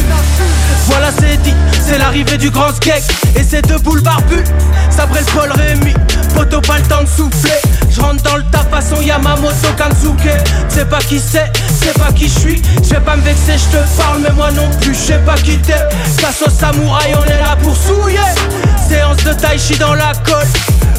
[0.85, 1.53] Voilà, c'est dit,
[1.85, 3.03] c'est l'arrivée du grand skate.
[3.35, 4.43] Et ces deux boules barbues,
[4.89, 5.93] ça brûle Paul Rémy.
[6.34, 7.59] Poto, pas le temps de souffler.
[8.01, 10.30] Rentre dans le tas façon Yamamoto Kansuke.
[10.69, 11.51] C'est pas qui c'est,
[11.81, 12.61] c'est pas qui je suis.
[12.84, 15.35] Je vais pas me vexer, je te parle, mais moi non plus, je sais pas
[15.35, 15.73] qui t'es.
[16.19, 18.17] Face au samouraï, on est là pour souiller.
[18.88, 20.47] Séance de tai chi dans la colle.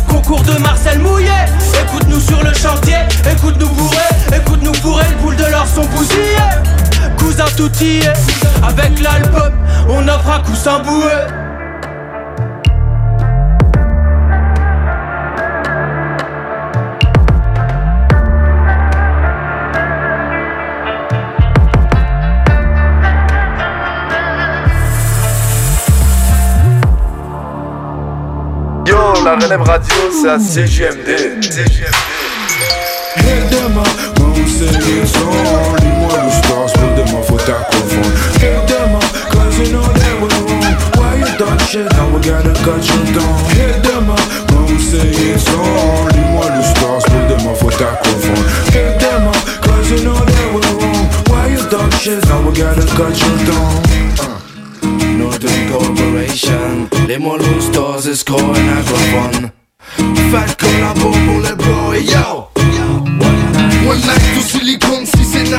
[0.08, 1.46] Concours de Marcel Mouillet
[1.82, 2.96] Écoute-nous sur le chantier,
[3.30, 6.36] écoute-nous bourrer Écoute-nous bourrer, le boule de l'or sont bousillés
[7.16, 7.70] Cousin tout
[8.66, 9.52] avec l'album
[9.88, 11.12] On offre un coussin boué
[29.24, 31.08] La relève radio, c'est à CGMD.
[33.76, 33.86] Up,
[34.18, 38.10] when we sing it song Dis-moi le star, spoil demain faut ta confondre.
[38.66, 40.74] Them up, cause you know that we're wrong.
[40.96, 43.36] Why you talk shit, now we gotta cut you down?
[44.52, 48.44] When we sing it song Dis-moi le star, spoil demain faut ta confondre.
[48.72, 51.08] Them up, cause you know that we're wrong.
[51.28, 53.99] Why you talk shit, now we gotta cut you down?
[54.82, 56.88] Northern Corporation.
[57.08, 59.52] Les mollos stores is calling agrophone
[60.30, 62.48] Fat collabo pour les boys, yo.
[63.86, 65.06] One night to silicone,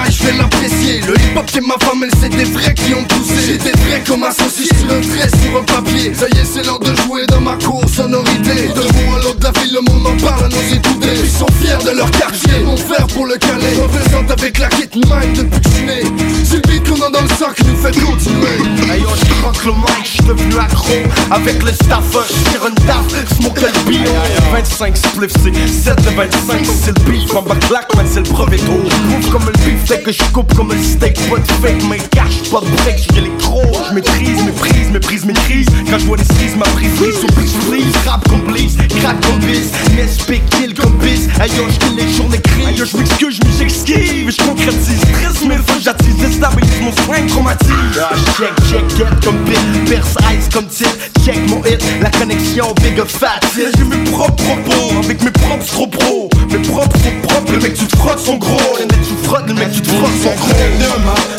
[0.09, 1.01] je vais l'apprécier.
[1.01, 3.35] Le hip hop c'est ma femme, elle c'est des vrais qui ont poussé.
[3.45, 3.72] J'ai des
[4.07, 6.13] comme un saucisse un trait sur un papier.
[6.13, 8.69] Ça y est c'est l'heure de jouer dans ma cour sonorité.
[8.76, 11.47] Debout à l'autre de la ville, le monde en parle à nos écoutés Ils sont
[11.61, 13.76] fiers de leur quartier mon frère pour le caler.
[13.81, 17.22] Représente avec la kit mind depuis que je suis C'est le beat qu'on a dans
[17.22, 18.99] le sang qui nous fait continuer.
[18.99, 20.93] Yo, je rock le mic, je devenu accro.
[21.31, 23.05] Avec le staff, je tire une taf,
[23.38, 24.11] smoke le bio
[24.51, 28.45] 25 spliffs, c'est 7 de 25 C'est le beef, ma claque, man, c'est le gros
[28.45, 29.53] Move comme le
[29.87, 31.17] dès que je coupe comme le steak.
[31.29, 35.67] Pas de fake, mais cash, pas de break, j'ai l'électro Je maîtrise, méprise, méprise, maîtrise
[35.89, 39.19] Quand je vois les skis, ma prise, prise, sur bitch, please Rap comme please, crack
[39.21, 43.39] comme biz Nesp, kill comme biz Hey yo, j'kill les journées crises Hey yo, j'm'excuse,
[43.41, 46.15] j'me j'esquive Je concrétise, stress mille fois j'attise.
[46.17, 47.69] Déstabilise mon soin, traumatise.
[47.99, 49.59] Ah, check, check, get comme pit
[49.89, 54.99] Perce ice comme titre, check mon hit La connexion, big fat J'ai mes propres propos,
[55.03, 58.37] avec mes propres trop pro Mes propres sont propres, le mec tu te frottes sont
[58.37, 58.77] gros.
[58.79, 60.52] Les mecs tu te frottes, le mec tu te frottes sont gros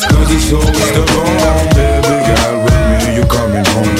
[0.09, 3.95] Cause it's always the bomb Baby girl, with me you coming home.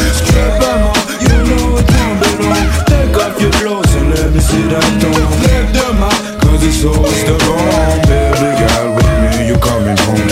[0.60, 2.54] Them on, you know it down below
[2.88, 6.84] Take off your clothes and let me see that tongue Let them out, cause it's
[6.84, 10.28] always the bomb Baby girl, with me you coming home.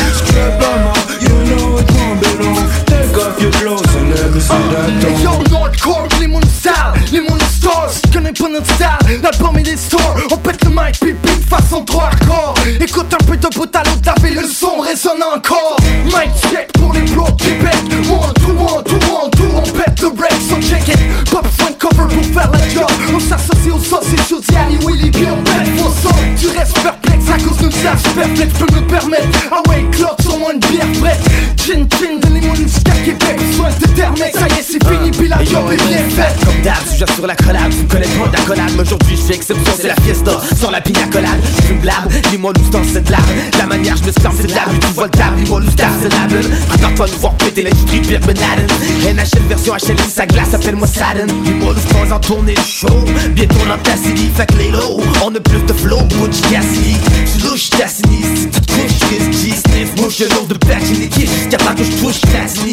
[0.62, 4.66] Them on, you know it down below Take off your clothes and let me see
[4.74, 9.58] that Yo, tongue Nordcore, les mondes sales, les mondes stars Connais pas notre style, l'album
[9.60, 12.41] et les stores On pète le mic, pipi, façon trop hardcore
[12.84, 15.78] Écoute un peu de bout à l'autre, taper le son résonne encore.
[16.06, 17.76] Mic check pour les plots Québec
[18.10, 20.98] One, two, one, two, one, two On pète le break, so check it.
[21.30, 22.90] Besoin de cover pour faire la job.
[23.14, 25.92] On s'associe aux et choses Ali Willy bien on pète vos
[26.40, 29.40] Tu restes perplexe à cause de ça Superflex peux me permettre.
[29.52, 31.22] Ah ouais, clock sur moi une bière prête
[31.64, 35.44] Chin chin, donnez-moi une jusqu'à Québec Besoin de ça y est c'est fini Puis la
[35.44, 36.36] job est bien faite.
[36.44, 39.36] Comme d'hab, sujet sur la collab, tu me connais pas d'accolade Mais aujourd'hui je fais
[39.36, 40.42] exception, c'est la fiesta.
[40.58, 43.22] Sur la pina colade, tu me blabes Dis-moi nous dans cette lave
[43.60, 46.10] La manière je me scorne c'est de l'abus Tu vois le table, dis-moi nous c'est
[46.10, 46.50] la bulle.
[46.68, 51.28] Prépare-toi nous voir péter l'industrie pire Ben Laden NHL version HLI, sa glace, appelle-moi Sadden.
[51.44, 53.06] Dis-moi nous pas en tournée le show.
[53.34, 56.98] Bientôt on en Tassili, fait que les low On a plus de flow, Butch Cassidy.
[57.32, 61.04] Tu louches, t'assignes, si tu te couches, risques G-sniff Bouche de l'eau de patch, une
[61.04, 62.22] équipe jusqu'à temps que je touche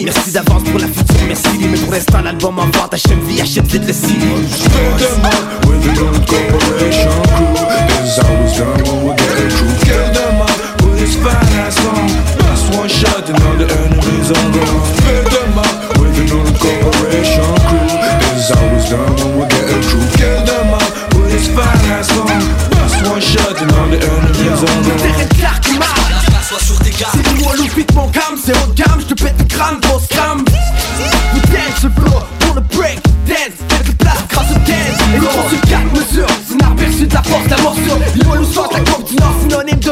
[0.04, 1.48] Merci d'avance pour la future, merci.
[1.58, 4.26] Mais pour l'instant l'album en vente, HMV, achète vite le CD
[5.66, 7.56] With the Gold Corporation crew?
[7.58, 11.76] How it's done when we get it true Kill them up with his fine ass
[12.76, 16.24] one shot and all the enemies are gone Fill them up with the
[16.58, 17.88] Corporation crew
[18.48, 22.10] how it's done when we get it true Kill them up with his fine ass
[23.06, 25.28] one shot and all the enemies are gone
[26.98, 29.78] C'est moi le beat mon gamme, c'est haut de gamme, je te pète le crâne,
[29.82, 30.42] grosse crame
[31.34, 35.14] Vous dance flow pour le break, dance, faites le place grâce au dance.
[35.14, 37.98] Et gros sur 4 mesures, c'est un aperçu de la force, la morsure.
[38.16, 39.90] Il faut nous sortir la continent, synonyme de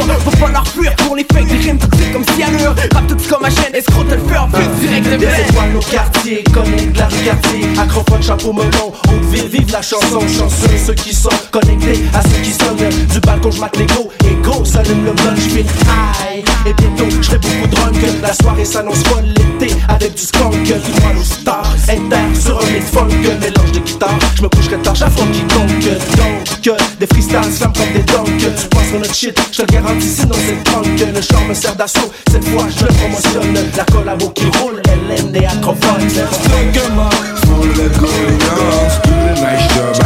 [0.00, 3.42] Faut pas leur fuir pour les fakes, des rimes toxiques comme cyanure Rap tout comme
[3.42, 5.10] ma chaîne, escroc le en plus direct.
[5.10, 7.68] De Des étoiles au quartier, connecte la rue quartier.
[7.78, 10.20] Acrophone, chapeau melon, haute ville, vive la chanson.
[10.20, 13.08] Chanceux ceux qui sont connectés à ceux qui sonnent.
[13.12, 16.44] Du balcon, je mate les et go, s'allume le blunt, j'file high.
[16.66, 17.96] Et bientôt, j'serai beaucoup drunk.
[18.22, 20.62] La soirée s'annonce folle l'été avec du skunk.
[20.62, 23.08] Du droit aux stars, inter sur un beat funk.
[23.40, 25.84] Mélange de guitare, j'me coucherai tard, j'affronte quiconque.
[26.16, 29.40] Donc, des freestyles slam comme des dunks Tu penses sur notre shit,
[29.82, 32.92] j'te le garantis sinon c'est drunk Le char me sert d'assaut, cette fois je le
[32.92, 37.12] promotionne La collabo qui roule, LN et acrophone Stick 'em up
[37.46, 40.01] for the Goliaths Do the nice job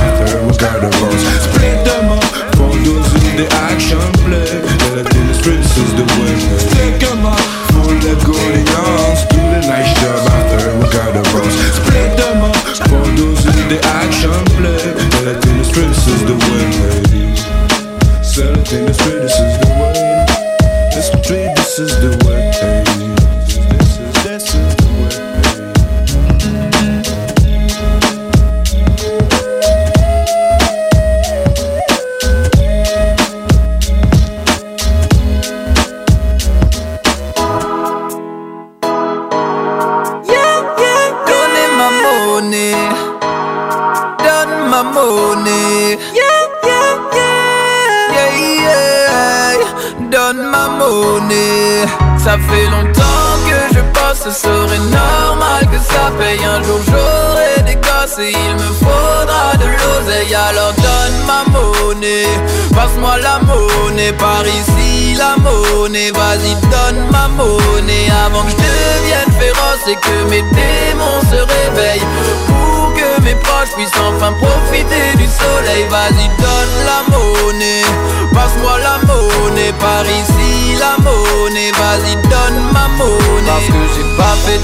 [69.88, 72.06] et que mes démons se réveillent.
[72.46, 75.86] Pour que mes proches puissent enfin profiter du soleil.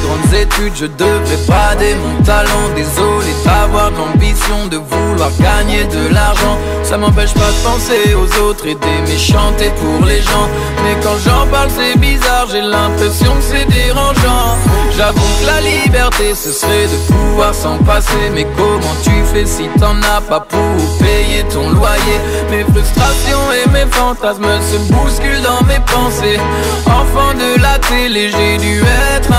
[0.02, 2.68] Grandes études, je devrais brader mon talent.
[2.74, 6.58] Désolé d'avoir l'ambition de vouloir gagner de l'argent.
[6.82, 10.48] Ça m'empêche pas de penser aux autres et d'aimer chanter pour les gens.
[10.82, 14.56] Mais quand j'en parle, c'est bizarre, j'ai l'impression que c'est dérangeant.
[14.96, 18.30] J'avoue que la liberté, ce serait de pouvoir s'en passer.
[18.34, 22.18] Mais comment tu fais si t'en as pas pour payer ton loyer?
[22.50, 26.38] Mes frustrations et mes fantasmes se bousculent dans mes pensées.
[26.86, 28.82] Enfant de la télé, j'ai dû
[29.16, 29.32] être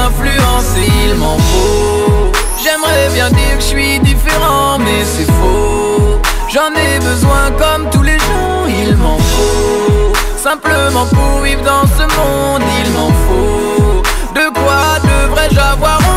[0.43, 2.31] influencé, il m'en faut.
[2.63, 6.19] J'aimerais bien dire que je suis différent, mais c'est faux.
[6.49, 10.13] J'en ai besoin comme tous les gens, il m'en faut.
[10.37, 13.62] Simplement pour vivre dans ce monde, il m'en faut.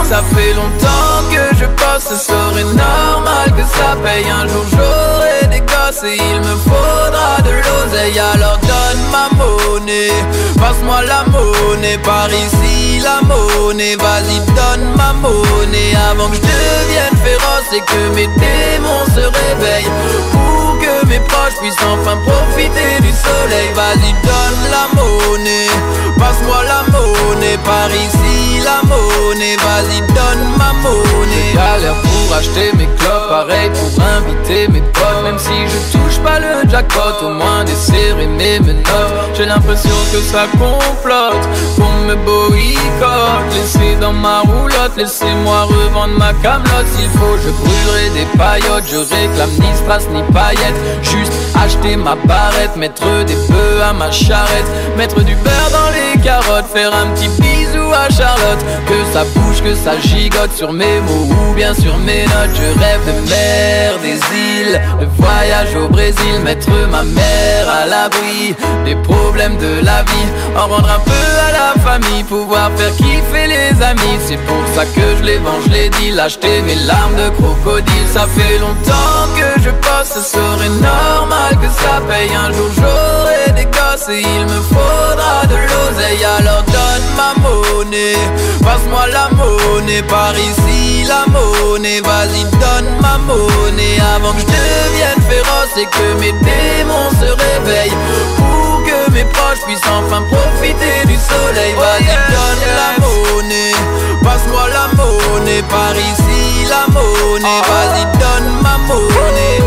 [0.08, 4.24] Ça fait longtemps que je bosse, ce serait normal que ça paye.
[4.30, 8.16] Un jour j'aurai des gosses et il me faudra de l'oseille.
[8.18, 10.12] Alors donne ma monnaie,
[10.60, 11.98] passe-moi la monnaie.
[11.98, 15.96] Par ici la monnaie, vas-y donne ma monnaie.
[16.08, 19.90] Avant que je devienne féroce et que mes démons se réveillent.
[20.30, 23.72] Pour que mes proches puissent enfin profiter du soleil.
[23.74, 25.68] Vas-y donne la monnaie,
[26.16, 27.58] passe-moi la monnaie.
[27.64, 31.54] Par ici la monnaie, vas-y donne ma monnaie.
[31.54, 35.22] Galère pour acheter mes clopes, pareil pour inviter mes potes.
[35.24, 39.14] Même si je touche pas le jackpot, au moins desserrer mes menottes.
[39.36, 41.44] J'ai l'impression que ça complote
[41.76, 43.46] pour me boycotte.
[43.54, 46.88] Laissez dans ma roulotte, laissez-moi revendre ma camelote.
[46.96, 48.84] S'il faut, je brûlerai des paillotes.
[48.90, 50.80] Je réclame ni strass ni paillettes.
[51.02, 56.20] Juste acheter ma barrette, mettre des bœufs à ma charrette, mettre du beurre dans les
[56.22, 58.55] carottes, faire un petit bisou à Charlotte.
[58.86, 62.54] Que ça bouge, que ça gigote sur mes mots ou bien sur mes notes.
[62.54, 68.54] Je rêve de mer, des îles, de voyage au Brésil, mettre ma mère à l'abri
[68.84, 73.46] des problèmes de la vie, en rendre un peu à la famille, pouvoir faire kiffer
[73.48, 74.18] les amis.
[74.26, 78.06] C'est pour ça que je les vends, je l'ai dit, l'acheter mes larmes de crocodile.
[78.12, 82.30] Ça fait longtemps que je bosse, ce serait normal que ça paye.
[82.34, 86.24] Un jour j'aurai des gosses et il me faudra de l'oseille.
[86.38, 88.16] Alors donne ma monnaie,
[88.62, 90.02] passe-moi la monnaie.
[90.02, 94.00] Par ici la monnaie, vas-y donne ma monnaie.
[94.14, 97.96] Avant que je devienne féroce et que mes démons se réveillent.
[98.36, 101.74] Pour que mes proches puissent enfin profiter du soleil.
[101.74, 103.74] Vas-y donne la monnaie,
[104.22, 105.62] passe-moi la monnaie.
[105.68, 109.60] Par ici la monnaie, vas-y donne ma monnaie.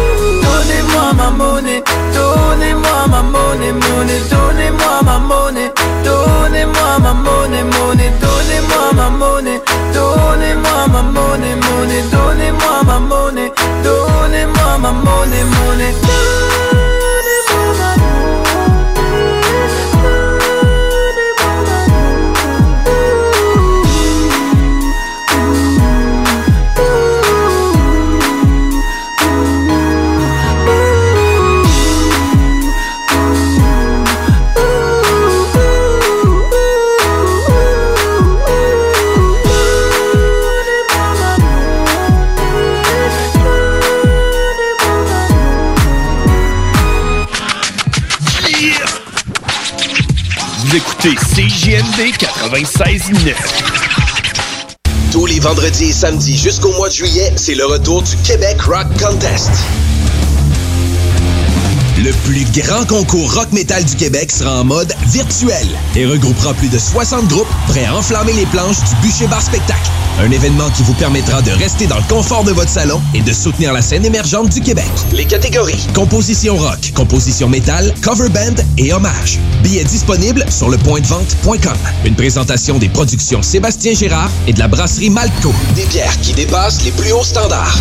[0.44, 1.84] Donnez-moi ma monnaie,
[2.14, 5.72] donnez-moi ma monnaie, monnaie, donnez-moi ma monnaie,
[6.04, 7.39] donnez-moi ma monnaie, monnaie,
[52.80, 53.36] 96.9.
[55.12, 58.88] Tous les vendredis et samedis jusqu'au mois de juillet, c'est le retour du Québec Rock
[58.98, 59.52] Contest.
[61.98, 66.70] Le plus grand concours rock metal du Québec sera en mode virtuel et regroupera plus
[66.70, 69.92] de 60 groupes prêts à enflammer les planches du Bûcher Bar Spectacle.
[70.22, 73.32] Un événement qui vous permettra de rester dans le confort de votre salon et de
[73.32, 74.84] soutenir la scène émergente du Québec.
[75.14, 79.40] Les catégories composition rock, composition métal, cover band et hommage.
[79.64, 81.78] Billets disponibles sur lepointdevente.com.
[82.04, 85.54] Une présentation des productions Sébastien Gérard et de la brasserie Malco.
[85.76, 87.78] Des bières qui dépassent les plus hauts standards.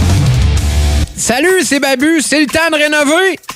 [1.17, 3.39] Salut, c'est Babu, c'est le temps de rénover.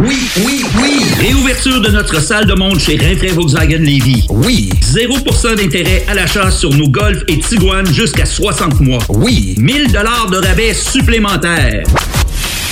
[0.00, 1.02] Oui, oui, oui!
[1.18, 4.28] Réouverture de notre salle de monde chez Rinfraie Volkswagen Levy.
[4.30, 4.70] Oui!
[4.80, 9.00] 0% d'intérêt à l'achat sur nos Golf et Tiguan jusqu'à 60 mois.
[9.08, 9.56] Oui!
[9.58, 11.82] 1000 dollars de rabais supplémentaires.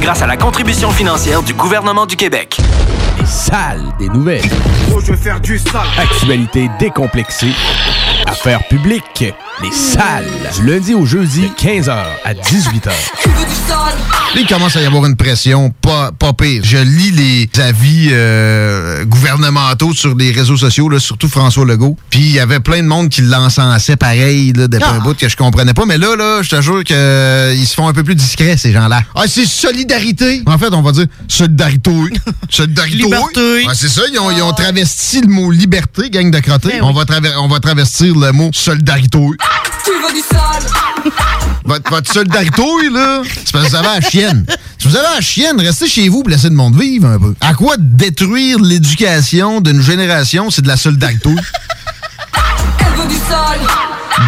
[0.00, 2.56] grâce à la contribution financière du gouvernement du Québec.
[3.18, 4.42] Les salles des nouvelles.
[4.94, 5.86] Oh, je vais faire du sale.
[5.98, 7.52] Actualité décomplexée.
[8.26, 9.32] Affaires publiques.
[9.62, 10.24] Les salles.
[10.56, 11.90] Du lundi au jeudi, 15h
[12.24, 12.90] à 18h.
[14.36, 16.62] Il commence à y avoir une pression pas, pas pire.
[16.64, 21.96] Je lis les avis euh, gouvernementaux sur les réseaux sociaux, là, surtout François Legault.
[22.10, 24.94] Puis il y avait plein de monde qui l'encensait pareil là, depuis Ah.
[24.94, 25.84] un bout que je comprenais pas.
[25.84, 29.02] Mais là, là, je te jure qu'ils se font un peu plus discrets, ces gens-là.
[29.16, 30.42] Ah, c'est solidarité!
[30.46, 31.90] En fait, on va dire solidarité.
[32.48, 32.96] solidarité.
[32.96, 33.66] Liberté.
[33.66, 36.78] Ouais, c'est ça, ils ont, ils ont travesti le mot liberté, gang de crottés.
[36.80, 37.04] Ben on, va
[37.40, 39.18] on va travestir le mot solidarité.
[39.84, 40.70] Tu veux du sale
[41.64, 42.14] Votre, votre
[42.92, 44.46] là, c'est parce que vous avez la chienne.
[44.78, 47.34] Si vous avez la chienne, restez chez vous pour laisser le monde vivre un peu.
[47.40, 51.30] À quoi détruire l'éducation d'une génération, c'est de la solidarité?
[52.78, 53.60] Elle veut du sale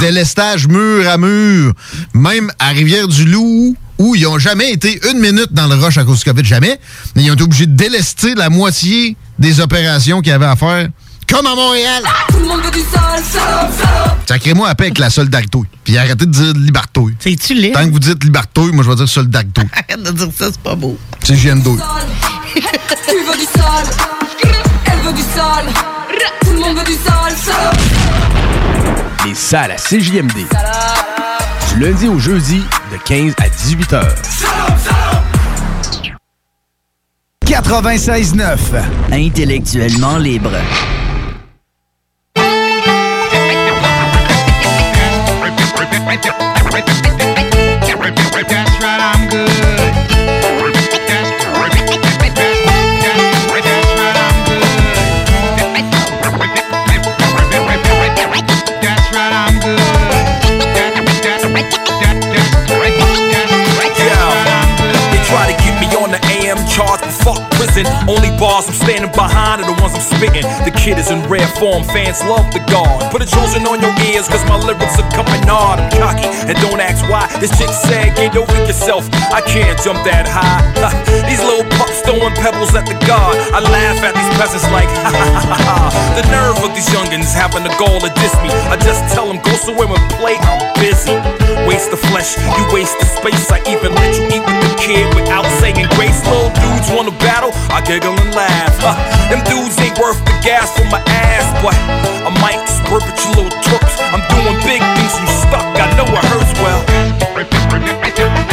[0.00, 1.72] Délestage mur à mur.
[2.14, 6.18] Même à Rivière-du-Loup, où ils ont jamais été une minute dans le rush à cause
[6.18, 6.78] du COVID, jamais,
[7.14, 10.88] mais ils ont été obligés de délester la moitié des opérations qu'ils avaient à faire.
[11.32, 12.02] Comme à Montréal.
[12.28, 15.60] Tout le monde veut du sale, salope, salope Sacrez-moi à paix avec la solidarité.
[15.82, 17.00] Puis arrêtez de dire liberté.
[17.18, 17.72] C'est-tu laid?
[17.72, 19.62] Tant que vous dites liberté, moi je vais dire solidarité.
[19.72, 20.98] Arrête de dire ça, c'est pas beau.
[21.24, 21.62] C'est GN2.
[21.64, 23.86] Tu veux du sale
[24.84, 25.72] Elle veut du sale
[26.42, 27.80] Tout le monde veut du sale, salope
[29.24, 30.46] Les salles à CJMD.
[31.72, 34.02] Du lundi au jeudi, de 15 à 18h.
[37.46, 38.58] 96.9.
[39.10, 40.52] Intellectuellement libre.
[67.62, 67.86] Prison.
[68.10, 70.42] Only bars I'm standing behind are the ones I'm spitting.
[70.66, 73.10] The kid is in rare form, fans love the guard.
[73.14, 75.78] Put a Trojan on your ears, cause my lyrics are coming hard.
[75.78, 77.30] I'm cocky, and don't ask why.
[77.38, 79.06] This chick said, get over yourself.
[79.30, 81.21] I can't jump that high.
[81.32, 83.40] these little pups throwing pebbles at the guard.
[83.56, 85.76] I laugh at these peasants like, ha ha ha ha.
[86.12, 88.52] The nerve of these youngins having the goal to diss me.
[88.68, 91.16] I just tell them, go somewhere and play, I'm busy.
[91.64, 93.48] Waste the flesh, you waste the space.
[93.48, 96.20] I even let you eat with the kid without saying grace.
[96.28, 98.76] Little dudes wanna battle, I giggle and laugh.
[98.84, 98.92] Huh,
[99.32, 101.72] them dudes ain't worth the gas for my ass, but
[102.28, 103.96] I might spurt at you little troops.
[104.12, 105.64] I'm doing big things, you stuck.
[105.80, 108.51] I know it hurts well.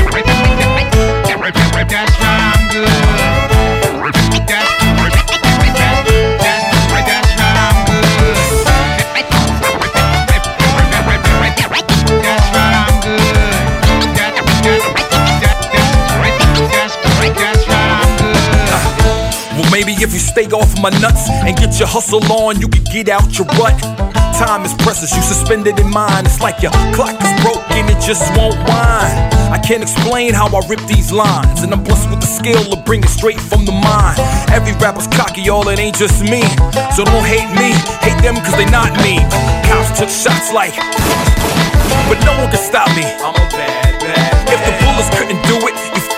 [20.01, 23.09] If you stay off of my nuts and get your hustle on, you can get
[23.09, 23.76] out your rut.
[24.39, 26.26] Time is precious, you suspended in mind.
[26.26, 29.15] It's like your clock is broken, it just won't wind.
[29.51, 32.77] I can't explain how I rip these lines, and I'm blessed with the skill to
[32.84, 34.19] bring it straight from the mind.
[34.55, 36.43] Every rapper's cocky, all it ain't just me.
[36.95, 39.19] So don't hate me, hate them cause they not me.
[39.67, 40.76] Cops took shots like,
[42.07, 43.03] but no one can stop me.
[43.03, 44.31] I'm a bad, bad.
[44.47, 46.09] If the bullets couldn't do it, you f- could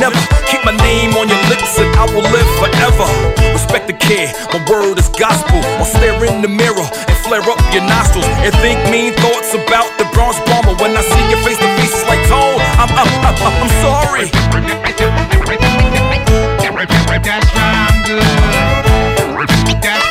[0.00, 0.16] never
[0.48, 3.04] keep my name on your lips and I will live forever.
[3.52, 5.60] Respect the kid, my word is gospel.
[5.76, 9.92] Or stare in the mirror and flare up your nostrils and think mean thoughts about
[10.00, 10.72] the bronze bomber.
[10.80, 14.32] When I see your face to face, it's like, oh, I'm, I'm, I'm, I'm sorry.
[14.32, 14.48] That's
[16.74, 16.88] right,
[17.52, 18.24] I'm good.
[19.82, 20.09] That's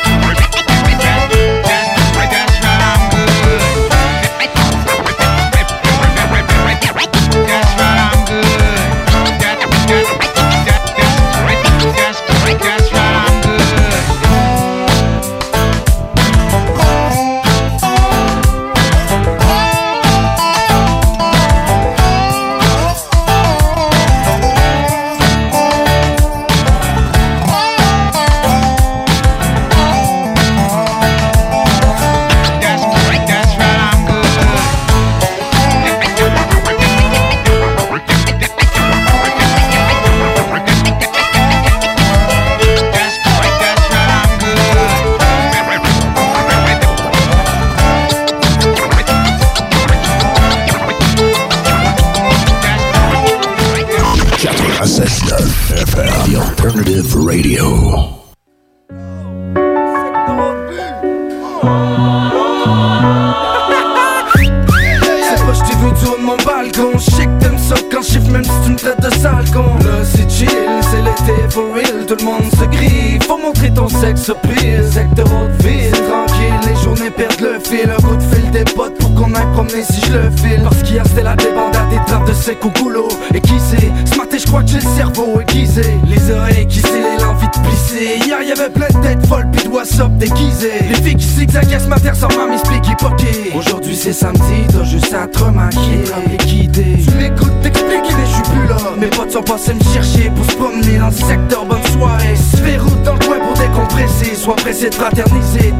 [99.50, 101.66] Passés me chercher pour se promener dans le secteur.
[101.66, 102.36] Bonne soirée.
[102.36, 104.36] Se faire route dans le coin pour décompresser.
[104.36, 105.72] Sois pressé de fraterniser,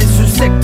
[0.00, 0.61] sur le secteur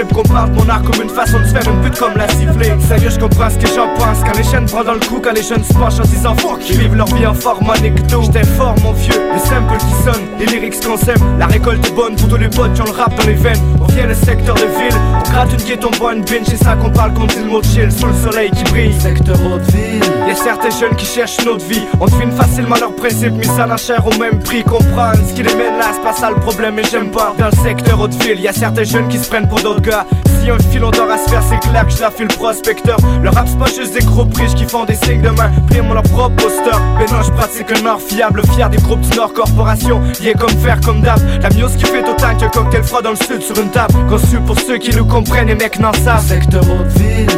[0.00, 2.26] qu'on parle de mon art comme une façon de se faire une pute comme la
[2.28, 5.20] siffler Sérieux je comprends ce que j'en pense Quand les chaînes prennent dans le cou,
[5.22, 8.22] quand les jeunes se penchent en disant fuck Ils vivent leur vie en forme anecdote
[8.24, 11.20] J'étais fort mon vieux, les samples qui sonnent, les lyrics qu'on sème.
[11.38, 13.60] La récolte est bonne pour tous les potes qui ont le rap dans les veines.
[13.80, 14.96] On vient le secteur de ville,
[15.32, 17.62] on gratte une guette, on boit une binge C'est ça qu'on parle quand le mot
[17.62, 19.00] chill sous le soleil qui brille.
[19.00, 20.02] Secteur haute ville.
[20.28, 21.82] Y'a certains jeunes qui cherchent une autre vie.
[22.00, 25.42] On devine facilement leurs principes, mis ça la chair au même prix Comprendre ce qui
[25.42, 27.34] les mène là, c'est pas ça le problème et j'aime pas.
[27.38, 30.06] Dans le secteur haute ville, y'a certains jeunes qui se prennent pour d'autres gars
[30.42, 32.96] Si un filon d'or à se faire, c'est clair que je la file prospecteur.
[33.22, 35.52] Le rap c'est pas juste des gros priches qui font des signes de main.
[35.68, 36.76] Pliez-moi leur propre poster.
[36.98, 40.00] Mais non, je pratique un art fiable, fier des groupes du Nord Corporation.
[40.20, 43.16] Lié comme fer, comme d'hab La miose qui fait autant qu'un cocktail froid dans le
[43.16, 43.94] sud sur une table.
[44.08, 46.26] Conçu pour ceux qui nous comprennent et mecs n'en savent.
[46.26, 47.30] Secteur haute ville.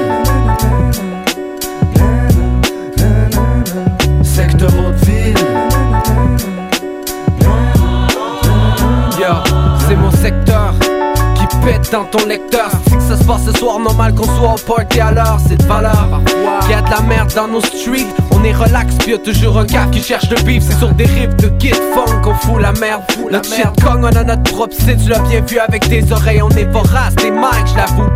[4.22, 4.70] Secteur
[5.02, 5.35] ville.
[9.18, 9.43] Yeah,
[9.86, 10.72] c'est mon secteur
[11.35, 12.70] qui pète dans ton lecteur.
[13.09, 16.09] Ça se passe ce soir, normal qu'on soit au party à l'heure, c'est de valeur.
[16.70, 19.86] Y'a de la merde dans nos streets, on est relax, puis y'a toujours un gars
[19.93, 20.62] qui cherche le beef.
[20.66, 23.02] C'est sur des rives de Kid Funk qu'on fout la merde.
[23.31, 26.43] Notre shit cogne, on a notre propre site, tu l'as bien vu avec tes oreilles,
[26.43, 28.10] on est vorace, des mics, je l'avoue.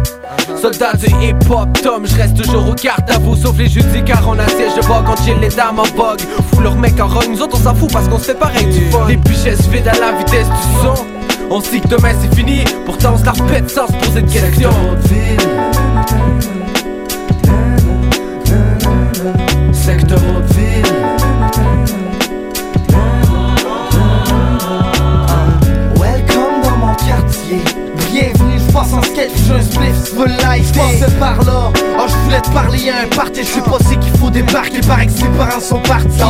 [0.60, 4.26] Soldat du hip-hop, Tom, je reste toujours aux cartes à vous Sauf les jeudis car
[4.26, 6.20] on a siège de bug, on chill les dames en bug
[6.50, 8.66] Fous leur mec en rogne, nous autres on s'en fout parce qu'on se fait pareil
[8.66, 11.17] du fun Les budgets se vident à la vitesse du son
[11.50, 14.20] On se dit que demain c'est fini, pourtant on se la repète sans se poser
[14.20, 14.70] de questions.
[19.72, 20.82] Secteur haute ville
[25.98, 27.62] Welcome dans mon quartier.
[28.12, 30.70] Bienvenue, je passe en skate, je un spliff, tu veux le live
[31.00, 33.40] Je par là, oh je voulais te parler, y'a un party.
[33.40, 36.20] Je sais pas c'est qu'il faut débarquer, paraît que ses parents sont partis